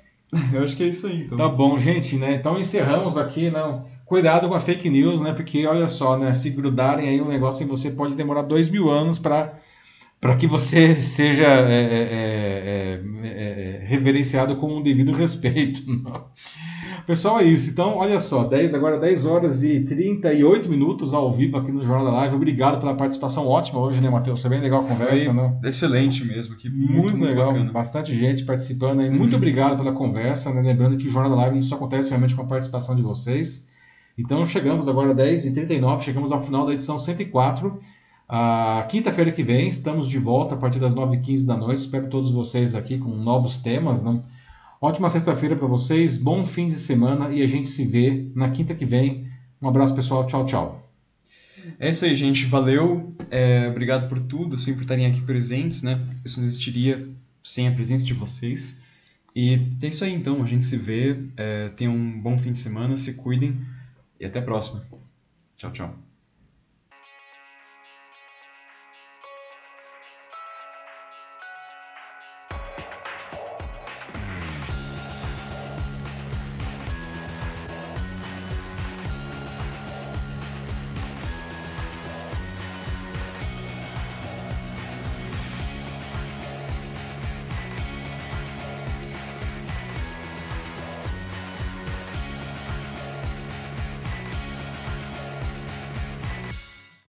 [0.52, 1.22] Eu acho que é isso aí.
[1.22, 1.38] Então.
[1.38, 2.34] Tá bom, gente, né?
[2.34, 3.86] Então encerramos aqui, não.
[4.06, 5.34] Cuidado com a fake news, né?
[5.34, 6.34] Porque olha só, né?
[6.34, 9.54] Se grudarem aí um negócio em você pode demorar dois mil anos para
[10.20, 13.02] para que você seja é, é, é,
[13.86, 15.84] reverenciado com um devido respeito.
[15.88, 16.26] Não.
[17.06, 17.70] Pessoal, é isso.
[17.70, 22.06] Então, olha só, 10, agora 10 horas e 38 minutos ao vivo aqui no Jornal
[22.06, 22.36] da Live.
[22.36, 24.42] Obrigado pela participação ótima hoje, né, Matheus?
[24.42, 25.54] Foi bem legal a conversa, né?
[25.66, 26.54] Excelente mesmo.
[26.54, 27.52] Aqui, muito, muito, muito legal.
[27.52, 27.72] Bacana.
[27.74, 29.10] Bastante gente participando aí.
[29.10, 29.38] Muito uhum.
[29.38, 30.62] obrigado pela conversa, né?
[30.62, 33.70] Lembrando que o Jornal da Live isso acontece realmente com a participação de vocês.
[34.18, 37.80] Então, chegamos agora 10 e 39 chegamos ao final da edição 104.
[38.28, 41.80] A quinta-feira que vem estamos de volta a partir das 9h15 da noite.
[41.80, 44.22] Espero todos vocês aqui com novos temas, né?
[44.82, 48.76] Ótima sexta-feira para vocês, bom fim de semana e a gente se vê na quinta
[48.76, 49.28] que vem.
[49.62, 50.28] Um abraço, pessoal.
[50.28, 50.90] Tchau, tchau.
[51.80, 52.46] É isso aí, gente.
[52.46, 53.14] Valeu.
[53.32, 56.00] É, obrigado por tudo, sempre estarem aqui presentes, né?
[56.26, 57.08] Isso não existiria
[57.44, 58.84] sem a presença de vocês.
[59.36, 60.44] E é isso aí, então.
[60.44, 61.18] A gente se vê.
[61.38, 63.60] É, tenham um bom fim de semana, se cuidem
[64.20, 64.86] e até a próxima.
[65.58, 66.13] Tchau, tchau.